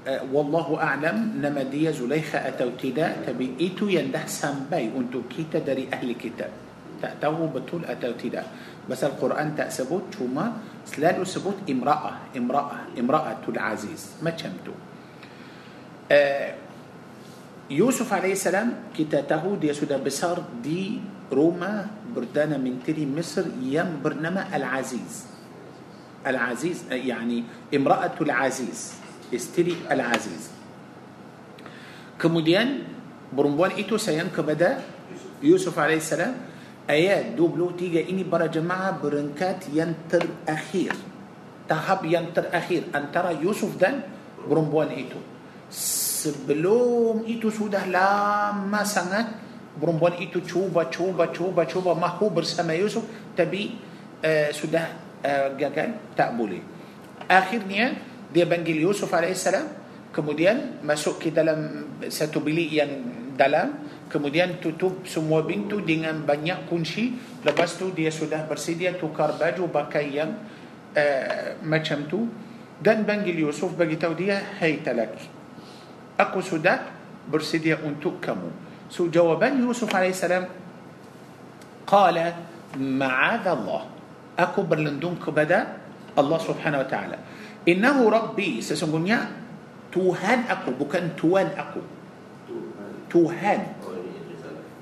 uh, 0.06 0.22
wallahu 0.30 0.78
a'lam 0.78 1.42
nama 1.42 1.66
dia 1.66 1.90
Zulaikha 1.90 2.46
atau 2.46 2.70
tidak 2.78 3.26
tapi 3.26 3.58
itu 3.58 3.90
yang 3.90 4.14
dah 4.14 4.22
sampai 4.24 4.86
untuk 4.94 5.26
kita 5.26 5.58
dari 5.60 5.90
ahli 5.90 6.14
kitab. 6.14 6.48
Tak 7.02 7.18
tahu 7.18 7.50
betul 7.50 7.82
atau 7.82 8.14
tidak. 8.14 8.46
Pasal 8.86 9.18
Quran 9.18 9.58
tak 9.58 9.74
sebut 9.74 10.14
cuma 10.14 10.62
selalu 10.86 11.26
sebut 11.26 11.66
imra'ah, 11.66 12.30
imra'ah, 12.38 12.94
imra'atul 12.94 13.58
aziz. 13.58 14.14
Macam 14.22 14.54
tu. 14.62 14.74
Uh, 16.06 16.50
Yusuf 17.70 18.06
alaihissalam 18.10 18.94
kita 18.94 19.26
tahu 19.26 19.58
dia 19.58 19.74
sudah 19.74 19.98
besar 19.98 20.38
di 20.58 20.98
rumah 21.30 21.86
perdana 22.10 22.58
menteri 22.58 23.06
Mesir 23.06 23.46
yang 23.62 24.02
bernama 24.02 24.50
Al-Aziz. 24.50 25.30
Al-Aziz 26.26 26.84
yani 26.90 27.46
imra'atul 27.72 28.28
Aziz, 28.28 28.98
istri 29.32 29.72
Al-Aziz. 29.88 30.60
kemudian 32.20 32.84
perempuan 33.32 33.72
itu 33.80 33.96
sayang 33.96 34.28
kepada 34.28 34.84
Yusuf 35.40 35.72
alaihissalam 35.72 36.36
ayat 36.84 37.32
23 37.32 38.12
ini 38.12 38.28
para 38.28 38.52
jemaah 38.52 39.00
berengkat 39.00 39.72
yang 39.72 39.96
terakhir 40.04 40.92
tahap 41.64 42.04
yang 42.04 42.28
terakhir 42.36 42.92
antara 42.92 43.32
Yusuf 43.32 43.80
dan 43.80 44.04
perempuan 44.44 44.92
itu 44.92 45.16
sebelum 45.72 47.24
itu 47.24 47.48
sudah 47.48 47.88
lama 47.88 48.84
sangat 48.84 49.49
perempuan 49.78 50.18
itu 50.18 50.42
cuba 50.42 50.90
cuba 50.90 51.30
cuba 51.30 51.62
cuba 51.66 51.92
mahu 51.94 52.32
bersama 52.32 52.74
Yusuf 52.74 53.06
tapi 53.36 53.78
uh, 54.22 54.50
sudah 54.50 54.84
uh, 55.22 55.48
gagal 55.54 55.94
tak 56.18 56.34
boleh. 56.34 56.62
Akhirnya 57.30 57.94
dia 58.30 58.46
panggil 58.46 58.82
Yusuf 58.82 59.10
alaihissalam 59.10 59.66
kemudian 60.10 60.82
masuk 60.82 61.22
ke 61.22 61.28
dalam 61.30 61.86
satu 62.10 62.42
bilik 62.42 62.70
yang 62.70 62.90
dalam 63.38 63.86
kemudian 64.10 64.58
tutup 64.58 65.06
semua 65.06 65.46
pintu 65.46 65.78
dengan 65.84 66.26
banyak 66.26 66.66
kunci. 66.66 67.14
Lepas 67.46 67.78
tu 67.78 67.94
dia 67.94 68.10
sudah 68.10 68.42
bersedia 68.46 68.98
tukar 68.98 69.38
baju 69.38 69.70
pakai 69.70 70.04
yang 70.10 70.30
uh, 70.96 71.58
macam 71.62 72.06
tu. 72.10 72.26
Dan 72.80 73.04
panggil 73.04 73.36
Yusuf 73.36 73.76
bagi 73.76 74.00
tahu 74.00 74.16
dia 74.16 74.40
hai 74.56 74.80
talak 74.80 75.12
aku 76.20 76.44
sudah 76.44 76.84
bersedia 77.32 77.80
untuk 77.80 78.20
kamu 78.20 78.69
سو 78.90 79.06
جوابا 79.06 79.46
يوسف 79.46 79.88
عليه 79.94 80.10
السلام 80.10 80.44
قال 81.86 82.16
معاذ 82.76 83.46
الله. 83.46 83.82
أكو 84.38 84.60
برلندون 84.62 85.22
كبدا 85.26 85.60
الله 86.18 86.38
سبحانه 86.38 86.78
وتعالى. 86.82 87.18
إنه 87.68 87.96
ربي 88.10 88.62
سيسنقنيا 88.62 89.18
توهان 89.92 90.40
أكو 90.50 90.70
بكن 90.80 91.14
توان 91.18 91.48
أكو. 91.54 91.82
توهان. 93.10 93.60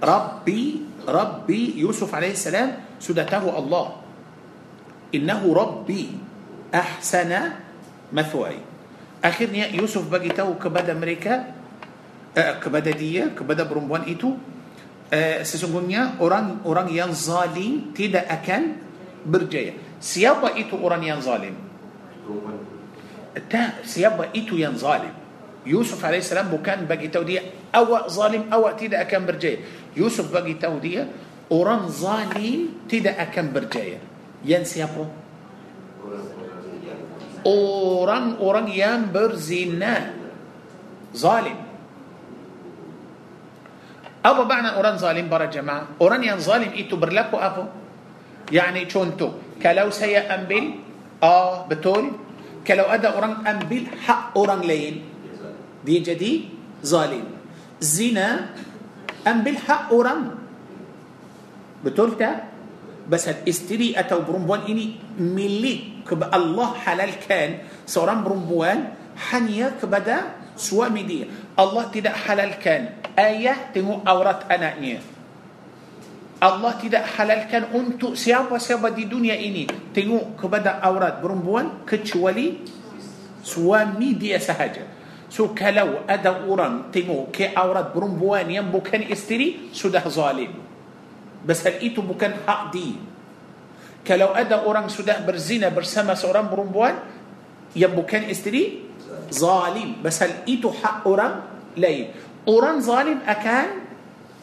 ربي 0.04 0.64
ربي 1.08 1.62
يوسف 1.80 2.10
عليه 2.14 2.32
السلام 2.32 3.00
سدته 3.00 3.44
الله. 3.58 3.86
إنه 5.14 5.42
ربي 5.42 6.04
أحسن 6.74 7.32
مثواي 8.12 8.58
أخيرا 9.24 9.72
يوسف 9.80 10.04
بقيته 10.12 10.48
كبدأ 10.60 10.92
أمريكا 10.92 11.57
kepada 12.62 12.90
dia 12.94 13.34
kepada 13.34 13.66
perempuan 13.66 14.06
itu 14.06 14.38
uh, 15.10 15.38
sesungguhnya 15.42 16.20
orang 16.22 16.62
orang 16.62 16.88
yang 16.92 17.10
zalim 17.10 17.90
tidak 17.96 18.28
akan 18.30 18.78
berjaya 19.26 19.74
siapa 19.98 20.54
itu 20.54 20.78
orang 20.78 21.02
yang 21.02 21.18
zalim 21.18 21.56
tak 23.50 23.82
siapa 23.86 24.30
itu 24.34 24.58
yang 24.58 24.78
zalim 24.78 25.14
Yusuf 25.66 26.00
AS 26.00 26.32
bukan 26.48 26.86
bagi 26.86 27.10
tahu 27.10 27.24
dia 27.26 27.42
awak 27.74 28.08
zalim 28.08 28.46
awak 28.48 28.78
tidak 28.78 29.10
akan 29.10 29.28
berjaya 29.28 29.58
Yusuf 29.98 30.30
bagi 30.30 30.54
tahu 30.56 30.78
dia 30.78 31.10
orang 31.50 31.90
zalim 31.90 32.86
tidak 32.86 33.18
akan 33.30 33.52
berjaya 33.52 33.98
yang 34.46 34.62
siapa 34.62 35.26
Orang-orang 37.48 38.34
orang-orang 38.42 38.66
yang 38.74 38.98
berzina 39.14 40.10
zalim 41.14 41.67
apa 44.28 44.44
makna 44.44 44.76
orang 44.76 45.00
zalim 45.00 45.32
para 45.32 45.48
jemaah 45.48 45.96
orang 46.04 46.20
yang 46.20 46.38
zalim 46.38 46.76
itu 46.76 47.00
berlaku 47.00 47.40
apa 47.40 47.64
يعني 48.52 48.88
contoh 48.88 49.56
kalau 49.60 49.88
saya 49.92 50.28
ambil 50.36 50.80
ah 51.20 51.64
betul 51.68 52.16
kalau 52.64 52.88
ada 52.88 53.16
orang 53.16 53.40
ambil 53.44 53.88
hak 54.04 54.36
orang 54.36 54.60
lain 54.64 54.94
dia 55.84 56.00
jadi 56.04 56.48
zalim 56.84 57.24
zina 57.80 58.52
ambil 59.24 59.56
hak 59.56 59.82
orang 59.92 60.20
betul 61.84 62.16
tak 62.16 62.48
bas 63.08 63.24
isteri 63.48 63.96
atau 63.96 64.20
perempuan 64.20 64.68
ini 64.68 65.00
milik 65.16 66.04
Allah 66.28 66.76
halalkan 66.84 67.64
seorang 67.88 68.24
perempuan 68.24 68.96
hanya 69.32 69.76
kepada 69.76 70.36
suami 70.56 71.04
dia 71.04 71.26
Allah 71.58 71.90
tidak 71.90 72.14
halalkan 72.22 72.94
ayah 73.18 73.58
tengok 73.74 74.06
aurat 74.06 74.46
anaknya 74.46 75.02
Allah 76.38 76.78
tidak 76.78 77.02
halalkan 77.18 77.74
untuk 77.74 78.14
siapa-siapa 78.14 78.94
di 78.94 79.10
dunia 79.10 79.34
ini 79.34 79.66
tengok 79.90 80.38
kepada 80.38 80.78
aurat 80.78 81.18
perempuan 81.18 81.82
kecuali 81.82 82.62
suami 83.42 84.14
dia 84.14 84.38
sahaja. 84.38 84.86
So 85.26 85.50
kalau 85.50 86.06
ada 86.06 86.46
orang 86.46 86.94
tengok 86.94 87.34
ke 87.34 87.50
aurat 87.58 87.90
perempuan 87.90 88.46
yang 88.46 88.70
bukan 88.70 89.10
isteri 89.10 89.74
sudah 89.74 90.06
zalim. 90.06 90.54
Pasal 91.42 91.82
itu 91.82 92.06
bukan 92.06 92.30
hak 92.46 92.60
dia. 92.70 92.96
Kalau 94.06 94.30
ada 94.30 94.62
orang 94.62 94.86
sudah 94.86 95.20
berzina 95.20 95.74
bersama 95.74 96.14
seorang 96.14 96.46
perempuan 96.46 97.02
yang 97.74 97.92
bukan 97.92 98.30
isteri 98.30 98.87
ظالم. 99.32 100.04
مثلا 100.04 100.48
itu 100.48 100.70
hak 100.72 101.06
orang 101.08 101.34
lain 101.76 102.10
orang 102.48 102.80
ظالم 102.80 103.18
akan 103.26 103.68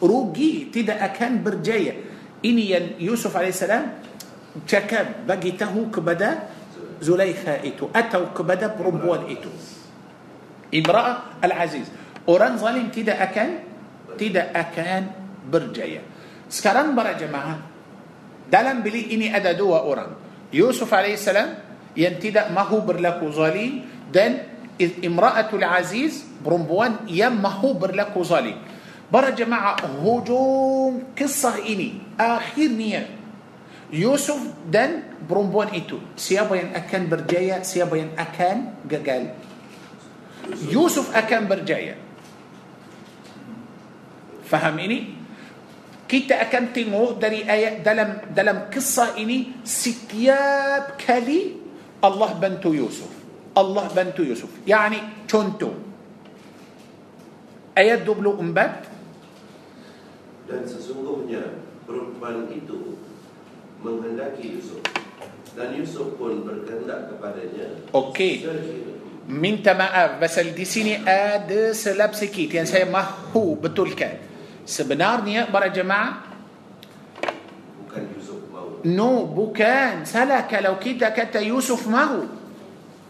rugi. 0.02 0.70
tidak 0.74 1.04
akan 1.04 1.42
berjaya 1.42 1.94
ini 2.44 3.00
يوسف 3.00 3.36
عليه 3.36 3.48
السلام 3.48 3.84
juga 4.66 5.28
begitu 5.28 5.74
kepada 5.94 6.30
زليخة 7.00 7.62
itu. 7.62 7.92
atau 7.96 8.32
kepada 8.36 8.76
perempuan 8.76 9.28
itu. 9.28 9.52
امرأة 10.74 11.12
العزيز. 11.44 11.86
orang 12.28 12.56
ظالم 12.56 12.88
tidak 12.88 13.22
akan؟ 13.22 13.50
tidak 14.18 14.42
akan 14.54 15.04
berjaya 15.52 16.02
sekarang 16.48 16.96
para 16.96 17.12
jemaah. 17.12 17.58
dalam 18.52 18.82
bilik 18.82 19.14
ini 19.14 19.36
ada 19.36 19.50
ada 19.50 19.63
dua 19.63 19.76
orang. 19.76 20.10
يوسف 20.52 20.94
عليه 20.94 21.14
السلام 21.14 21.48
yang 21.96 22.54
tidak 22.54 22.62
mahu 22.64 22.80
berlaku 22.80 23.30
ظالم. 23.30 23.84
dan 24.14 24.55
امرأة 24.80 25.50
العزيز 25.52 26.24
perempuan 26.44 26.88
yang 26.88 27.08
mahu 27.08 27.62
berlaku 27.72 28.22
zalim 28.22 28.54
para 29.12 29.30
jemaah 29.30 29.76
hujung 30.04 31.14
قصة 31.18 31.62
ini. 31.64 32.20
akhirnya. 32.20 33.06
يوسف 33.92 34.66
dan 34.66 35.14
perempuan 35.30 35.68
itu 35.78 35.98
siapa 36.18 36.56
yang 36.58 36.74
akan 36.74 37.06
berjaya 37.06 37.62
siapa 37.62 37.96
yang 37.96 38.10
akan 38.18 38.74
gagal 38.90 39.24
يوسف 40.74 41.16
akan 41.16 41.46
berjaya 41.46 41.94
فهم 44.50 44.78
إني؟ 44.78 44.98
كيتا 46.08 46.50
أكان 46.50 46.74
تنغو 46.74 47.22
داري 47.22 47.46
آية 47.46 47.82
دلم, 47.86 48.34
دلم 48.34 48.58
قصة 48.74 49.18
إني. 49.18 49.62
ستياب 49.64 50.98
كالي 50.98 51.42
الله 52.02 52.30
بنتو 52.42 52.74
يوسف. 52.74 53.15
Allah 53.56 53.88
bantu 53.88 54.20
Yusuf 54.22 54.52
yani 54.68 55.24
contoh 55.24 55.72
ayat 57.76 58.04
24 58.04 58.94
Dan 60.46 60.62
sesungguhnya 60.62 61.58
perempuan 61.82 62.46
itu 62.54 63.02
menghendaki 63.82 64.54
Yusuf 64.54 64.78
dan 65.56 65.72
Yusuf 65.72 66.14
pun 66.20 66.44
berkehendak 66.44 67.10
kepadanya. 67.10 67.66
Okey. 67.90 68.44
Minta 69.26 69.74
maaf 69.74 70.22
pasal 70.22 70.54
di 70.54 70.62
sini 70.62 70.94
ada 71.02 71.74
selap 71.74 72.14
sikit 72.14 72.46
yang 72.52 72.68
saya 72.68 72.86
mahu 72.86 73.58
betulkan. 73.58 74.22
Sebenarnya 74.62 75.50
para 75.50 75.66
jemaah 75.66 76.30
bukan 77.82 78.02
Yusuf 78.14 78.38
mau. 78.54 78.78
no 78.86 79.26
bukan 79.26 80.06
salah 80.06 80.46
kalau 80.46 80.78
kita 80.78 81.10
kata 81.10 81.42
Yusuf 81.42 81.90
mahu. 81.90 82.45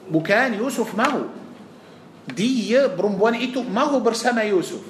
Bukan 0.06 0.58
Yusuf 0.58 0.94
mahu. 0.94 1.30
Dia 2.34 2.90
perempuan 2.90 3.38
itu 3.38 3.62
mahu 3.62 4.02
bersama 4.02 4.42
Yusuf. 4.42 4.82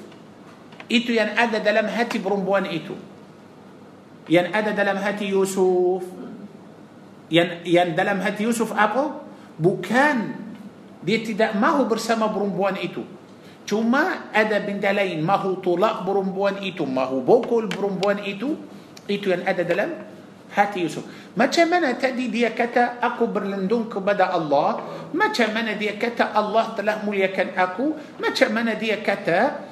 Itu 0.89 1.13
yang 1.13 1.37
ada 1.37 1.61
dalam 1.61 1.89
hati 1.91 2.17
perempuan 2.23 2.65
itu. 2.69 2.97
Yang 4.31 4.47
ada 4.55 4.71
dalam 4.73 4.97
hati 4.97 5.33
Yusuf. 5.33 6.05
Yang 7.29 7.67
yang 7.67 7.93
dalam 7.93 8.23
hati 8.23 8.47
Yusuf 8.49 8.73
apa? 8.73 9.25
Bukan 9.59 10.47
dia 11.03 11.19
tidak 11.23 11.55
mahu 11.59 11.87
bersama 11.91 12.31
perempuan 12.33 12.77
itu. 12.81 13.05
Cuma 13.67 14.31
ada 14.31 14.63
benda 14.63 14.95
lain 14.95 15.27
mahu 15.27 15.59
tolak 15.59 16.07
perempuan 16.07 16.63
itu, 16.63 16.87
mahu 16.87 17.19
bokol 17.19 17.67
perempuan 17.67 18.23
itu, 18.23 18.55
itu 19.11 19.35
yang 19.35 19.43
ada 19.43 19.67
dalam 19.67 19.91
hati 20.57 20.89
Yusuf. 20.89 21.05
Macam 21.37 21.69
mana 21.69 21.93
tadi 21.93 22.33
dia 22.33 22.49
kata 22.57 22.97
aku 22.97 23.29
berlindung 23.29 23.93
kepada 23.93 24.33
Allah, 24.33 24.81
macam 25.13 25.53
mana 25.53 25.77
dia 25.77 26.01
kata 26.01 26.33
Allah 26.33 26.73
telah 26.73 27.05
muliakan 27.05 27.53
aku, 27.53 27.93
macam 28.17 28.49
mana 28.57 28.73
dia 28.73 28.97
kata 29.05 29.69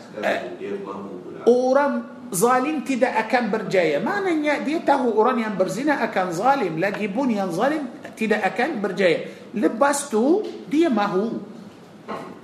pula. 1.01 1.43
orang 1.49 1.93
zalim 2.29 2.85
tidak 2.85 3.17
akan 3.27 3.49
berjaya. 3.49 3.97
Maknanya 4.05 4.61
dia 4.61 4.85
tahu 4.85 5.17
orang 5.17 5.41
yang 5.41 5.55
berzina 5.57 6.05
akan 6.05 6.37
zalim. 6.37 6.77
Lagi 6.77 7.09
pun 7.09 7.33
yang 7.33 7.49
zalim 7.49 7.89
tidak 8.13 8.45
akan 8.55 8.85
berjaya. 8.85 9.33
Lepas 9.57 10.13
tu 10.13 10.45
dia 10.69 10.93
mahu. 10.93 11.41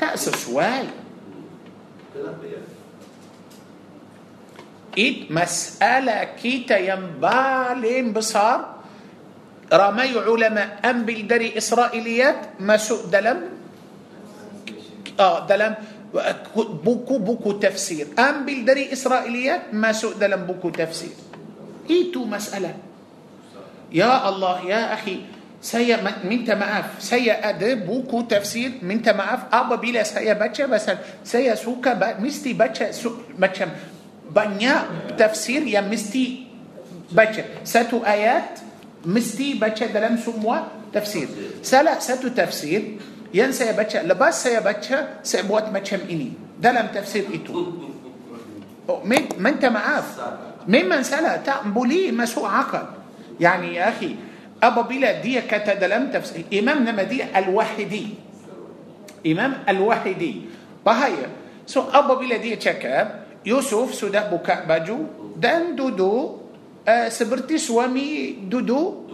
Tak 0.00 0.16
sesuai. 0.16 0.82
Kenapa 2.16 2.44
ya? 2.48 2.69
Akidah 5.00 5.32
masalah 5.32 6.36
kita 6.36 6.76
yang 6.76 7.30
paling 7.30 8.12
besar. 8.12 8.84
Ramai 9.72 10.12
ulama 10.12 10.68
ambil 10.84 11.08
dari 11.08 11.56
إسرائيليات 11.56 12.60
masuk 12.60 13.08
dalam. 13.08 13.38
آه 15.16 15.48
dalam. 15.48 15.74
buku-buku 16.84 17.52
tafsir. 17.64 18.44
ambil 18.44 18.71
dari 18.71 18.92
إسرائيليات 18.92 19.72
masuk 19.72 20.20
dalam 20.20 20.44
buku 20.44 20.68
tafsir. 20.68 21.16
Itu 21.88 22.20
masalah. 22.28 22.76
يا 23.96 24.28
الله 24.28 24.68
يا 24.68 25.00
أخي 25.00 25.16
Saya 25.64 25.96
minta 26.28 26.44
maaf 26.44 27.00
saya 27.00 27.48
ada 27.48 27.88
buku 27.88 28.28
tafsir. 28.28 28.84
Minta 28.84 29.00
maaf 29.00 29.48
apabila 29.48 30.04
saya 30.04 30.36
baca, 30.36 30.54
saya 30.54 30.68
suka 30.68 31.96
mesti 31.96 32.52
baca 32.52 32.92
so 32.92 33.16
baca 33.40 33.96
banyak 34.30 34.74
tafsir 35.18 35.66
ya 35.66 35.80
mesti 35.80 36.46
belajar 37.12 37.44
satu 37.64 38.06
ayat 38.06 38.62
mesti 39.04 39.58
belajar 39.58 39.86
dalam 39.90 40.16
semua 40.16 40.58
tafsir. 40.94 41.28
Salah 41.62 41.98
satu 41.98 42.28
tafsir. 42.30 42.82
Yang 43.34 43.49
saya 43.49 43.64
belajar 43.66 44.02
lepas 44.06 44.42
saya 44.42 44.60
belajar 44.60 45.22
sebut 45.22 45.74
macam 45.74 46.02
ini. 46.10 46.30
Dalam 46.62 46.86
tafsir 46.94 47.24
itu. 47.34 47.54
Min 49.04 49.22
minta 49.38 49.64
maaf 49.64 50.08
من 50.66 50.88
من 50.88 51.02
سلا؟ 51.02 51.46
تا 51.46 51.62
بولي 51.66 52.10
مسوء 52.10 52.46
عقل. 52.46 52.86
يعني 53.40 53.74
يا 53.74 53.88
أخي 53.88 54.14
أبا 54.62 54.82
بلا 54.82 55.22
دي 55.22 55.40
كتا 55.40 55.74
دلم 55.74 56.10
تفسير. 56.10 56.44
إمامنا 56.52 56.92
مدي 56.92 57.22
الوحدي 57.38 58.06
إمام 59.26 59.52
الوحدي 59.68 60.32
بهاي 60.86 61.12
سو 61.66 61.86
أبا 61.94 62.14
بلا 62.14 62.36
دي 62.36 62.56
تشكب 62.56 63.08
Yusuf 63.40 63.96
sudah 63.96 64.28
buka 64.28 64.68
baju 64.68 65.32
dan 65.40 65.72
duduk 65.72 66.52
uh, 66.84 67.08
seperti 67.08 67.56
suami 67.56 68.36
duduk. 68.44 69.08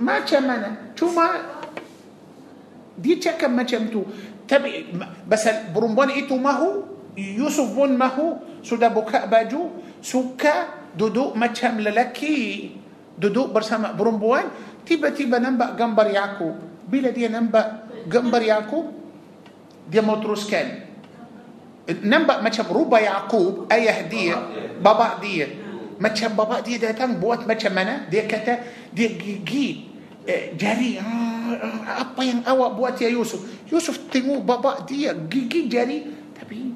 Macam 0.00 0.42
mana? 0.42 0.92
Cuma 0.96 1.26
dia 2.96 3.16
cakap 3.20 3.52
macam 3.52 3.88
tu. 3.92 4.02
Tapi 4.44 4.92
pasal 5.28 5.72
perempuan 5.72 6.12
itu 6.16 6.36
mahu 6.36 6.84
Yusuf 7.16 7.72
pun 7.72 7.92
mahu 7.94 8.60
sudah 8.64 8.90
buka 8.90 9.28
baju 9.28 9.80
suka 10.00 10.88
duduk 10.96 11.36
macam 11.36 11.78
lelaki 11.80 12.72
duduk 13.20 13.52
bersama 13.52 13.92
perempuan. 13.92 14.48
Tiba-tiba 14.84 15.40
nampak 15.40 15.76
gambar 15.76 16.06
Yakub 16.12 16.54
bila 16.88 17.08
dia 17.12 17.32
nampak 17.32 17.88
gambar 18.08 18.42
Yakub 18.44 18.84
dia 19.88 20.00
mau 20.04 20.20
teruskan 20.20 20.93
nampak 21.84 22.40
macam 22.40 22.64
rubah 22.72 23.00
Yakub 23.00 23.68
ayah 23.68 23.98
dia 24.08 24.36
bapa 24.80 25.20
dia. 25.20 25.48
macam 26.00 26.32
bapa 26.32 26.64
dia 26.64 26.80
datang 26.80 27.20
buat 27.20 27.44
macam 27.44 27.70
mana? 27.70 28.08
Dia 28.08 28.24
kata 28.24 28.64
dia 28.90 29.12
gigi 29.14 29.92
eh, 30.24 30.56
jari 30.56 30.96
apa 31.84 32.20
yang 32.24 32.40
awak 32.48 32.70
buat 32.74 32.94
ya 32.96 33.12
Yusuf? 33.12 33.44
Yusuf 33.68 34.08
tengok 34.08 34.42
bapa 34.42 34.82
dia 34.88 35.12
gigi 35.12 35.68
jari 35.68 36.08
tapi 36.32 36.72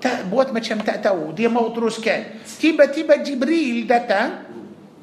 tak 0.00 0.32
buat 0.32 0.48
macam 0.48 0.80
tak 0.80 1.04
tahu. 1.04 1.36
Dia 1.36 1.52
mau 1.52 1.68
teruskan. 1.76 2.40
Tiba-tiba 2.40 3.20
Jibril 3.20 3.84
datang 3.84 4.48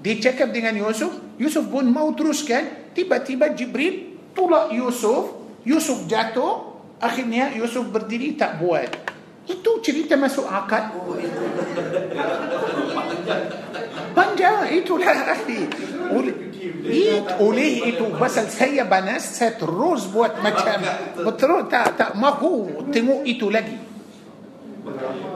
dia 0.02 0.18
cakap 0.18 0.50
dengan 0.50 0.74
Yusuf 0.74 1.14
Yusuf 1.38 1.70
pun 1.70 1.86
mau 1.86 2.10
teruskan. 2.18 2.92
Tiba-tiba 2.98 3.54
Jibril 3.54 4.18
tolak 4.34 4.74
Yusuf. 4.74 5.38
Yusuf 5.62 6.10
jatuh 6.10 6.66
akhirnya 6.98 7.53
Yusuf 7.53 7.88
berdiri 7.94 8.34
tak 8.34 8.57
buat 8.57 8.90
itu 9.48 9.72
cerita 9.80 10.19
masuk 10.19 10.44
akal 10.44 10.91
panjang 14.11 14.76
itulah 14.76 15.07
ahli 15.07 15.61
oleh 17.40 17.72
itu 17.88 18.06
pasal 18.18 18.49
saya 18.52 18.84
banas 18.84 19.24
saya 19.40 19.56
terus 19.56 20.10
buat 20.11 20.41
macam 20.41 20.84
betul 21.24 21.69
tak 21.72 21.95
tak 21.95 22.11
mahu 22.18 22.88
tengok 22.91 23.24
itu 23.24 23.48
lagi 23.48 23.78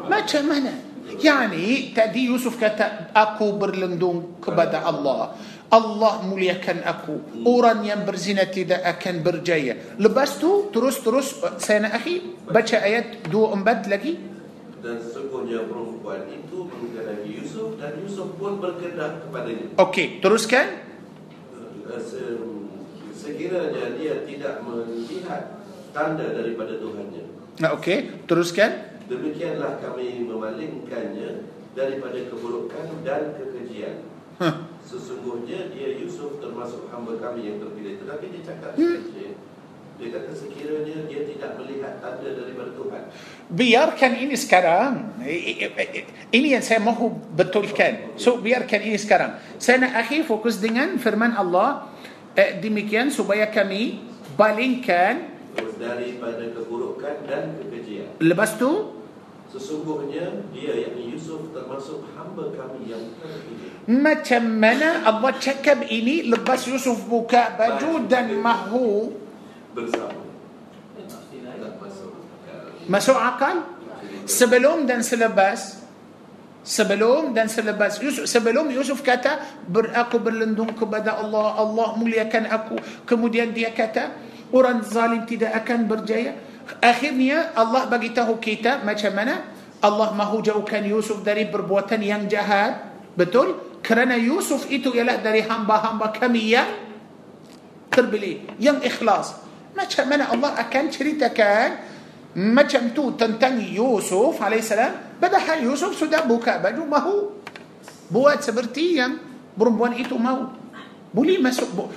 macam 0.09 0.43
mana 0.49 0.90
Yani 1.22 1.93
tadi 1.93 2.27
Yusuf 2.27 2.57
kata 2.57 3.14
aku 3.14 3.53
berlindung 3.56 4.41
kepada 4.41 4.81
Allah. 4.81 5.38
Allah 5.72 6.19
muliakan 6.27 6.84
aku. 6.84 7.45
Orang 7.48 7.88
yang 7.88 8.03
berzina 8.03 8.43
tidak 8.49 8.84
akan 8.84 9.23
berjaya. 9.23 9.95
Lepas 9.95 10.35
tu 10.35 10.68
terus-terus 10.73 11.39
saya 11.64 11.88
nak 11.88 12.02
akhi 12.03 12.35
baca 12.43 12.77
ayat 12.81 13.23
24 13.31 13.88
lagi. 13.88 14.19
Dan 14.81 14.98
sesungguhnya 14.98 15.69
perempuan 15.69 16.26
itu 16.27 16.65
menggenai 16.65 17.23
Yusuf 17.23 17.77
dan 17.77 18.02
Yusuf 18.02 18.35
pun 18.35 18.57
berkedah 18.57 19.23
kepadanya. 19.23 19.77
Okey, 19.77 20.19
teruskan. 20.19 20.89
Sekiranya 23.14 23.93
dia 23.95 24.26
tidak 24.26 24.65
melihat 24.65 25.61
tanda 25.93 26.26
daripada 26.34 26.81
Tuhannya. 26.81 27.23
Okey, 27.77 28.26
teruskan. 28.26 28.91
Demikianlah 29.11 29.83
kami 29.83 30.23
memalingkannya 30.23 31.51
daripada 31.75 32.15
keburukan 32.31 33.03
dan 33.03 33.35
kekejian. 33.35 34.07
Huh. 34.39 34.71
Sesungguhnya 34.88 35.67
dia 35.75 35.99
Yusuf 35.99 36.39
termasuk 36.39 36.88
hamba 36.95 37.19
kami 37.19 37.51
yang 37.51 37.59
terpilih. 37.59 37.99
Tetapi 37.99 38.25
dia 38.31 38.41
cakap 38.47 38.71
hmm. 38.79 39.35
dia 39.99 40.07
kata 40.15 40.31
sekiranya 40.31 41.03
dia 41.11 41.27
tidak 41.27 41.59
melihat 41.59 41.99
tanda 41.99 42.29
daripada 42.31 42.71
Tuhan. 42.71 43.03
Biarkan 43.51 44.11
ini 44.15 44.35
sekarang. 44.39 44.93
Ini 46.31 46.47
yang 46.55 46.63
saya 46.63 46.79
mahu 46.79 47.11
betulkan. 47.35 48.15
So 48.15 48.39
biarkan 48.39 48.79
ini 48.79 48.95
sekarang. 48.95 49.35
Saya 49.59 49.91
nak 49.91 50.07
akhir 50.07 50.23
fokus 50.23 50.55
dengan 50.63 50.95
firman 50.95 51.35
Allah. 51.35 51.91
Eh, 52.31 52.63
demikian 52.63 53.11
supaya 53.11 53.51
kami 53.51 53.99
balingkan 54.39 55.35
daripada 55.75 56.47
keburukan 56.55 57.27
dan 57.27 57.59
kekejian. 57.59 58.15
Lepas 58.23 58.55
tu 58.55 59.00
Sesungguhnya 59.51 60.47
dia 60.55 60.71
yakni 60.87 61.11
Yusuf 61.11 61.51
termasuk 61.51 62.07
hamba 62.15 62.55
kami 62.55 62.87
yang 62.87 63.03
terpilih. 63.19 63.83
Macam 63.83 64.43
mana 64.47 65.03
Allah 65.03 65.35
cakap 65.43 65.83
ini 65.91 66.23
lepas 66.23 66.63
Yusuf 66.71 67.03
buka 67.11 67.59
baju 67.59 68.07
dan 68.07 68.31
mahu? 68.39 69.11
Bersama. 69.75 70.23
Masuk 72.87 73.19
akal? 73.19 73.67
Sebelum 74.23 74.87
dan 74.87 75.03
selepas? 75.03 75.83
Sebelum 76.63 77.35
dan 77.35 77.51
selepas 77.51 77.99
Yusuf, 77.99 78.29
Sebelum 78.31 78.71
Yusuf 78.71 79.03
kata 79.03 79.41
ber, 79.67 79.91
Aku 79.91 80.21
berlindung 80.21 80.71
kepada 80.71 81.19
Allah 81.19 81.59
Allah 81.59 81.99
muliakan 81.99 82.47
aku. 82.47 82.79
Kemudian 83.03 83.51
dia 83.51 83.75
kata 83.75 84.15
Orang 84.51 84.83
zalim 84.83 85.27
tidak 85.27 85.51
akan 85.63 85.87
berjaya 85.87 86.50
Akhirnya 86.80 87.52
Allah 87.57 87.89
bagi 87.91 88.15
tahu 88.15 88.39
kita 88.39 88.85
macam 88.85 89.11
mana 89.11 89.52
Allah 89.81 90.14
mahu 90.14 90.45
jauhkan 90.45 90.85
Yusuf 90.85 91.26
dari 91.26 91.49
perbuatan 91.49 91.99
yang 91.99 92.30
jahat. 92.31 92.93
Betul? 93.18 93.81
Kerana 93.81 94.15
Yusuf 94.15 94.69
itu 94.69 94.93
ialah 94.93 95.19
dari 95.19 95.41
hamba-hamba 95.41 96.14
kami 96.14 96.53
yang 96.53 96.69
terpilih, 97.91 98.45
yang 98.61 98.80
ikhlas. 98.80 99.41
Macam 99.76 100.06
mana 100.07 100.30
Allah 100.30 100.56
akan 100.56 100.84
ceritakan 100.88 101.68
macam 102.38 102.95
tu 102.95 103.11
tentang 103.19 103.60
Yusuf 103.60 104.39
alaihissalam 104.39 105.19
padahal 105.19 105.68
Yusuf 105.68 105.99
sudah 105.99 106.23
buka 106.23 106.64
baju 106.64 106.84
mahu 106.88 107.18
buat 108.07 108.39
seperti 108.39 109.03
yang 109.03 109.19
perempuan 109.52 109.99
itu 109.99 110.15
mahu 110.15 110.48
boleh 111.11 111.43
masuk 111.43 111.68
bu- 111.76 111.91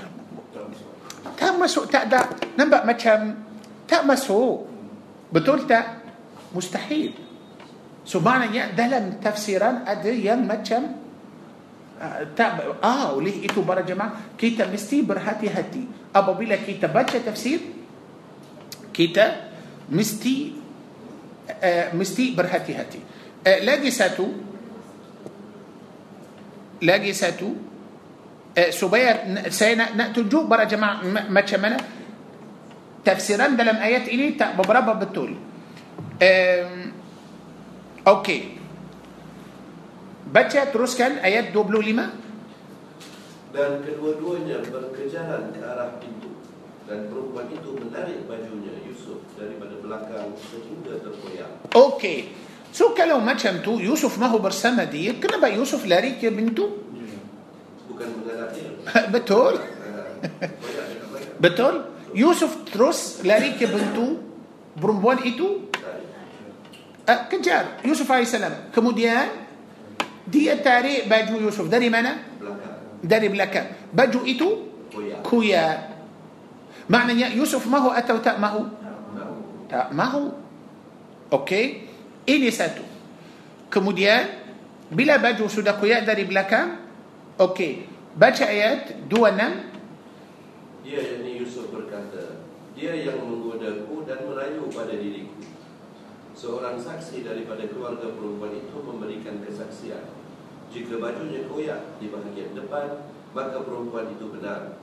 tak 1.38 1.54
masuk 1.54 1.86
tak 1.86 2.10
ada 2.10 2.26
nampak 2.58 2.82
macam 2.82 3.46
تأ 3.88 4.02
مسحوق 4.02 4.66
بتقول 5.32 5.66
تأ 5.66 5.82
مستحيل. 6.54 7.12
سبحان 8.04 8.54
يا 8.54 8.76
دلم 8.76 9.24
تفسيرا 9.24 9.88
أدي 9.88 10.28
ين 10.28 10.44
متشم. 10.44 10.84
آه 12.84 13.14
oleh 13.16 13.48
itu 13.48 13.64
para 13.64 13.80
jemaah. 13.80 14.38
Kita 14.38 14.68
mesti 14.68 15.02
berhati-hati. 15.02 15.84
Apabila 16.14 16.56
kita 16.56 16.86
baca 16.86 17.18
tafsir. 17.24 17.60
Kita 18.92 19.26
mesti 19.88 20.52
آه، 21.62 21.96
mesti 21.96 22.36
berhati-hati. 22.36 23.00
آه، 23.46 23.58
lagi 23.64 23.90
satu. 23.90 24.28
Lagi 26.82 27.12
satu. 27.12 27.50
آه، 28.58 28.70
supaya 28.70 29.48
saya 29.48 29.96
nak 29.96 30.10
tahu 30.10 30.28
juga 30.28 30.46
para 30.46 30.64
jemaah 30.64 31.02
macam 31.32 31.57
mana 31.57 31.76
tafsiran 33.04 33.54
dalam 33.54 33.76
ayat 33.78 34.08
ini 34.08 34.34
tak 34.34 34.56
beberapa 34.56 34.96
betul. 34.96 35.36
Um, 36.18 36.72
Okey. 38.04 38.60
Baca 40.28 40.60
teruskan 40.68 41.24
ayat 41.24 41.52
25. 41.56 43.54
Dan 43.54 43.70
kedua-duanya 43.86 44.60
berkejaran 44.66 45.54
ke 45.54 45.62
arah 45.62 45.96
pintu. 46.02 46.36
Dan 46.84 47.08
perempuan 47.08 47.48
itu 47.48 47.70
menarik 47.80 48.28
bajunya 48.28 48.76
Yusuf 48.84 49.24
daripada 49.40 49.72
belakang 49.80 50.36
sehingga 50.36 51.00
terkoyak. 51.00 51.48
Okey. 51.72 52.34
So 52.74 52.92
kalau 52.92 53.22
macam 53.22 53.62
tu 53.62 53.78
Yusuf 53.78 54.18
mahu 54.18 54.42
bersama 54.42 54.82
dia 54.82 55.14
Kenapa 55.22 55.46
Yusuf 55.46 55.86
lari 55.86 56.18
ke 56.18 56.26
pintu? 56.34 56.82
Bukan 57.86 58.08
mengadap 58.18 58.50
dia. 58.50 58.74
Betul 59.14 59.62
Ah. 59.84 60.10
Betul 61.38 61.93
Yusuf 62.14 62.70
terus 62.70 63.20
lari 63.26 63.58
ke 63.58 63.66
pintu 63.66 64.22
Perempuan 64.78 65.22
itu 65.26 65.70
uh, 67.06 67.20
Kejar 67.26 67.82
Yusuf 67.82 68.06
AS 68.10 68.34
Kemudian 68.70 69.44
Dia 70.24 70.56
tarik 70.56 71.04
baju 71.04 71.36
Yusuf. 71.36 71.68
Dari 71.68 71.92
mana? 71.92 72.16
Dari 73.04 73.28
belakang. 73.28 73.92
Baju 73.92 74.20
itu. 74.24 74.48
Kuya 75.26 75.90
Maknanya 76.88 77.34
Yusuf 77.34 77.66
mahu 77.68 77.92
atau 77.92 78.16
tak 78.22 78.40
mahu? 78.40 78.62
Tak 79.68 79.92
mahu. 79.92 80.32
Okey. 81.34 81.90
Ini 82.24 82.48
satu. 82.48 82.84
Kemudian 83.68 84.46
Bila 84.88 85.18
baju 85.18 85.50
sudah 85.50 85.76
kuyak 85.76 86.06
dari 86.06 86.24
belakang 86.24 86.78
Okey. 87.36 87.90
Baca 88.14 88.44
ayat 88.46 89.10
26 89.10 89.73
Dia 90.84 91.00
yang 91.00 91.24
ni 91.24 91.40
Yusuf 91.40 91.72
berkata, 91.72 92.44
dia 92.76 92.92
yang 92.92 93.24
menggodaku 93.24 94.04
dan 94.04 94.28
merayu 94.28 94.68
pada 94.68 94.92
diriku. 94.92 95.40
Seorang 96.36 96.76
saksi 96.76 97.24
daripada 97.24 97.64
keluarga 97.64 98.12
perempuan 98.12 98.52
itu 98.52 98.76
memberikan 98.84 99.40
kesaksian. 99.40 100.04
Jika 100.68 101.00
bajunya 101.00 101.48
koyak 101.48 101.96
di 102.02 102.12
bahagian 102.12 102.52
depan, 102.52 103.08
maka 103.32 103.64
perempuan 103.64 104.12
itu 104.12 104.28
benar. 104.28 104.76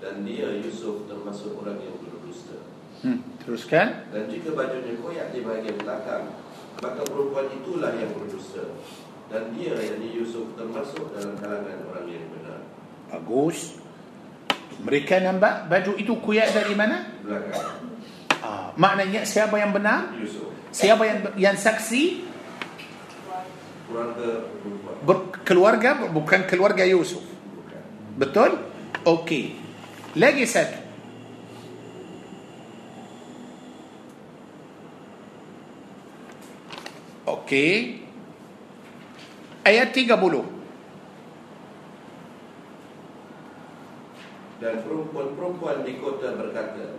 Dan 0.00 0.24
dia 0.24 0.56
Yusuf 0.56 1.04
termasuk 1.04 1.52
orang 1.60 1.84
yang 1.84 2.00
berdusta. 2.00 2.56
hmm, 3.04 3.44
Teruskan 3.44 4.08
Dan 4.14 4.32
jika 4.32 4.56
bajunya 4.56 4.96
koyak 5.02 5.36
di 5.36 5.44
bahagian 5.44 5.76
belakang, 5.82 6.32
maka 6.80 7.02
perempuan 7.04 7.52
itulah 7.52 7.92
yang 7.92 8.14
berdusta. 8.16 8.72
Dan 9.28 9.52
dia 9.52 9.74
yang 9.74 10.00
Yusuf 10.00 10.54
termasuk 10.56 11.12
dalam 11.12 11.36
kalangan 11.36 11.82
orang 11.92 12.06
yang 12.08 12.24
benar. 12.30 12.62
Bagus 13.10 13.85
Mereka 14.76 15.18
nampak 15.18 15.66
baju 15.66 15.96
itu 15.96 16.12
kuyak 16.20 16.52
dari 16.52 16.74
mana? 16.76 17.08
Belakang 17.20 17.84
Ah, 18.36 18.70
maknanya 18.76 19.24
siapa 19.26 19.56
yang 19.56 19.72
benar? 19.72 20.12
Yusuf, 20.14 20.52
Siapa 20.70 21.02
yang 21.02 21.18
yang 21.34 21.56
saksi? 21.56 22.22
keluarga. 23.86 24.28
Ber- 25.02 25.26
keluarga 25.42 25.90
bukan 26.10 26.40
keluarga 26.46 26.84
Yusuf. 26.84 27.22
Bukan. 27.22 27.80
Betul? 28.18 28.50
Okey. 29.02 29.56
Lagi 30.14 30.44
satu. 30.44 30.78
Okey. 37.26 38.02
Ayat 39.66 39.90
30. 39.90 40.55
Dan 44.56 44.80
perempuan-perempuan 44.84 45.84
di 45.84 46.00
kota 46.00 46.32
berkata, 46.32 46.96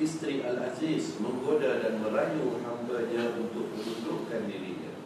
Isteri 0.00 0.40
Al-Aziz 0.40 1.20
menggoda 1.20 1.82
dan 1.84 2.00
merayu 2.00 2.56
hambanya 2.64 3.36
untuk 3.36 3.68
menundukkan 3.76 4.48
dirinya. 4.48 4.96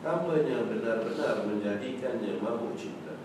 Hambanya 0.00 0.64
benar-benar 0.64 1.44
menjadikannya 1.44 2.40
mabuk 2.40 2.72
cinta. 2.72 3.20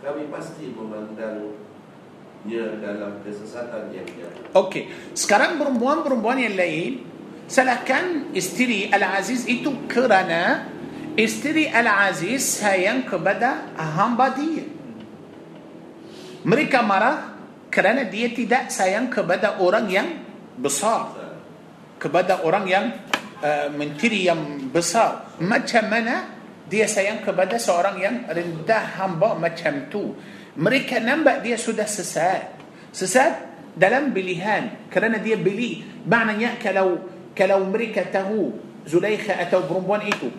Kami 0.00 0.32
pasti 0.32 0.72
memandangnya 0.72 2.64
dalam 2.80 3.20
kesesatan 3.20 3.92
yang 3.92 4.08
jatuh. 4.08 4.56
Okey. 4.56 4.88
Sekarang 5.12 5.60
perempuan-perempuan 5.60 6.40
yang 6.40 6.56
lain 6.56 7.04
salahkan 7.44 8.32
isteri 8.32 8.88
Al-Aziz 8.88 9.44
itu 9.44 9.84
kerana 9.84 10.64
isteri 11.18 11.68
Al-Aziz 11.68 12.64
sayang 12.64 13.04
kepada 13.04 13.68
hamba 13.76 14.32
dia. 14.32 14.64
Mereka 16.46 16.80
marah 16.80 17.37
kerana 17.68 18.08
dia 18.08 18.32
tidak 18.32 18.72
sayang 18.72 19.12
kepada 19.12 19.60
orang 19.60 19.86
yang 19.88 20.08
besar. 20.56 21.14
Kepada 21.98 22.42
orang 22.46 22.64
yang 22.68 22.84
uh, 23.42 23.68
menteri 23.72 24.28
yang 24.28 24.70
besar. 24.72 25.36
Macam 25.44 25.88
mana 25.88 26.36
dia 26.68 26.84
sayang 26.88 27.24
kepada 27.24 27.56
seorang 27.56 27.96
yang 28.00 28.16
rendah 28.28 28.98
hamba 29.00 29.36
macam 29.36 29.88
tu. 29.92 30.16
Mereka 30.58 31.00
nampak 31.04 31.44
dia 31.44 31.56
sudah 31.60 31.86
sesat. 31.86 32.56
Sesat 32.90 33.32
dalam 33.76 34.10
pilihan. 34.10 34.90
Kerana 34.90 35.20
dia 35.20 35.36
beli. 35.38 35.84
Maknanya 36.06 36.56
kalau 36.58 37.02
kalau 37.36 37.62
mereka 37.70 38.02
tahu 38.10 38.50
Zulaikha 38.88 39.36
atau 39.36 39.68
perempuan 39.68 40.02
itu 40.08 40.32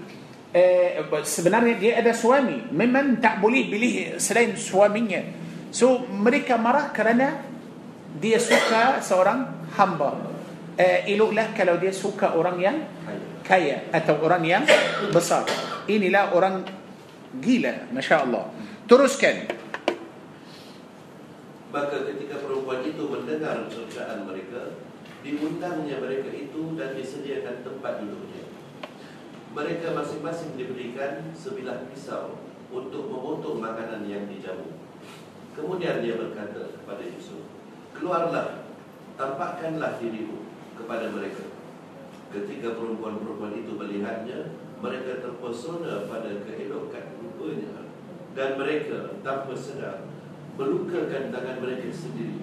eh, 0.54 1.06
sebenarnya 1.22 1.76
dia 1.78 1.92
ada 2.02 2.12
suami 2.12 2.74
memang 2.74 3.22
tak 3.22 3.38
boleh 3.38 3.70
pilih 3.70 4.18
selain 4.18 4.58
suaminya 4.58 5.22
so 5.70 6.04
mereka 6.10 6.58
marah 6.58 6.94
kerana 6.94 7.46
dia 8.18 8.42
suka 8.42 9.00
seorang 9.02 9.70
hamba 9.78 10.18
eh, 10.76 11.06
eloklah 11.14 11.54
kalau 11.54 11.78
dia 11.78 11.94
suka 11.94 12.34
orang 12.34 12.58
yang 12.58 12.78
kaya 13.46 13.90
atau 13.94 14.18
orang 14.22 14.44
yang 14.46 14.64
besar 15.14 15.46
inilah 15.86 16.34
orang 16.34 16.66
gila 17.38 17.94
Masya 17.94 18.26
Allah 18.26 18.50
teruskan 18.90 19.60
Maka 21.70 22.02
ketika 22.02 22.42
perempuan 22.42 22.82
itu 22.82 23.06
mendengar 23.06 23.70
cercaan 23.70 24.26
mereka, 24.26 24.82
diundangnya 25.22 26.02
mereka 26.02 26.34
itu 26.34 26.74
dan 26.74 26.98
disediakan 26.98 27.62
tempat 27.62 28.02
duduknya. 28.02 28.42
Mereka 29.54 29.94
masing-masing 29.94 30.58
diberikan 30.58 31.30
sebilah 31.38 31.86
pisau 31.94 32.42
untuk 32.74 33.06
memotong 33.06 33.62
makanan 33.62 34.02
yang 34.10 34.26
dijamu. 34.26 34.89
Kemudian 35.60 36.00
dia 36.00 36.16
berkata 36.16 36.72
kepada 36.72 37.04
Yusuf, 37.04 37.44
Keluarlah, 37.92 38.64
tampakkanlah 39.20 40.00
dirimu 40.00 40.48
kepada 40.80 41.12
mereka. 41.12 41.52
Ketika 42.32 42.80
perempuan-perempuan 42.80 43.60
itu 43.60 43.76
melihatnya, 43.76 44.56
mereka 44.80 45.20
terpesona 45.20 46.08
pada 46.08 46.32
keelokan 46.48 47.06
rupanya. 47.20 47.92
Dan 48.32 48.56
mereka 48.56 49.20
tanpa 49.20 49.52
sedar 49.52 50.08
melukakan 50.56 51.28
tangan 51.28 51.58
mereka 51.60 51.92
sendiri. 51.92 52.40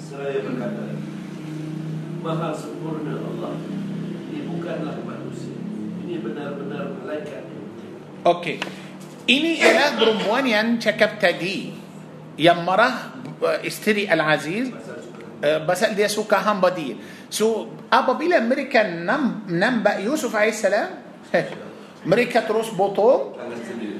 Seraya 0.00 0.40
berkata, 0.40 0.96
Maha 2.24 2.56
sempurna 2.56 3.20
Allah. 3.20 3.52
Ini 4.32 4.48
bukanlah 4.48 4.96
manusia. 5.04 5.60
Ini 6.08 6.24
benar-benar 6.24 6.96
malaikat. 7.04 7.44
Okey. 8.24 8.60
Ini 9.28 9.50
ialah 9.60 9.88
perempuan 10.00 10.44
yang 10.48 10.80
cakap 10.80 11.20
tadi 11.20 11.72
yang 12.40 12.64
marah 12.64 13.12
uh, 13.42 13.60
isteri 13.60 14.08
Al-Aziz 14.08 14.72
Pasal 15.40 15.92
uh, 15.92 15.96
dia 15.96 16.04
suka 16.04 16.36
hamba 16.44 16.68
dia. 16.68 17.00
So 17.32 17.72
apabila 17.88 18.36
mereka 18.44 18.84
nam, 18.84 19.48
nampak 19.48 20.04
Yusuf 20.04 20.36
AS 20.36 20.60
mereka 22.04 22.44
terus 22.44 22.68
potong 22.76 23.36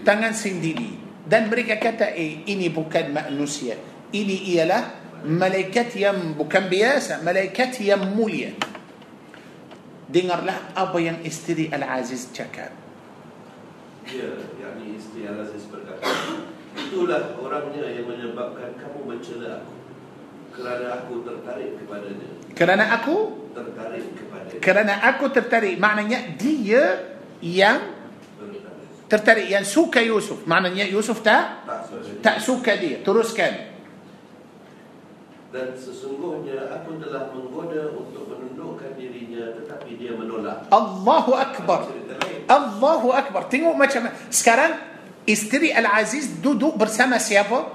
Tangan 0.05 0.32
sendiri. 0.36 1.01
dan 1.24 1.48
mereka 1.48 1.80
kata 1.80 2.12
eh 2.12 2.44
ini 2.44 2.68
bukan 2.68 3.12
manusia. 3.12 3.76
Ini 4.12 4.36
ialah 4.56 4.82
malaikat 5.24 5.97
yang 5.97 6.36
bukan 6.36 6.68
biasa, 6.68 7.24
malaikat 7.24 7.80
yang 7.80 8.05
mulia. 8.12 8.52
Dengarlah 10.10 10.74
apa 10.74 10.98
yang 10.98 11.22
isteri 11.22 11.70
Al-Aziz 11.70 12.34
cakap. 12.34 12.74
Dia, 14.05 14.28
isteri 15.31 15.39
Al-Aziz 15.39 15.65
berkata, 15.70 16.07
Itulah 16.70 17.35
orangnya 17.39 17.86
yang 17.86 18.07
menyebabkan 18.07 18.74
kamu 18.78 19.01
mencela 19.07 19.62
aku. 19.62 19.74
Kerana 20.51 20.86
aku 20.98 21.15
tertarik 21.23 21.70
kepadanya. 21.78 22.28
Kerana 22.55 22.85
aku 22.98 23.16
Tertarik 23.51 24.07
kepadanya. 24.15 24.59
kerana 24.62 24.94
aku 25.02 25.24
tertarik 25.31 25.74
maknanya 25.78 26.19
dia 26.35 27.15
yang 27.43 27.78
Tertarik. 29.11 29.51
yang 29.51 29.66
suka 29.66 29.98
Yusuf 29.98 30.47
maknanya 30.47 30.86
Yusuf 30.86 31.19
tak 31.23 31.66
Tak 32.23 32.39
suka. 32.39 32.78
dia 32.78 33.02
teruskan 33.02 33.74
Dan 35.51 35.74
sesungguhnya 35.74 36.70
aku 36.70 37.02
telah 37.02 37.27
menggoda 37.35 37.90
untuk 37.90 38.31
menundukkan 38.31 38.94
dirinya 38.94 39.51
tetapi 39.59 39.98
dia 39.98 40.15
menolak. 40.15 40.70
Allahu 40.70 41.35
Akbar. 41.35 41.90
Allahu 42.47 43.11
Akbar 43.11 43.51
tengok 43.51 43.74
macam 43.74 44.07
sekarang 44.31 44.78
استري 45.28 45.78
العزيز 45.78 46.26
دو 46.42 46.52
دو 46.52 46.70
برسما 46.70 47.18
سيابا 47.18 47.72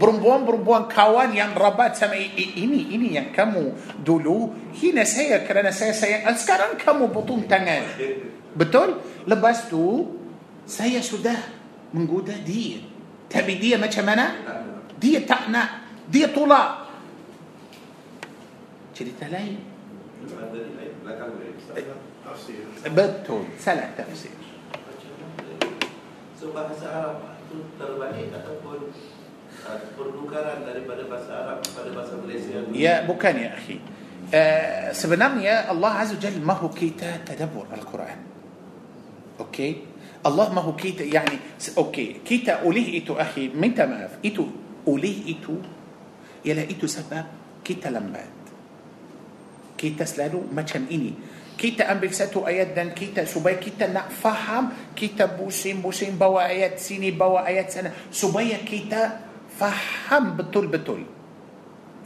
برمبون 0.00 0.44
برمبون 0.44 0.82
كوان 0.88 1.36
يان 1.36 1.52
ربات 1.52 1.96
سما 1.96 2.16
إني 2.56 2.94
إني 2.94 3.14
يان 3.14 3.36
كمو 3.36 3.72
دولو. 4.00 4.50
هي 4.80 4.92
نسيا 4.92 5.44
كرا 5.44 5.62
نسيا 5.68 5.92
سيا 5.92 6.32
سكران 6.32 6.80
كمو 6.80 7.06
بطون 7.06 7.48
تنان 7.48 7.82
بتول؟ 8.56 8.94
لباس 9.28 9.68
دو. 9.70 10.06
سيا 10.66 11.00
سودا. 11.00 11.36
من 11.94 12.06
قودة 12.06 12.36
دي. 12.46 12.80
تبي 13.30 13.54
دي 13.54 13.76
ما 13.76 13.90
شمنا 13.90 14.26
دي 15.00 15.20
تقنا 15.20 15.62
دي 16.08 16.26
طولا. 16.26 16.62
شريت 18.98 19.20
لين 19.30 19.58
بتول. 22.86 23.44
سلا 23.58 23.84
تفسير. 23.98 24.49
Bahasa 26.40 26.88
Arab 26.88 27.20
itu 27.44 27.60
terbalik 27.76 28.32
ataupun 28.32 28.88
uh, 29.68 29.78
pertukaran 29.92 30.64
daripada 30.64 31.04
bahasa 31.04 31.32
Arab 31.36 31.58
kepada 31.68 31.92
bahasa 31.92 32.16
Malaysia 32.16 32.64
Ya 32.72 33.04
bukan 33.04 33.32
ya 33.36 33.52
akhi 33.52 33.76
uh, 34.32 34.88
Sebenarnya 34.96 35.68
Allah 35.68 36.00
Azza 36.00 36.16
wa 36.16 36.22
Jal 36.24 36.40
Mahu 36.40 36.68
kita 36.72 37.20
tadabur 37.28 37.68
Al-Quran 37.68 38.18
Okey 39.36 39.72
Allah 40.24 40.48
mahu 40.52 40.72
kita 40.76 41.04
Yani 41.04 41.36
Okey 41.76 42.24
Kita 42.24 42.64
oleh 42.64 43.00
itu 43.00 43.16
akhi 43.16 43.52
Minta 43.52 43.88
maaf 43.88 44.20
Itu 44.20 44.48
Oleh 44.84 45.16
itu 45.28 45.56
Ialah 46.44 46.68
itu 46.68 46.84
sebab 46.84 47.24
Kita 47.64 47.88
lambat 47.88 48.32
Kita 49.76 50.04
selalu 50.04 50.44
macam 50.52 50.84
ini 50.88 51.29
kita 51.60 51.92
ambil 51.92 52.08
satu 52.08 52.48
ayat 52.48 52.72
dan 52.72 52.96
kita 52.96 53.28
supaya 53.28 53.60
kita 53.60 53.84
nak 53.92 54.08
faham 54.08 54.72
kita 54.96 55.28
pusing-pusing 55.36 56.16
bawa 56.16 56.48
ayat 56.48 56.80
sini 56.80 57.12
bawa 57.12 57.44
ayat 57.44 57.68
sana 57.68 57.92
supaya 58.08 58.64
kita 58.64 59.20
faham 59.60 60.40
betul-betul 60.40 61.04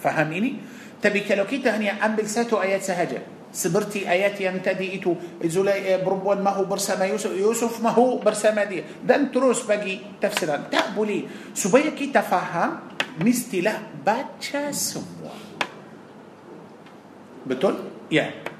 faham 0.03 0.29
ini 0.35 0.59
tapi 0.99 1.23
kalau 1.23 1.47
kita 1.47 1.71
hanya 1.71 2.03
ambil 2.03 2.27
satu 2.27 2.59
ayat 2.59 2.83
sahaja 2.83 3.23
seperti 3.55 4.03
ayat 4.03 4.35
yang 4.43 4.59
tadi 4.59 4.99
itu 4.99 5.15
Zulai 5.47 5.87
eh, 5.87 6.03
perempuan 6.03 6.43
mahu 6.43 6.67
bersama 6.67 7.07
Yusuf 7.07 7.31
Yusuf 7.39 7.79
mahu 7.79 8.19
bersama 8.19 8.67
dia 8.67 8.83
dan 9.07 9.31
terus 9.31 9.63
bagi 9.63 10.19
tafsiran 10.19 10.67
tak 10.67 10.99
boleh 10.99 11.55
supaya 11.55 11.95
kita 11.95 12.27
faham 12.27 12.91
mestilah 13.23 13.79
baca 14.03 14.75
semua 14.75 15.31
betul 17.47 17.79
ya 18.11 18.27
Pasti 18.35 18.54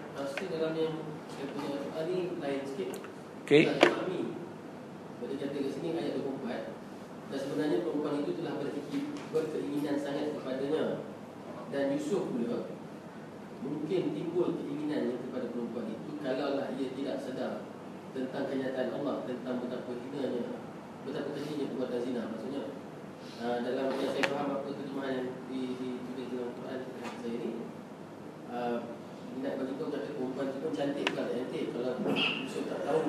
dalam 0.55 0.73
yang 0.79 0.95
saya 1.27 1.47
punya 1.51 1.77
soal 1.83 2.03
ni 2.07 2.19
lain 2.39 2.63
sikit. 2.63 2.91
okey 3.43 3.63
fahami. 3.75 4.21
Bila 5.19 5.35
kata 5.41 5.57
kat 5.59 5.73
sini 5.75 5.89
ayat 5.99 6.23
24 6.23 6.75
dan 7.33 7.39
sebenarnya 7.43 7.79
perempuan 7.83 8.23
itu 8.23 8.33
telah 8.39 8.55
berfikir 8.63 9.03
berkeinginan 9.35 9.97
sangat 9.99 10.39
kepadanya 10.39 11.03
dan 11.75 11.91
Yusuf 11.91 12.31
pula 12.31 12.71
mungkin 13.65 14.03
timbul 14.15 14.55
keinginannya 14.61 15.19
kepada 15.27 15.51
perempuan 15.51 15.91
itu 15.91 16.11
kalaulah 16.23 16.71
ia 16.79 16.89
tidak 16.95 17.17
sedar 17.19 17.53
tentang 18.15 18.47
kenyataan 18.47 18.95
Allah 19.01 19.27
tentang 19.27 19.59
betapa 19.59 19.91
hinanya 19.91 20.63
betapa 21.03 21.35
kejinya 21.35 21.67
perbuatan 21.75 22.01
zina 22.05 22.23
maksudnya 22.31 22.63
uh, 23.43 23.59
dalam 23.65 23.91
yang 23.99 24.13
saya 24.15 24.25
faham 24.31 24.49
apa 24.61 24.69
terjemahan 24.71 25.13
yang 25.19 25.29
di, 25.51 25.61
ditulis 25.81 26.29
dalam 26.31 26.51
Quran 26.55 26.81
saya 27.03 27.35
ini 27.35 27.51
uh, 28.53 28.79
nak 29.43 29.53
bagi 29.59 29.73
tahu 29.79 29.89
kata 29.91 30.09
perempuan 30.15 30.47
tu 30.53 30.59
pun 30.63 30.73
cantik 30.75 31.05
pula 31.11 31.27
tak 31.27 31.35
cantik 31.35 31.65
kalau 31.75 31.93
Yusuf 32.45 32.65
tak 32.71 32.81
tahu 32.87 33.01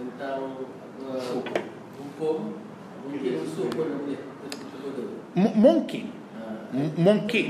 tentang 0.00 0.40
apa 0.66 1.08
hukum 1.98 2.36
mungkin 3.06 3.30
Yusuf 3.42 3.68
pun 3.70 3.86
boleh 4.02 4.20
mungkin 5.36 6.04
mungkin 6.96 7.46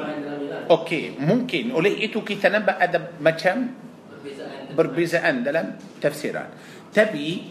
okey 0.67 1.05
mungkin 1.19 1.65
oleh 1.73 1.93
itu 2.03 2.21
kita 2.27 2.51
nampak 2.51 2.77
ada 2.79 2.99
macam 3.23 3.71
Perbezaan 4.23 4.71
berbezaan 4.79 5.35
dalam 5.43 5.75
tafsiran. 5.99 6.47
Tapi 6.95 7.43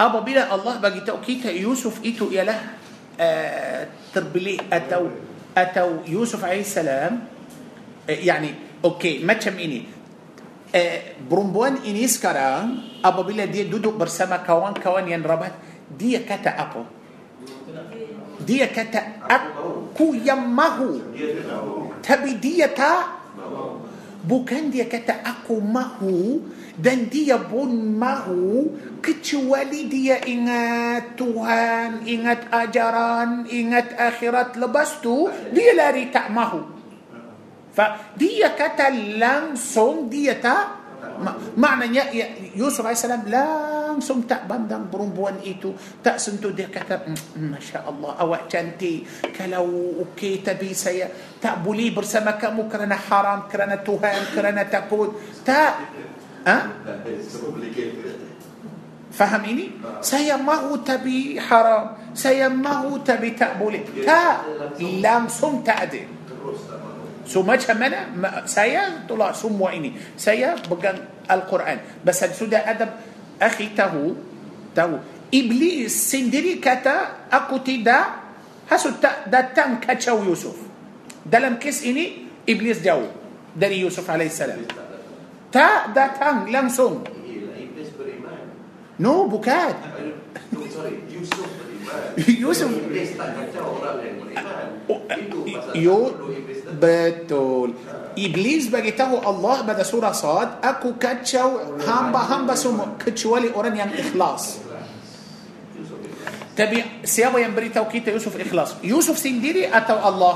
apabila 0.00 0.48
Allah 0.48 0.80
bagi 0.80 1.04
tahu 1.04 1.20
kita 1.20 1.52
Yusuf 1.52 2.00
itu 2.00 2.32
ialah 2.32 2.56
uh, 3.20 3.80
terbelit 4.08 4.64
atau 4.72 5.12
atau 5.52 6.00
Yusuf 6.08 6.40
alaihissalam 6.40 7.20
uh, 8.08 8.20
yani 8.24 8.69
okey 8.84 9.22
macam 9.24 9.54
ini 9.60 9.86
uh, 10.72 10.98
perempuan 11.26 11.82
ini 11.84 12.06
sekarang 12.06 12.80
apabila 13.04 13.44
dia 13.46 13.66
duduk 13.66 13.96
bersama 13.96 14.40
kawan-kawan 14.40 15.04
yang 15.08 15.22
rabat 15.24 15.54
dia 15.90 16.22
kata 16.22 16.54
apa? 16.54 16.82
Dia 18.40 18.72
kata 18.72 19.26
aku 19.28 20.16
yang 20.16 20.48
mahu 20.48 21.02
tapi 22.00 22.40
dia 22.40 22.70
tak 22.72 23.20
Bukan 24.20 24.68
dia 24.68 24.84
kata 24.84 25.24
aku 25.24 25.64
mahu 25.64 26.44
dan 26.76 27.08
dia 27.08 27.40
pun 27.40 27.72
mahu 27.96 28.68
kecuali 29.00 29.88
dia 29.88 30.20
ingat 30.20 31.16
Tuhan, 31.16 32.04
ingat 32.04 32.52
ajaran, 32.52 33.48
ingat 33.48 33.96
akhirat 33.96 34.60
lepas 34.60 35.00
tu 35.00 35.24
dia 35.56 35.72
lari 35.72 36.12
tak 36.12 36.28
mahu. 36.28 36.79
Ma- 41.20 41.36
maknanya 41.56 42.08
ya, 42.12 42.32
Yusuf 42.56 42.80
AS 42.84 43.04
langsung 43.28 44.24
tak 44.24 44.48
pandang 44.48 44.88
perempuan 44.88 45.36
itu 45.44 45.72
tak 46.00 46.16
sentuh 46.16 46.48
dia 46.48 46.72
kata 46.72 47.04
"Mm, 47.04 47.52
Masya 47.52 47.84
Allah 47.84 48.16
awak 48.16 48.48
cantik 48.48 49.04
kalau 49.32 49.68
okey 50.08 50.40
tapi 50.40 50.72
saya 50.72 51.12
tak 51.36 51.60
boleh 51.60 51.92
bersama 51.92 52.40
kamu 52.40 52.68
kerana 52.68 52.96
haram 52.96 53.44
kerana 53.48 53.80
Tuhan 53.80 54.32
kerana 54.32 54.64
takut 54.64 55.12
tak 55.44 55.92
ha? 56.48 56.56
Semua 57.20 57.52
boleh 57.52 57.68
kata. 57.68 58.12
faham 59.10 59.42
ini 59.44 59.64
saya 60.00 60.40
mahu 60.40 60.80
tapi 60.80 61.36
haram 61.36 62.00
saya 62.16 62.48
mahu 62.48 63.04
tapi 63.04 63.36
tak 63.36 63.60
boleh 63.60 63.84
tak 64.00 64.36
langsung 65.04 65.60
tak 65.60 65.78
ada 65.84 66.00
Terus 66.00 66.08
tak 66.08 66.08
mahu. 66.08 66.19
So 67.30 67.46
macam 67.46 67.78
mana 67.78 68.10
Ma- 68.10 68.42
saya 68.50 69.06
tolak 69.06 69.38
semua 69.38 69.70
ini. 69.70 69.94
Saya 70.18 70.58
pegang 70.58 70.98
Al-Quran. 71.30 72.02
Pasal 72.02 72.34
sudah 72.34 72.66
ada 72.66 72.98
akhi 73.38 73.70
tahu 73.70 74.18
tahu 74.74 74.98
iblis 75.30 75.94
sendiri 75.94 76.58
kata 76.58 77.30
aku 77.30 77.62
tidak 77.62 78.18
hasud 78.66 78.98
tak 78.98 79.30
datang 79.30 79.78
kacau 79.78 80.26
Yusuf. 80.26 80.58
Dalam 81.22 81.62
kes 81.62 81.86
ini 81.86 82.26
iblis 82.50 82.82
jauh 82.82 83.06
dari 83.54 83.78
Yusuf 83.78 84.02
alaihissalam. 84.10 84.66
Tak 85.54 85.94
datang 85.94 86.50
langsung. 86.50 87.06
No 89.00 89.30
bukan. 89.30 89.72
No, 90.50 90.66
sorry, 90.68 90.98
Yusuf. 91.08 91.39
Yusuf. 92.28 92.70
Ya 95.74 96.10
betul. 96.82 97.70
Iblis 98.18 98.68
bagitahu 98.68 99.30
الله 99.30 99.56
pada 99.62 99.82
سورة 99.82 100.12
صاد. 100.12 100.48
Aku 100.64 100.92
kacau 101.00 101.48
hamba-hamba 101.86 102.18
semua 102.18 102.54
kecuali 102.54 102.98
orang 103.06 103.54
yang 103.54 103.76
ikhlas. 103.76 104.00
Tapi 104.00 104.58
siapa 106.56 106.84
yang 107.04 107.38
beritahu 107.38 107.68
kita 107.68 108.08
Yusuf 108.08 108.40
ikhlas. 108.40 108.74
Yusuf 108.84 109.18
sendiri 109.18 109.70
atau 109.70 109.96
الله. 110.08 110.34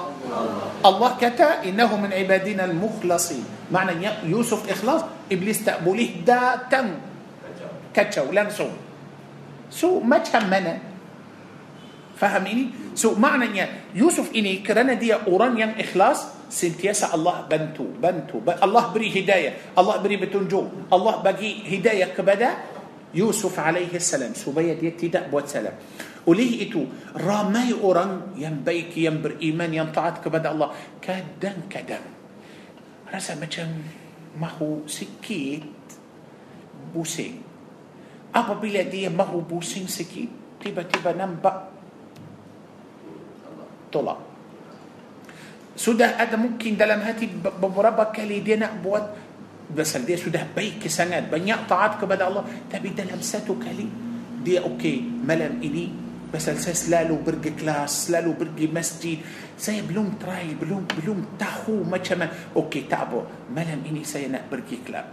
الله 0.87 1.11
kata 1.21 1.65
إنه 1.65 1.91
من 1.97 2.13
عبادنا 2.13 2.65
المخلصين. 2.65 3.45
Makna 3.73 4.09
Yusuf 4.25 4.71
ikhlas. 4.71 5.01
إبليس 5.33 5.65
تقبله 5.65 6.11
دا 6.27 6.71
تن 6.71 6.89
كتشو 7.95 8.33
لنسو 8.33 8.69
سو 9.71 10.01
ما 10.01 10.19
تهمنا 10.19 10.94
Faham 12.15 12.47
ini? 12.47 12.95
So 12.95 13.19
maknanya 13.19 13.91
Yusuf 13.91 14.31
ini 14.31 14.63
kerana 14.63 14.95
dia 14.95 15.27
orang 15.27 15.59
yang 15.59 15.73
ikhlas 15.75 16.47
sentiasa 16.47 17.11
Allah 17.11 17.43
bantu, 17.51 17.91
bantu. 17.91 18.39
Ba- 18.39 18.63
Allah 18.63 18.95
beri 18.95 19.11
hidayah, 19.11 19.75
Allah 19.75 19.99
beri 19.99 20.23
petunjuk, 20.23 20.91
Allah 20.95 21.19
bagi 21.19 21.67
hidayah 21.67 22.15
kepada 22.15 22.49
Yusuf 23.15 23.59
alaihi 23.59 23.99
salam 23.99 24.35
supaya 24.35 24.75
dia 24.79 24.95
tidak 24.95 25.27
buat 25.31 25.51
salah. 25.51 25.75
Oleh 26.25 26.65
itu, 26.65 26.87
ramai 27.19 27.75
orang 27.75 28.33
yang 28.39 28.63
baik, 28.65 28.97
yang 28.97 29.21
beriman, 29.21 29.71
yang 29.71 29.89
taat 29.93 30.25
kepada 30.25 30.55
Allah 30.55 30.73
kadang-kadang 31.03 32.15
rasa 33.11 33.39
macam 33.39 33.69
mahu 34.35 34.87
sikit 34.91 35.63
pusing. 36.91 37.39
Apabila 38.35 38.83
dia 38.83 39.11
mahu 39.11 39.47
pusing 39.47 39.87
sikit, 39.87 40.59
tiba-tiba 40.59 41.15
nampak 41.15 41.74
tolak. 43.95 44.35
Sudah 45.75 46.15
ada 46.15 46.39
mungkin 46.39 46.79
dalam 46.79 47.03
hati 47.03 47.27
be- 47.27 47.55
beberapa 47.59 48.07
kali 48.15 48.43
dia 48.47 48.55
nak 48.55 48.79
buat 48.79 49.05
Pasal 49.65 50.07
dia 50.07 50.15
sudah 50.15 50.47
baik 50.47 50.87
sangat 50.87 51.27
Banyak 51.27 51.67
taat 51.67 51.99
kepada 51.99 52.31
Allah. 52.31 52.47
Tapi 52.71 52.95
dalam 52.95 53.19
satu 53.19 53.59
kali 53.59 53.89
Dia 54.45 54.63
okey 54.63 55.25
Malam 55.27 55.59
ini 55.65 55.91
Pasal 56.31 56.63
saya 56.63 56.79
selalu 56.79 57.27
pergi 57.27 57.51
kelas 57.59 58.07
Selalu 58.07 58.31
pergi 58.39 58.67
masjid. 58.71 59.19
Saya 59.59 59.83
belum 59.83 60.15
try 60.21 60.55
Belum 60.55 60.87
belum 60.87 61.35
tahu 61.35 61.83
macam 61.83 62.23
mana. 62.23 62.31
Okey 62.55 62.87
tak 62.87 63.11
apa. 63.11 63.51
Malam 63.51 63.83
ini 63.89 64.07
saya 64.07 64.31
nak 64.31 64.47
pergi 64.47 64.79
kelab. 64.85 65.11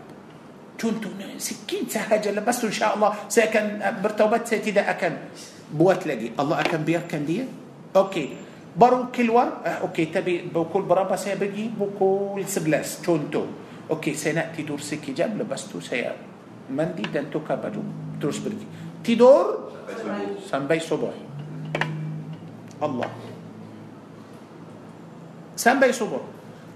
Contohnya 0.77 1.25
sikit 1.41 1.89
sahaja. 1.89 2.29
Lepas 2.29 2.61
tu 2.61 2.69
insyaAllah 2.69 3.25
Saya 3.31 3.49
akan 3.49 3.65
uh, 3.81 3.95
bertaubat 3.97 4.45
Saya 4.45 4.61
tidak 4.61 4.85
akan 4.93 5.31
Buat 5.73 6.05
lagi. 6.05 6.35
Allah 6.37 6.61
akan 6.61 6.79
biarkan 6.85 7.21
dia? 7.25 7.49
Okey 7.97 8.50
Baru 8.71 9.11
keluar 9.11 9.59
uh, 9.63 9.87
Okey 9.91 10.07
tapi 10.07 10.47
pukul 10.47 10.87
berapa 10.87 11.19
saya 11.19 11.35
pergi 11.35 11.67
Pukul 11.75 12.39
11 12.39 13.03
Contoh 13.03 13.47
Okey, 13.91 14.15
saya 14.15 14.39
nak 14.39 14.55
tidur 14.55 14.79
sekejap 14.79 15.35
lepas 15.35 15.67
tu 15.67 15.83
saya 15.83 16.15
mandi 16.71 17.03
dan 17.11 17.27
tukar 17.27 17.59
baju 17.59 17.83
terus 18.15 18.39
pergi. 18.39 18.63
Tidur 19.03 19.71
Sampai 20.47 20.79
subuh. 20.79 21.11
Allah. 22.79 23.11
Sampai 25.59 25.91
subuh. 25.91 26.23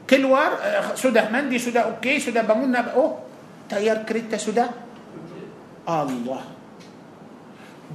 Keluar 0.06 0.60
uh, 0.60 0.94
sudah 0.94 1.32
mandi 1.32 1.58
sudah 1.58 1.98
okey 1.98 2.22
sudah 2.22 2.46
bangun 2.46 2.70
nak 2.70 2.94
oh 3.00 3.26
tayar 3.72 4.04
kereta 4.06 4.36
sudah 4.38 4.70
Allah. 5.88 6.44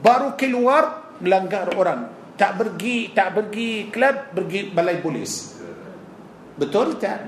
Baru 0.01 0.35
keluar 0.35 1.15
melanggar 1.21 1.71
orang. 1.77 2.20
Tak 2.41 2.57
pergi 2.57 3.13
tak 3.13 3.37
pergi 3.37 3.93
klub 3.93 4.33
pergi 4.33 4.73
balai 4.73 4.97
polis. 5.05 5.61
Betul 6.57 6.97
tak? 6.97 7.21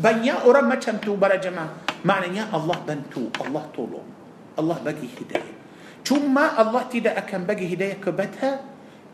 Banyak 0.00 0.48
orang 0.48 0.72
macam 0.72 0.96
tu 1.04 1.20
para 1.20 1.36
jemaah. 1.36 1.84
Maknanya 2.00 2.48
Allah 2.48 2.80
bantu, 2.80 3.28
Allah 3.36 3.64
tolong. 3.76 4.08
Allah 4.56 4.80
bagi 4.80 5.04
hidayah. 5.04 5.56
Cuma 6.00 6.56
Allah 6.56 6.88
tidak 6.88 7.12
akan 7.20 7.44
bagi 7.44 7.68
hidayah 7.68 8.00
kepada 8.00 8.64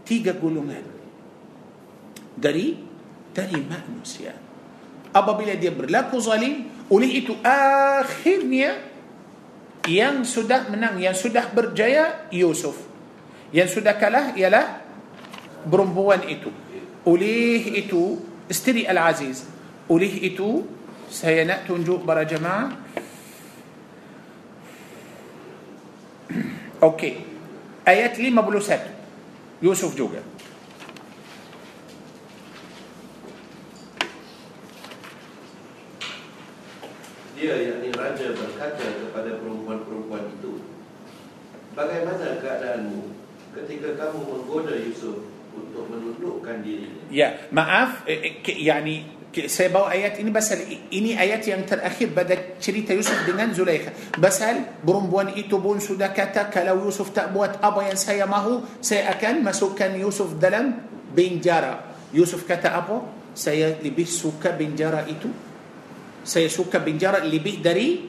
tiga 0.06 0.38
golongan. 0.38 0.86
Dari 2.38 2.78
dari 3.34 3.58
manusia. 3.62 4.34
Apabila 5.10 5.54
dia 5.58 5.74
berlaku 5.74 6.22
zalim, 6.22 6.70
oleh 6.86 7.10
itu 7.26 7.34
akhirnya 7.42 8.86
yang 9.90 10.22
sudah 10.22 10.70
menang, 10.70 11.02
yang 11.02 11.14
sudah 11.14 11.50
berjaya 11.50 12.30
Yusuf. 12.30 12.78
Yang 13.50 13.82
sudah 13.82 13.98
kalah 13.98 14.38
ialah 14.38 14.89
perempuan 15.68 16.24
itu. 16.24 16.48
Oleh 17.04 17.80
itu 17.80 18.20
isteri 18.48 18.84
Al-Aziz. 18.86 19.44
Oleh 19.90 20.10
itu 20.22 20.64
saya 21.10 21.42
nak 21.42 21.66
tunjuk 21.66 22.06
para 22.06 22.22
jemaah 22.22 22.70
Okey. 26.94 27.26
Ayat 27.82 28.14
51. 28.14 29.60
Yusuf 29.60 29.92
juga. 29.98 30.22
Dia 37.40 37.56
yakni 37.56 37.88
raja 37.96 38.36
berkata 38.36 38.84
kepada 39.00 39.40
perempuan-perempuan 39.40 40.28
itu 40.28 40.60
Bagaimana 41.70 42.42
keadaanmu 42.42 43.14
ketika 43.56 43.96
kamu 43.96 44.18
menggoda 44.26 44.74
Yusuf 44.74 45.29
untuk 45.54 45.84
menundukkan 45.90 46.62
dirinya 46.62 47.00
Ya, 47.10 47.50
maaf 47.50 48.06
eh, 48.06 48.42
eh, 48.46 48.58
yani 48.62 49.20
saya 49.46 49.70
bawa 49.70 49.94
ayat 49.94 50.18
ini 50.18 50.30
pasal 50.34 50.58
ini 50.90 51.14
ayat 51.14 51.46
yang 51.46 51.62
terakhir 51.62 52.10
pada 52.10 52.34
cerita 52.58 52.90
Yusuf 52.90 53.14
dengan 53.22 53.54
Zulaikha. 53.54 53.94
Pasal 54.18 54.82
perempuan 54.82 55.30
itu 55.38 55.54
pun 55.62 55.78
sudah 55.78 56.10
kata 56.10 56.50
kalau 56.50 56.90
Yusuf 56.90 57.14
tak 57.14 57.30
buat 57.30 57.62
apa 57.62 57.86
yang 57.86 57.94
saya 57.94 58.26
mahu, 58.26 58.82
saya 58.82 59.14
akan 59.14 59.46
masukkan 59.46 59.94
Yusuf 59.94 60.34
dalam 60.34 60.74
penjara. 61.14 61.94
Yusuf 62.10 62.42
kata 62.42 62.74
apa? 62.74 63.06
Saya 63.30 63.78
lebih 63.78 64.06
suka 64.10 64.50
penjara 64.50 65.06
itu. 65.06 65.30
Saya 66.26 66.50
suka 66.50 66.82
penjara 66.82 67.22
lebih 67.22 67.62
dari 67.62 68.02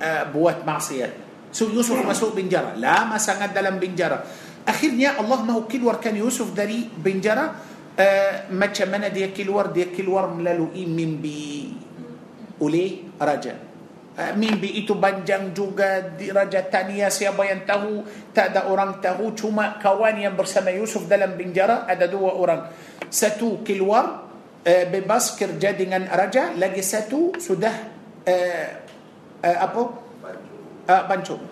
uh, 0.00 0.24
buat 0.32 0.64
maksiat. 0.64 1.28
So 1.52 1.68
Yusuf 1.68 2.00
masuk 2.00 2.32
penjara. 2.32 2.72
Lama 2.80 3.20
sangat 3.20 3.52
dalam 3.52 3.76
penjara. 3.76 4.24
Akhirnya 4.64 5.18
Allah 5.18 5.44
mahu 5.44 5.68
keluarkan 5.68 6.18
Yusuf 6.18 6.54
dari 6.56 6.88
penjara. 6.88 7.54
Uh, 7.98 8.54
macam 8.54 8.86
mana 8.94 9.10
dia 9.10 9.34
keluar? 9.34 9.74
Dia 9.74 9.90
keluar 9.90 10.30
melalui 10.30 10.86
mimpi 10.86 11.74
oleh 12.62 13.10
raja. 13.18 13.58
Uh, 14.18 14.34
mimpi 14.34 14.82
itu 14.82 14.98
panjang 14.98 15.54
juga 15.54 16.02
di 16.14 16.30
Raja 16.30 16.62
Tania 16.66 17.06
siapa 17.06 17.46
yang 17.46 17.62
tahu 17.62 18.02
tak 18.34 18.50
ada 18.50 18.66
orang 18.66 18.98
tahu 18.98 19.30
cuma 19.34 19.78
kawan 19.78 20.18
yang 20.18 20.34
bersama 20.34 20.74
Yusuf 20.74 21.06
dalam 21.06 21.38
penjara 21.38 21.86
ada 21.86 22.10
dua 22.10 22.34
orang 22.34 22.66
satu 23.06 23.62
keluar 23.62 24.26
uh, 24.62 24.84
bebas 24.90 25.38
kerja 25.38 25.70
dengan 25.70 26.06
raja 26.10 26.50
lagi 26.58 26.82
satu 26.82 27.38
sudah 27.38 27.74
uh, 28.26 28.66
uh, 29.42 29.58
apa 29.58 29.80
uh, 30.88 31.02
pancung. 31.06 31.42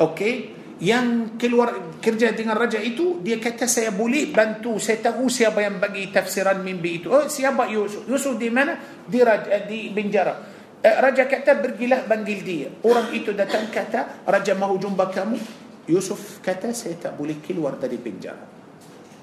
Okey. 0.00 0.59
Yang 0.80 1.36
keluar 1.36 2.00
kerja 2.00 2.32
dengan 2.32 2.56
raja 2.56 2.80
itu 2.80 3.20
dia 3.20 3.36
kata 3.36 3.68
saya 3.68 3.92
boleh 3.92 4.32
bantu 4.32 4.80
saya 4.80 5.12
tahu 5.12 5.28
siapa 5.28 5.60
yang 5.60 5.76
bagi 5.76 6.08
tafsiran 6.08 6.64
mimpi 6.64 7.04
itu. 7.04 7.12
Oh 7.12 7.28
siapa? 7.28 7.68
Yusuf. 7.68 8.08
Yusuf 8.08 8.40
di 8.40 8.48
mana? 8.48 8.80
Di 9.04 9.20
raja 9.20 9.60
di 9.68 9.92
penjara. 9.92 10.34
Eh, 10.80 10.96
raja 10.96 11.28
kata 11.28 11.60
pergilah 11.60 12.08
panggil 12.08 12.40
dia. 12.40 12.68
Orang 12.88 13.12
itu 13.12 13.36
datang 13.36 13.68
kata 13.68 14.24
raja 14.24 14.56
mahu 14.56 14.80
jumpa 14.80 15.12
kamu. 15.12 15.36
Yusuf 15.84 16.40
kata 16.40 16.72
saya 16.72 16.96
tak 16.96 17.12
boleh 17.12 17.44
keluar 17.44 17.76
dari 17.76 18.00
penjara. 18.00 18.40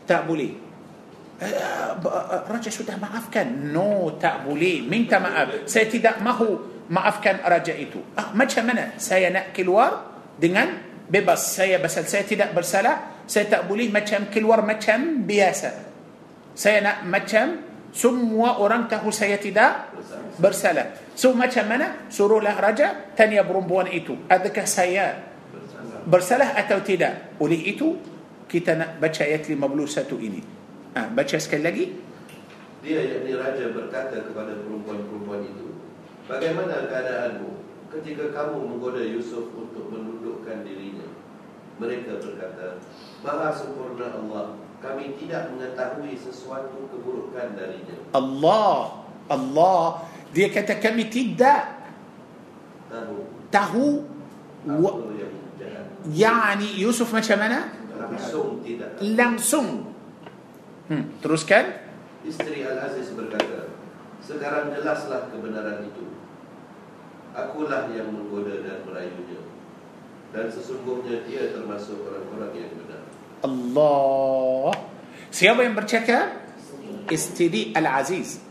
Tak 0.06 0.22
boleh. 0.30 0.54
Eh, 1.42 1.54
raja 2.46 2.70
sudah 2.70 3.02
maafkan. 3.02 3.74
No 3.74 4.14
tak 4.22 4.46
boleh. 4.46 4.86
Minta 4.86 5.18
maaf. 5.18 5.66
Saya 5.66 5.90
tidak 5.90 6.22
mahu 6.22 6.86
maafkan 6.94 7.42
raja 7.42 7.74
itu. 7.74 7.98
Ah, 8.14 8.30
macam 8.38 8.62
mana? 8.62 8.94
Saya 9.02 9.34
nak 9.34 9.58
keluar 9.58 10.14
dengan 10.38 10.87
bebas 11.08 11.56
saya 11.56 11.80
pasal 11.80 12.04
saya 12.06 12.24
tidak 12.28 12.52
bersalah 12.52 13.18
saya 13.28 13.46
tak 13.52 13.62
boleh 13.68 13.92
macam 13.92 14.32
keluar 14.32 14.64
macam 14.64 15.28
biasa. 15.28 15.72
Saya 16.56 16.80
nak 16.80 16.98
macam 17.06 17.60
semua 17.92 18.58
orang 18.64 18.88
tahu 18.88 19.12
saya 19.12 19.36
tidak 19.36 19.92
bersalah. 20.40 20.96
So 21.14 21.36
macam 21.36 21.68
mana? 21.68 22.08
Suruhlah 22.08 22.56
raja 22.56 23.14
tanya 23.20 23.44
perempuan 23.44 23.92
itu 23.92 24.16
adakah 24.32 24.64
saya 24.64 25.28
bersalah 26.08 26.56
atau 26.56 26.80
tidak? 26.80 27.36
Oleh 27.44 27.68
itu 27.68 28.00
kita 28.48 28.80
nak 28.80 28.90
baca 29.04 29.22
ayat 29.28 29.44
51 29.44 29.60
ini. 30.24 30.42
Ha, 30.96 31.12
baca 31.12 31.36
sekali 31.36 31.64
lagi. 31.68 31.86
Dia 32.80 33.04
yakni 33.04 33.36
raja 33.36 33.76
berkata 33.76 34.24
kepada 34.24 34.56
perempuan-perempuan 34.64 35.44
itu 35.44 35.68
Bagaimana 36.28 36.92
keadaanmu 36.92 37.67
ketika 37.94 38.36
kamu 38.36 38.56
menggoda 38.68 39.00
Yusuf 39.02 39.52
untuk 39.56 39.88
menundukkan 39.88 40.64
dirinya 40.68 41.08
Mereka 41.78 42.18
berkata 42.20 42.82
Maha 43.22 43.54
sempurna 43.54 44.10
Allah 44.12 44.58
Kami 44.82 45.18
tidak 45.18 45.54
mengetahui 45.54 46.14
sesuatu 46.14 46.86
keburukan 46.90 47.58
darinya. 47.58 47.98
Allah 48.14 49.02
Allah 49.28 50.06
dia 50.32 50.52
kata 50.52 50.78
kami 50.78 51.08
tidak 51.10 51.78
Tahu. 52.88 53.16
tahu 53.52 53.88
apa 54.68 55.12
yang 55.16 55.34
jahat? 55.60 55.86
Yani 56.12 56.70
Yusuf 56.80 57.12
macam 57.12 57.36
mana? 57.40 57.72
Langsung 57.98 58.64
tidak 58.64 58.96
langsung. 59.02 59.92
Hmm, 60.88 61.04
teruskan. 61.20 61.84
Isteri 62.24 62.64
Al-Aziz 62.64 63.12
berkata 63.12 63.72
Sekarang 64.24 64.72
jelaslah 64.72 65.28
kebenaran 65.32 65.84
itu 65.84 66.17
Akulah 67.38 67.86
yang 67.94 68.10
menggoda 68.10 68.66
dan 68.66 68.82
merayunya. 68.82 69.38
Dan 70.34 70.50
sesungguhnya 70.50 71.22
dia 71.30 71.54
termasuk 71.54 72.02
orang-orang 72.02 72.66
yang 72.66 72.72
benar. 72.82 73.02
Allah. 73.46 74.74
Siapa 75.30 75.62
yang 75.62 75.78
bercakap? 75.78 76.34
Isteri. 77.14 77.78
Al-Aziz. 77.78 78.42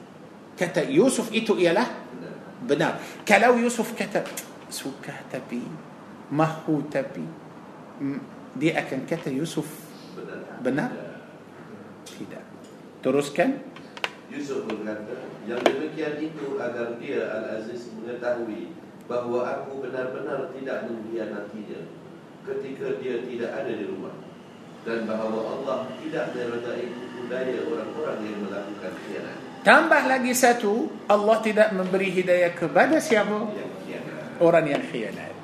Kata 0.54 0.86
Yusuf 0.86 1.34
itu 1.34 1.58
ialah 1.58 1.84
Benar. 1.84 2.34
benar. 2.64 2.92
Kalau 3.28 3.58
Yusuf 3.60 3.92
kata 3.92 4.24
suka 4.72 5.12
tapi 5.28 5.60
mahu 6.32 6.88
tapi 6.88 7.20
dia 8.56 8.80
akan 8.80 9.04
kata 9.04 9.28
Yusuf 9.34 9.68
Benar. 10.16 10.62
Benar? 10.64 10.90
tidak. 12.08 12.40
Teruskan. 13.04 13.60
Yusuf 14.32 14.64
berkata 14.64 15.25
Yang 15.46 15.62
demikian 15.62 16.14
itu 16.18 16.58
agar 16.58 16.98
dia 16.98 17.22
Al-Aziz 17.30 17.94
mengetahui 17.94 18.74
Bahawa 19.06 19.62
aku 19.62 19.86
benar-benar 19.86 20.50
tidak 20.50 20.90
mengkhianatinya 20.90 21.80
Ketika 22.42 22.98
dia 23.02 23.22
tidak 23.26 23.50
ada 23.54 23.72
di 23.74 23.86
rumah. 23.90 24.14
Dan 24.86 25.02
bahawa 25.02 25.58
Allah 25.58 25.90
tidak 25.98 26.30
meredai 26.30 26.86
budaya 27.18 27.58
orang-orang 27.66 28.18
yang 28.22 28.38
melakukan 28.46 28.92
khianat. 29.02 29.38
Tambah 29.66 30.02
lagi 30.06 30.30
satu 30.30 30.86
Allah 31.10 31.42
tidak 31.42 31.74
memberi 31.74 32.14
hidayah 32.14 32.54
kepada 32.54 33.02
siapa? 33.02 33.50
Yang 33.50 33.72
khianat. 33.82 34.22
Orang 34.38 34.66
yang 34.70 34.82
khianat. 34.86 35.34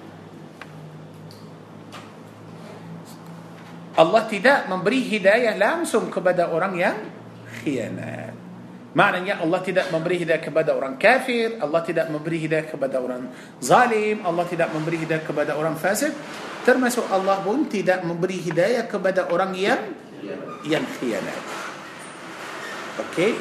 Allah 3.92 4.22
tidak 4.30 4.58
memberi 4.70 5.00
hidayah 5.04 5.58
langsung 5.58 6.06
kepada 6.06 6.54
orang 6.54 6.78
yang 6.78 6.96
khianat. 7.60 8.31
Maknanya 8.93 9.40
Allah 9.40 9.60
tidak 9.64 9.89
memberi 9.89 10.20
hidayah 10.20 10.43
kepada 10.44 10.77
orang 10.77 11.01
kafir, 11.01 11.56
Allah 11.56 11.81
tidak 11.81 12.12
memberi 12.12 12.44
hidayah 12.44 12.69
kepada 12.69 13.01
orang 13.01 13.32
zalim, 13.56 14.20
Allah 14.20 14.44
tidak 14.44 14.69
memberi 14.69 15.01
hidayah 15.01 15.24
kepada 15.24 15.56
orang 15.56 15.81
fasik, 15.81 16.12
termasuk 16.69 17.09
Allah 17.09 17.40
pun 17.40 17.64
tidak 17.73 18.05
memberi 18.05 18.36
hidayah 18.36 18.85
kepada 18.85 19.32
orang 19.32 19.56
yang 19.56 19.81
yang 20.69 20.85
khianat. 21.01 21.40
Okey. 23.09 23.32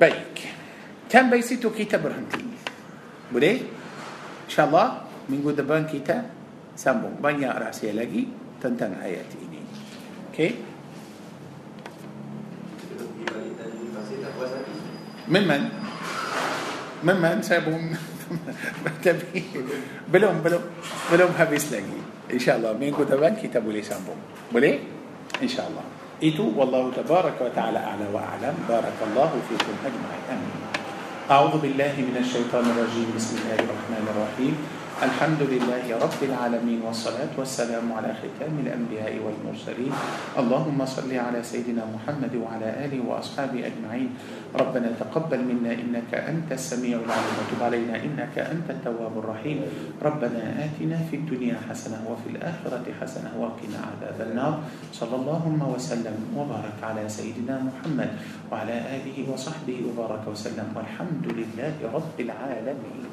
Baik. 0.00 0.32
Sampai 1.12 1.44
situ 1.44 1.68
kita 1.68 2.00
berhenti. 2.00 2.40
Boleh? 3.28 3.56
InsyaAllah 4.48 5.12
minggu 5.28 5.52
depan 5.52 5.84
kita 5.84 6.24
sambung 6.72 7.20
banyak 7.20 7.52
rahsia 7.52 7.92
lagi 7.92 8.32
tentang 8.56 8.96
ayat 8.96 9.28
ini. 9.36 9.60
Okey? 10.32 10.71
من 15.32 15.48
من؟ 15.48 15.62
من 17.08 17.16
من؟ 17.16 17.40
سابهم 17.40 17.96
بلوم 20.12 20.36
بلوم. 20.44 20.64
Belum 21.12 21.32
habis 21.40 21.72
lagi 21.72 22.00
إن 22.36 22.40
شاء 22.40 22.60
الله. 22.60 22.76
Minggu 22.76 22.92
depan 22.92 23.40
kita 23.40 23.72
boleh 23.72 23.80
sambung 23.80 24.20
boleh? 24.52 24.84
إن 25.40 25.48
شاء 25.48 25.64
الله. 25.72 25.84
Itu 26.20 26.52
والله 26.52 26.92
تبارك 27.00 27.36
وتعالى 27.40 27.80
أعلى 27.80 28.06
وأعلم. 28.12 28.54
بارك 28.68 28.98
الله 29.08 29.30
فيكم 29.48 29.74
أجمعين. 29.88 30.24
امين 30.28 30.60
أعوذ 31.32 31.54
بالله 31.64 31.94
من 31.96 32.16
الشيطان 32.20 32.64
الرجيم. 32.76 33.08
بسم 33.16 33.34
الله 33.40 33.58
الرحمن 33.64 34.04
الرحيم. 34.12 34.54
الحمد 35.02 35.42
لله 35.42 35.98
رب 35.98 36.20
العالمين 36.22 36.78
والصلاة 36.86 37.34
والسلام 37.34 37.90
على 37.90 38.14
ختام 38.22 38.54
الأنبياء 38.54 39.18
والمرسلين. 39.18 39.90
اللهم 40.38 40.78
صل 40.86 41.10
على 41.10 41.42
سيدنا 41.42 41.82
محمد 41.90 42.30
وعلى 42.38 42.86
آله 42.86 43.02
وأصحابه 43.02 43.66
أجمعين. 43.66 44.14
ربنا 44.54 44.94
تقبل 45.02 45.40
منا 45.42 45.74
إنك 45.74 46.14
أنت 46.14 46.54
السميع 46.54 47.02
العليم 47.02 47.34
وتب 47.34 47.60
علينا 47.66 47.94
إنك 47.98 48.34
أنت 48.38 48.70
التواب 48.70 49.14
الرحيم. 49.18 49.58
ربنا 49.98 50.70
آتنا 50.70 50.98
في 51.10 51.18
الدنيا 51.18 51.58
حسنة 51.66 51.98
وفي 52.06 52.38
الآخرة 52.38 52.86
حسنة 53.02 53.34
وقنا 53.42 53.78
عذاب 53.82 54.18
النار. 54.30 54.54
صلى 54.94 55.14
اللهم 55.18 55.60
وسلم 55.74 56.16
وبارك 56.38 56.78
على 56.78 57.02
سيدنا 57.10 57.58
محمد 57.58 58.10
وعلى 58.54 58.76
آله 59.02 59.16
وصحبه 59.26 59.78
وبارك 59.82 60.30
وسلم. 60.30 60.70
والحمد 60.78 61.26
لله 61.26 61.74
رب 61.90 62.16
العالمين. 62.22 63.11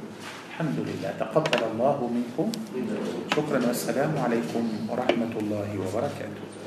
الحمد 0.60 0.80
لله. 0.91 1.11
تقبل 1.23 1.61
الله 1.72 1.98
منكم. 2.11 2.48
شكرا 3.31 3.60
والسلام 3.68 4.11
عليكم 4.19 4.64
ورحمة 4.91 5.34
الله 5.40 5.69
وبركاته. 5.88 6.59